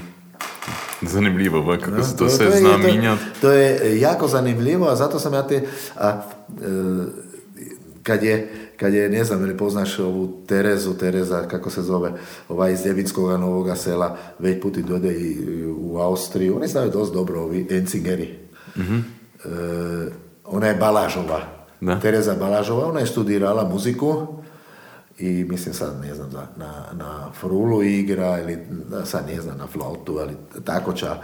[1.01, 5.19] Zanimljivo, kako no, se to, to sve zna to, to je jako zanimljivo, a zato
[5.19, 5.61] sam ja te...
[5.97, 6.21] A,
[6.61, 7.31] e,
[8.03, 12.11] kad je kad je, ne znam, ili poznaš ovu Terezu, Tereza, kako se zove,
[12.49, 17.41] ova iz Ljevinskog novoga sela, već puti dode i u Austriju, oni znaju dosta dobro,
[17.41, 18.39] ovi Encingeri.
[18.77, 18.99] mm
[19.45, 19.49] E,
[20.45, 21.41] ona je Balažova,
[21.81, 21.99] da.
[21.99, 24.27] Tereza Balažova, ona je studirala muziku
[25.21, 28.57] i mislim sad, ne znam, na, na frulu igra ili
[29.05, 30.33] sad ne znam, na flautu, ali
[30.65, 31.15] tako ča.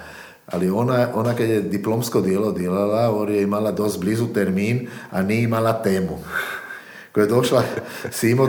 [0.45, 5.21] Ali ona, ona kad je diplomsko dijelo djelala, ona je imala dosta blizu termin, a
[5.21, 6.17] nije imala temu
[7.13, 7.63] koja je došla
[8.11, 8.45] Simo,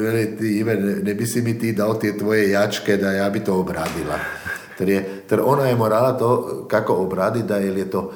[0.00, 3.40] veli ti, Ive, ne, bi si mi ti dao te tvoje jačke da ja bi
[3.40, 4.18] to obradila.
[4.78, 8.12] Ter, je, ter ona je morala to kako obraditi, da je to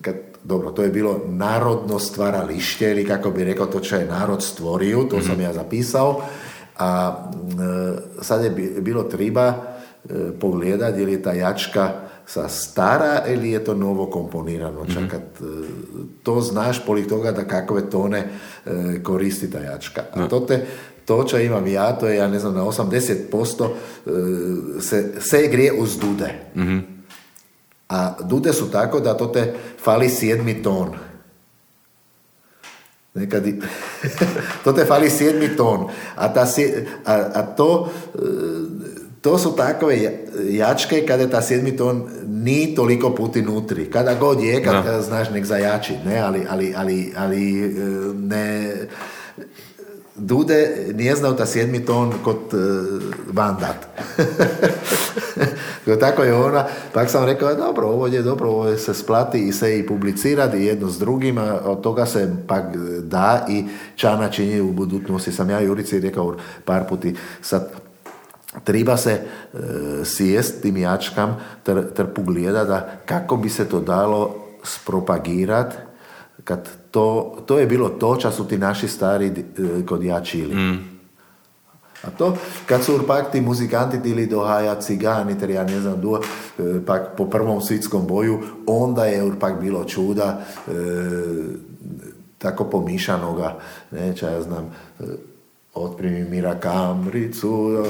[0.00, 0.14] kad,
[0.44, 5.04] dobro, to je bilo narodno stvaralište, ili kako bi rekao to čo je narod stvorio,
[5.04, 6.20] to sam ja zapisao,
[6.78, 7.22] a
[8.20, 8.50] sad je
[8.80, 9.54] bilo treba
[10.40, 11.90] pogledati je li ta jačka
[12.26, 14.86] sa stara ili je to novo komponirano.
[14.94, 15.22] Čak kad
[16.22, 18.28] to znaš, polik toga da kakve tone
[19.02, 20.02] koristi ta jačka.
[20.14, 20.66] A to te
[21.04, 23.68] to čo imam ja, to je, ja ne znam, na 80%
[24.80, 26.34] se, se grije uz dude.
[27.92, 29.54] A dude su tako da to te
[29.84, 30.94] fali sedmi ton.
[33.14, 33.44] Nekad,
[34.64, 35.88] to te fali sedmi ton.
[36.16, 36.46] A, ta,
[37.04, 37.92] a, a to,
[39.20, 39.98] to su takve
[40.50, 43.90] jačke kada ta sedmi ton ni toliko puti nutri.
[43.90, 47.42] Kada god je, kad, znaš nek zajači, ne, ali, ali, ali, ali
[48.14, 48.72] ne
[50.16, 53.02] Dude nije znao ta sedmi ton kod uh,
[53.32, 53.76] bandat.
[56.00, 59.52] Tako je ona, pak sam rekao, e, dobro, ovo je dobro, ovo se splati i
[59.52, 63.64] se i publicirati jedno s drugim, a od toga se pak da i
[63.94, 65.32] čana čini u budućnosti.
[65.32, 67.72] Sam ja Jurici rekao par puti, sad
[68.64, 69.20] treba se
[69.52, 69.60] uh,
[70.04, 72.06] sjest tim jačkam ter, ter
[72.52, 75.76] da kako bi se to dalo spropagirati
[76.44, 80.54] kad to, to je bilo to čas su ti naši stari e, kod jačili.
[80.54, 80.91] Mm.
[82.02, 86.20] A to, kad su pak ti muzikanti ili dohaja cigani, ter ja ne znam duo,
[86.58, 90.72] e, pak po prvom svjetskom boju, onda je urpak bilo čuda, e,
[92.38, 93.58] tako pomišanoga,
[93.90, 94.70] neća ja znam,
[95.00, 95.04] e,
[95.74, 97.84] otprimi Mira Kamricu,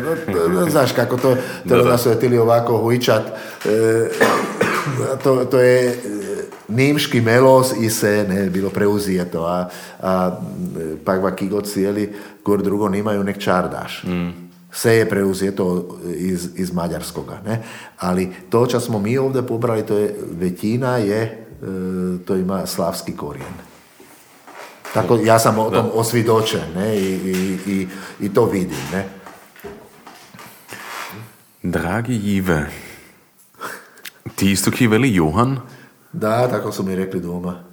[0.70, 1.36] znaš kako to,
[1.68, 3.22] to da, su etili ovako huičat,
[3.66, 4.08] e,
[5.22, 6.00] to, to je
[6.68, 9.68] Nímšky melos i se ne, bilo preuzijeto, a,
[10.00, 10.40] a
[11.04, 12.14] pak vaki god cijeli,
[12.48, 14.02] gor drugo nimaju nek čardaš.
[14.04, 14.28] Mm.
[14.72, 17.62] Sve je preuzijeto iz, iz mađarskoga, ne?
[17.98, 21.38] Ali to čo smo mi ovdje pobrali, to je, većina je, e,
[22.26, 23.54] to ima slavski korijen.
[24.94, 26.96] Tako ja sam o tom osvidočen, ne?
[26.96, 27.88] I, i, i,
[28.20, 29.04] i to vidim, ne?
[31.62, 32.70] Dragi Jive,
[34.36, 35.58] ti isto kiveli Johan?
[36.12, 37.67] Da, tako su mi rekli doma.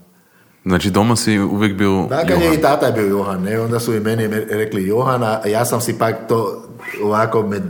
[0.65, 3.59] Znači doma si uvijek bio Da, kad je i tata je bio Johan, ne?
[3.59, 6.63] onda su i meni rekli Johana, a ja sam si pak to
[7.03, 7.63] ovako, med,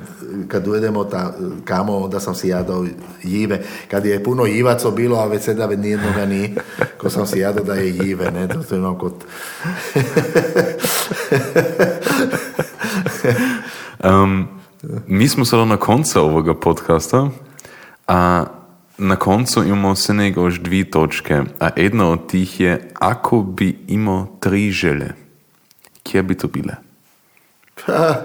[0.47, 1.33] kad ujedemo ta,
[1.65, 2.85] kamo, onda sam si jadao
[3.23, 3.61] jive.
[3.91, 6.55] Kad je puno jivaco bilo, a već sada nijednoga ni,
[6.97, 9.13] ko sam si jadao da je jive, ne, to, to imam kod...
[14.03, 14.47] um,
[15.07, 17.29] mi smo sada na koncu ovoga podcasta,
[18.07, 18.45] a
[18.97, 23.79] na koncu imamo se nego još dvije točke, a jedna od tih je, ako bi
[23.87, 25.13] imao tri želje,
[26.03, 26.75] kje bi to bile?
[27.85, 28.15] Pa,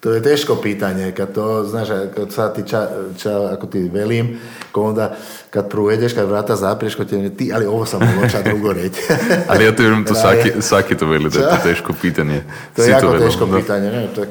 [0.00, 2.88] to je teško pitanje, kad to, znaš, kad sad ti ča,
[3.18, 4.38] ča, ako ti velim,
[4.72, 5.16] ko onda
[5.50, 9.00] kad provedeš, kad vrata zapriješ, kod ti, ali ovo sam mogla ča drugo reći.
[9.48, 12.42] ali ja to vjerujem, to svaki, svaki to veli, da je to teško pitanje.
[12.76, 14.28] To je jako teško pitanje, ne, tak,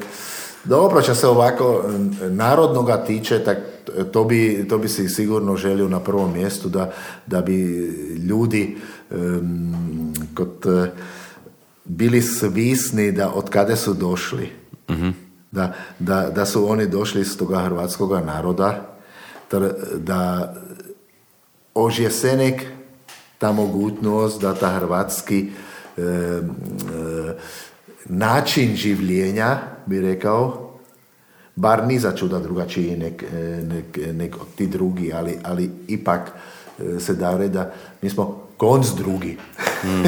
[0.63, 1.83] dobro, će se ovako
[2.29, 3.57] narodnoga tiče, tak
[4.11, 6.91] to bi, to bi se sigurno želio na prvom mjestu da,
[7.27, 7.57] da bi
[8.29, 8.77] ljudi
[9.11, 10.65] um, kod,
[11.85, 14.49] bili svisni da od kada su došli.
[14.89, 15.09] Mhm.
[15.51, 18.97] Da, da, da su oni došli iz toga hrvatskog naroda,
[19.95, 20.53] da
[21.73, 22.65] ožjesenek
[23.37, 25.49] ta mogućnost da ta hrvatski
[28.05, 30.68] način življenja, bi rekao,
[31.59, 33.23] bar ni za čuda drugačiji nek,
[33.63, 36.31] nek, nek ti drugi, ali, ali ipak
[36.79, 37.71] e, se da da
[38.01, 39.37] mi smo konc drugi.
[39.83, 40.03] Mm.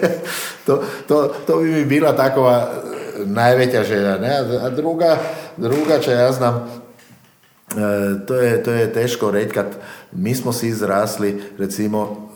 [0.66, 4.18] to, to, to bi mi bila takova e, najveća želja.
[4.18, 4.36] Ne?
[4.62, 5.18] A druga,
[5.56, 9.66] druga će, ja znam, e, to je, to je teško reći kad
[10.12, 12.28] mi smo si izrasli recimo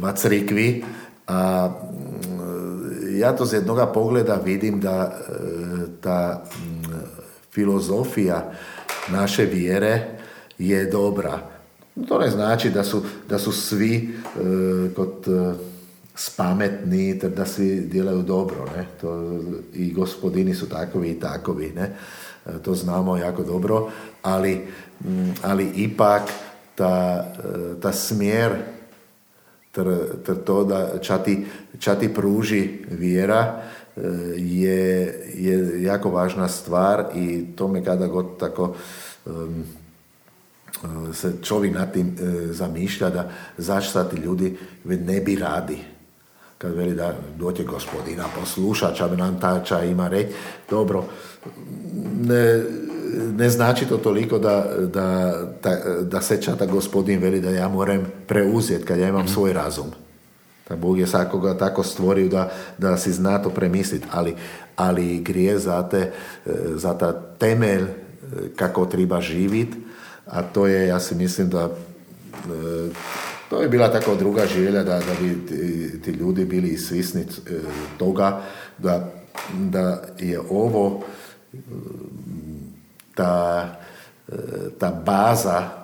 [0.00, 0.84] v crikvi,
[1.26, 1.70] a
[3.18, 5.32] ja to z jednoga pogleda vidim da e,
[6.00, 6.44] ta
[7.52, 8.52] filozofija
[9.08, 10.06] naše vjere
[10.58, 11.38] je dobra.
[12.08, 15.54] To ne znači da su, da su svi e, kod e,
[16.14, 18.66] spametni, da svi djelaju dobro.
[18.76, 18.86] Ne?
[19.00, 19.40] To,
[19.74, 21.72] I gospodini su takovi i takovi.
[21.76, 21.96] Ne?
[22.62, 23.90] To znamo jako dobro,
[24.22, 24.60] ali,
[25.42, 26.22] ali ipak
[26.74, 27.26] ta,
[27.82, 28.52] ta smjer
[30.24, 31.46] ter, to da ča ti,
[31.78, 33.77] ča ti pruži vjera e,
[34.36, 38.74] je, je jako važna stvar i to me kada god tako
[39.26, 39.64] um,
[41.12, 45.78] se čovjek nad tim uh, zamišlja da zašto ti ljudi ne bi radi
[46.58, 50.32] kad veli da doće gospodina posluša, ča bi nam ta ča ima reći,
[50.70, 51.04] dobro,
[52.20, 52.62] ne,
[53.36, 55.34] ne znači to toliko da, da,
[56.02, 59.32] da, se čata gospodin veli da ja moram preuzeti kad ja imam mhm.
[59.32, 59.86] svoj razum.
[60.68, 64.34] Da Bog je svakoga tako stvorio da, da si zna to premisliti, ali,
[64.76, 66.10] ali grije za, te, e,
[66.74, 67.88] za ta temelj e,
[68.56, 69.76] kako treba živjeti,
[70.26, 71.70] a to je, ja si mislim da
[72.34, 72.88] e,
[73.50, 75.46] to je bila tako druga želja da, da bi
[76.04, 77.26] ti, ljudi bili svisni
[77.98, 78.42] toga
[78.78, 79.12] da,
[79.58, 81.02] da je ovo
[83.14, 83.68] ta,
[84.78, 85.78] ta baza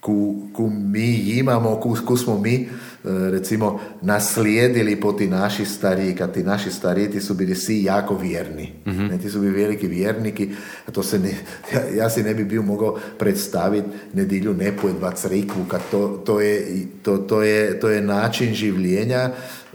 [0.00, 2.68] ku, ku mi imamo, ku, ku smo mi
[3.04, 8.16] recimo naslijedili po ti naši stariji, kad ti naši stariji ti su bili svi jako
[8.16, 8.72] vjerni.
[8.86, 10.50] mm Ne, ti su bili veliki vjerniki,
[10.86, 11.28] a to se ne,
[11.74, 16.40] ja, ja, si ne bi bio mogao predstaviti nedilju ne pojedba crikvu, kad to, to,
[16.40, 19.30] je, to, to, je, to je način življenja,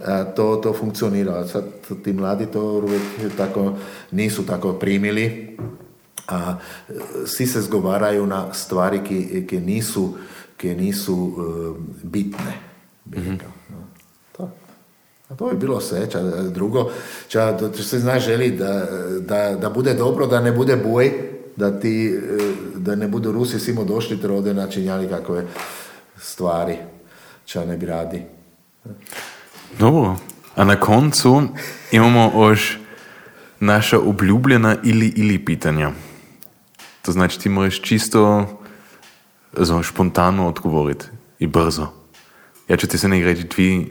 [0.06, 1.48] a to, to funkcionira.
[1.48, 1.64] Sad
[2.04, 3.02] ti mladi to uvijek
[3.38, 3.78] tako,
[4.12, 5.58] nisu tako primili,
[6.28, 6.58] a
[7.26, 10.14] svi se zgovaraju na stvari ki, ki nisu,
[10.58, 12.75] ki nisu uh, bitne
[13.06, 13.38] bi mm-hmm.
[14.38, 14.50] To.
[15.30, 16.10] A to bi bilo sve.
[16.10, 16.20] Ča,
[16.50, 16.92] drugo,
[17.28, 18.86] ča, to se zna želi da,
[19.20, 21.12] da, da, bude dobro, da ne bude boj,
[21.56, 22.20] da ti,
[22.76, 25.46] da ne budu Rusi simo došli ter ovdje načinjali kakve
[26.18, 26.78] stvari,
[27.46, 28.22] ča ne bi radi.
[29.80, 30.16] Dobro.
[30.56, 31.42] A na koncu
[31.92, 32.80] imamo još
[33.60, 35.92] naša obljubljena ili ili pitanja.
[37.02, 38.48] To znači ti možeš čisto
[39.64, 41.06] so, spontano odgovoriti
[41.40, 41.88] i brzo.
[42.68, 43.86] Ja ću ti se ne reći dvije,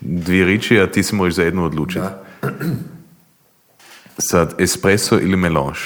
[0.00, 2.06] dvije riči, a ti se možeš za jednu odlučiti.
[4.30, 5.78] Sad, espresso ili melange?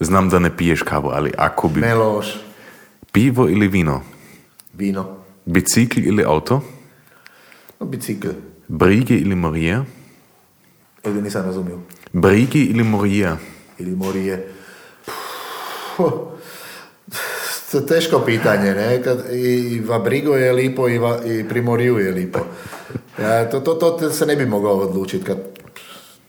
[0.00, 1.80] Znam da ne piješ kavu, ali ako bi...
[1.80, 2.26] Melange.
[3.12, 4.02] Pivo ili vino?
[4.72, 5.16] Vino.
[5.44, 6.62] Bicikl ili auto?
[7.80, 8.28] Bicikl.
[8.68, 9.84] Brige ili Morija?
[11.04, 11.78] Ovdje nisam razumio.
[12.12, 13.38] Brige ili Morija?
[13.78, 14.48] Ili Morije.
[15.96, 16.33] To je
[17.88, 19.02] teško pitanje, ne?
[19.02, 22.38] Kad i Vabrigo je lipo i, va, i Primoriju je lipo.
[23.20, 25.36] Ja, to, to, to se ne bi mogao odlučiti kad...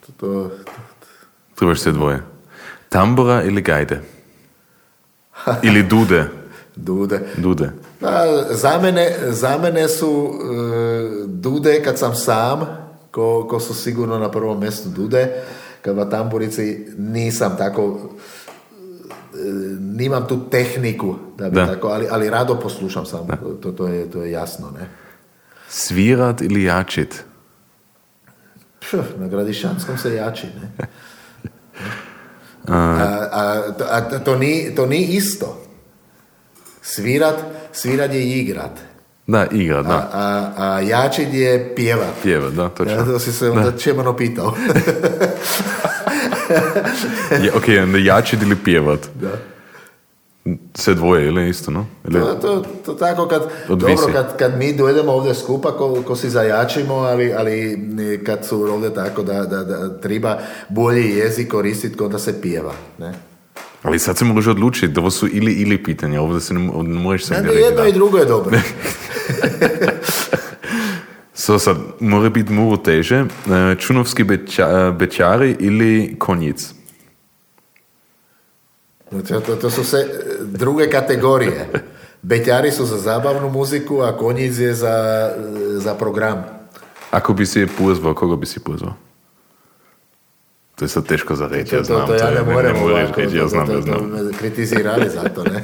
[0.06, 0.52] To, to,
[1.56, 2.22] Trebaš se dvoje.
[2.90, 4.02] Tambora ili gajde?
[5.64, 6.26] ili dude?
[6.76, 7.20] Dude.
[7.38, 7.72] Dude.
[8.00, 12.60] Pa, za, mene, za mene su uh, dude kad sam sam,
[13.12, 15.44] ko, ko su sigurno na prvom mjestu dude.
[15.82, 18.10] Kad va tamburici nisam tako
[19.80, 23.28] nimam tu tehniku, da bi Tako, ali, ali rado poslušam sam,
[23.62, 24.72] to, to, je, to je jasno.
[24.80, 24.90] Ne?
[25.70, 27.24] Svirat ili jačit?
[29.18, 30.48] na Gradišanskom se jači.
[30.48, 30.88] Ne?
[32.68, 35.62] A, a, a, to, nije, to nije isto.
[36.82, 37.36] Svirat,
[37.72, 38.80] svirat je igrat.
[39.28, 40.10] Da, igrat, da.
[40.14, 42.14] A, a, jačit je pjevat.
[42.24, 42.94] Pjevat, da, točno.
[42.94, 44.54] Ja, to si se onda čemano pitao.
[47.44, 49.00] je, ok, onda jačit ili pjevat.
[49.22, 49.32] Da.
[50.74, 51.86] Sve dvoje, ili isto, no?
[52.08, 52.20] Ili...
[52.20, 56.30] To, to, to, tako kad, dobro, kad, kad mi dojdemo ovdje skupa, ko, ko si
[56.30, 57.80] zajačimo, ali, ali
[58.26, 60.40] kad su ovdje tako da, da, da treba
[60.70, 63.14] bolji jezik koristiti kod da se pjeva, ne?
[63.84, 67.00] Ali sad se možeš odlučiti, da ovo su ili ili pitanja, ovdje se ne, ne
[67.00, 68.60] možeš se ne, jedno i drugo je dobro.
[71.36, 73.16] so sad, mora biti mnogo teže.
[73.16, 76.74] E, čunovski beča, bečari ili konjic?
[79.28, 80.08] To, to, to su se
[80.42, 81.70] druge kategorije.
[82.22, 85.32] Beťari su za zabavnu muziku, a konjic je za,
[85.78, 86.44] za program.
[87.12, 88.94] Ako bi si je pozvao, koga bi si pozvao?
[90.76, 92.08] To je sad teško za reći, ja znam.
[92.08, 94.10] To, to, to ja ne moram ovako, reći, ja znam, to, znam.
[94.10, 95.64] me kritizirali za to, ne?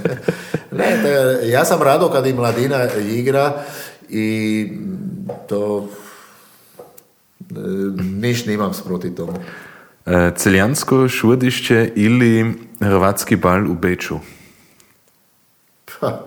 [0.72, 1.08] ne to,
[1.48, 3.64] ja sam rado kad i mladina igra
[4.10, 4.68] i
[5.50, 5.88] to
[7.40, 7.54] e,
[8.02, 9.34] niš nimam sproti tomu.
[10.06, 14.16] E, celjansko šudišće ili hrvatski bal u Beču?
[16.00, 16.20] Pa,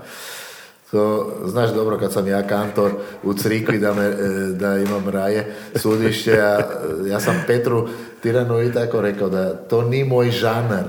[0.91, 4.15] to, znaš dobro kad sam ja kantor u crikvi da, me, e,
[4.53, 6.59] da imam raje sudišće, ja,
[7.07, 7.89] ja sam Petru
[8.25, 10.85] Tiranu i tako rekao da to ni moj žanar,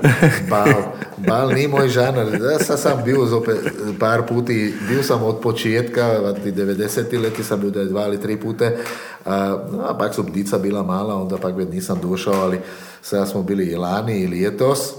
[0.49, 0.74] bal,
[1.18, 2.28] bal ni moj žanar.
[2.28, 3.57] Ja sam, sam bio zopet
[3.99, 7.22] par puti, bio sam od početka, 90.
[7.22, 8.78] leti sam bio da dva ili tri pute,
[9.26, 9.57] a,
[9.90, 12.60] a pak su bdica bila mala, onda pak nisam došao, ali
[13.02, 14.94] sada smo bili i lani ili jetos.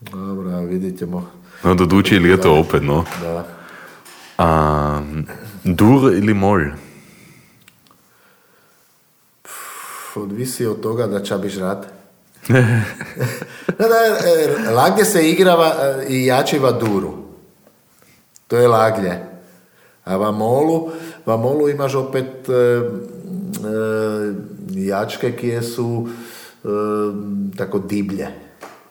[0.00, 1.30] Dobro, vidit ćemo.
[1.64, 3.04] No, dodući ili je to opet, no.
[3.22, 3.46] Da.
[4.38, 5.02] A,
[5.64, 6.60] dur ili mol?
[10.16, 11.86] Odvisi od toga da će biš rad.
[13.78, 13.94] da, da,
[14.26, 17.14] e, laglje se igrava e, i jačiva duru.
[18.46, 19.18] To je laglje.
[20.04, 20.90] A vamolu,
[21.26, 22.84] vamolu imaš opet e, e,
[24.70, 26.08] jačke kje su
[26.64, 26.68] e,
[27.56, 28.28] tako diblje.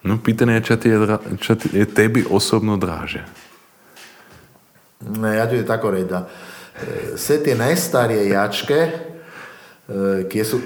[0.04, 3.26] No, pitanje je, če ti je, če ti je tebi osobno draže.
[5.18, 6.30] Ne, ja ću ti tako reći da
[7.16, 8.88] sve te najstarije jačke,
[10.30, 10.60] kje su,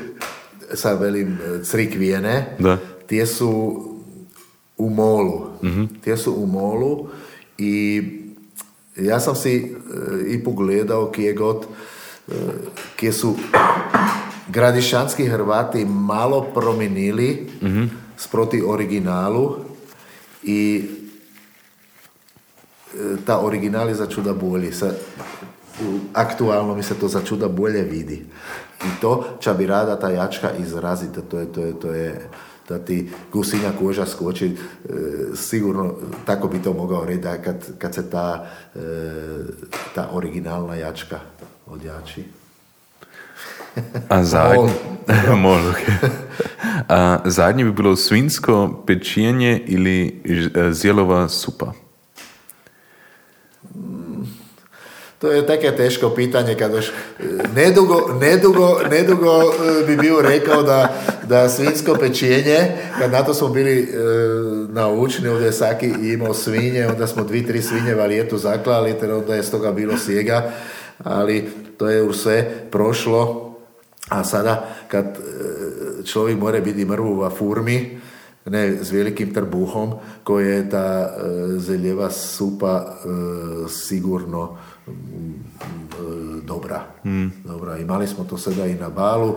[0.73, 2.77] sad velim, crikvijene, Da.
[3.07, 3.83] tije su
[4.77, 5.47] u molu.
[5.63, 5.83] Mhm.
[6.03, 7.07] Tije su u molu
[7.57, 8.03] i
[8.95, 9.71] ja sam si e,
[10.27, 11.65] i pogledao kje god,
[12.27, 12.33] e,
[12.95, 13.35] kje su
[14.47, 17.49] gradišanski Hrvati malo promijenili
[18.17, 19.55] sproti originalu
[20.43, 20.85] i
[22.93, 24.71] e, ta original je za čuda bolji.
[24.71, 24.91] Sa,
[26.13, 28.25] aktualno mi se to za čuda bolje vidi.
[28.85, 32.29] I to ča bi rada ta jačka izraziti, to je, to je, to je
[32.69, 34.55] da ti gusinja koža skoči, e,
[35.35, 35.93] sigurno
[36.25, 38.79] tako bi to mogao reći da kad, kad se ta, e,
[39.95, 41.19] ta originalna jačka
[41.67, 42.23] odjači.
[44.09, 44.71] A zadnji,
[45.69, 46.11] ok.
[46.87, 51.73] A zadnje bi bilo svinsko pečenje ili ž- zjelova supa.
[55.17, 56.91] To je také teško pitanje kad još
[57.55, 60.93] nedugo, nedugo, nedugo e, bi bio rekao da,
[61.29, 63.87] da svinsko pečenje, kad na to smo bili e,
[64.69, 69.35] naučni, ovdje je Saki imao svinje, onda smo dvi, tri svinje varijetu zaklali, te onda
[69.35, 70.51] je stoga bilo sjega,
[71.03, 73.53] ali to je u sve prošlo,
[74.09, 75.17] a sada kad e,
[76.05, 77.99] čovjek mora biti mrvu u furmi,
[78.45, 83.07] ne s velikim trbuhom, koji je ta e, zeljeva supa e,
[83.69, 84.57] sigurno
[84.87, 85.33] mm,
[86.39, 86.83] e, dobra.
[87.43, 87.77] dobra.
[87.77, 89.35] Imali smo to sada i na balu,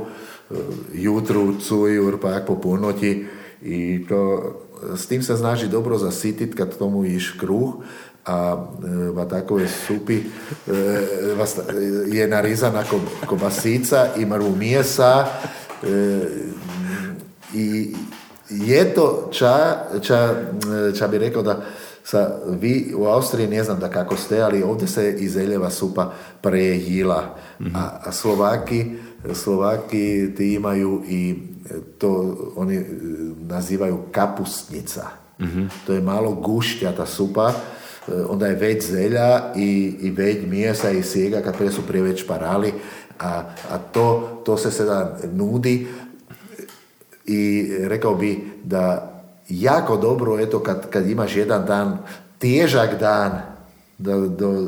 [0.50, 0.54] e,
[0.92, 3.26] jutru, cujur, pa jak po ponoći
[3.62, 4.52] i to,
[4.96, 7.74] s tim se znači dobro zasitit kad tomu iš kruh,
[8.26, 10.22] a e, va takove supi e,
[11.38, 11.58] vas-
[12.12, 15.26] je narizana ko, kobasica i mrvu mijesa
[15.82, 16.26] e,
[17.54, 17.94] i
[18.50, 20.34] je to ča, ča,
[20.98, 21.62] ča bi rekao da
[22.10, 26.12] sa, vi u Austriji ne znam da kako ste, ali ovdje se iz eljeva supa
[26.40, 27.36] prejila.
[27.74, 28.86] A, a Slovaki,
[29.34, 31.36] Slovaki ti imaju i
[31.98, 32.86] to oni e,
[33.40, 35.06] nazivaju kapustnica.
[35.86, 37.52] To je malo gušćata supa,
[38.08, 42.26] e, onda je već zelja i, i već mijesa i sjega kad su prije već
[42.26, 42.72] parali,
[43.18, 45.86] a, a to, to se sada nudi
[47.26, 49.19] i rekao bi da
[49.50, 51.98] jako dobro eto kad, kad imaš jedan dan
[52.38, 53.40] težak dan
[53.98, 54.66] da do,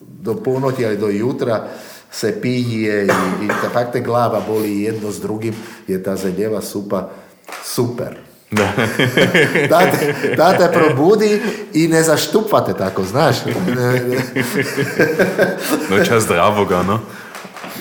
[0.00, 1.68] do ponoći ali do jutra
[2.10, 5.54] se pije i, i tak te glava boli jedno s drugim
[5.86, 7.10] je ta zeljeva supa
[7.64, 8.16] super.
[9.70, 11.40] da, te, da te probudi
[11.72, 13.36] i ne zaštupate tako, znaš.
[15.90, 17.00] No, čas zdravoga, no.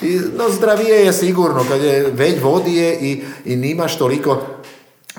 [0.02, 4.42] I, no zdravije je sigurno, kad je već vodije i, i nimaš toliko,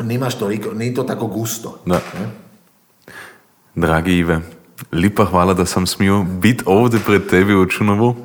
[0.02, 1.78] nimaš toliko, nije to tako gusto.
[1.86, 2.00] Da.
[3.74, 4.40] Dragi Ive,
[4.92, 8.16] lepa hvala, da sem smel biti ovdje pred tebi v Čunovu.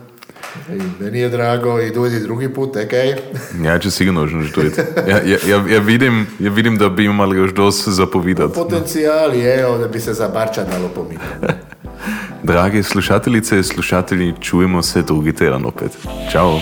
[0.70, 3.16] I meni je drago i dođi drugi put, ekej.
[3.66, 4.86] Ja, če sigurno že ždujete.
[5.08, 8.54] Ja, ja, ja, ja, vidim, ja vidim, da bi imali još dosta zapovedati.
[8.54, 11.54] Potencijal je, da bi se za Barča dalo pomirati.
[12.44, 15.98] Drage slušateljice in slušatelji, čujemo se drugi teden opet.
[16.32, 16.60] Čau.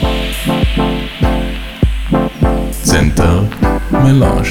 [2.84, 3.40] Center
[3.92, 4.50] Melange.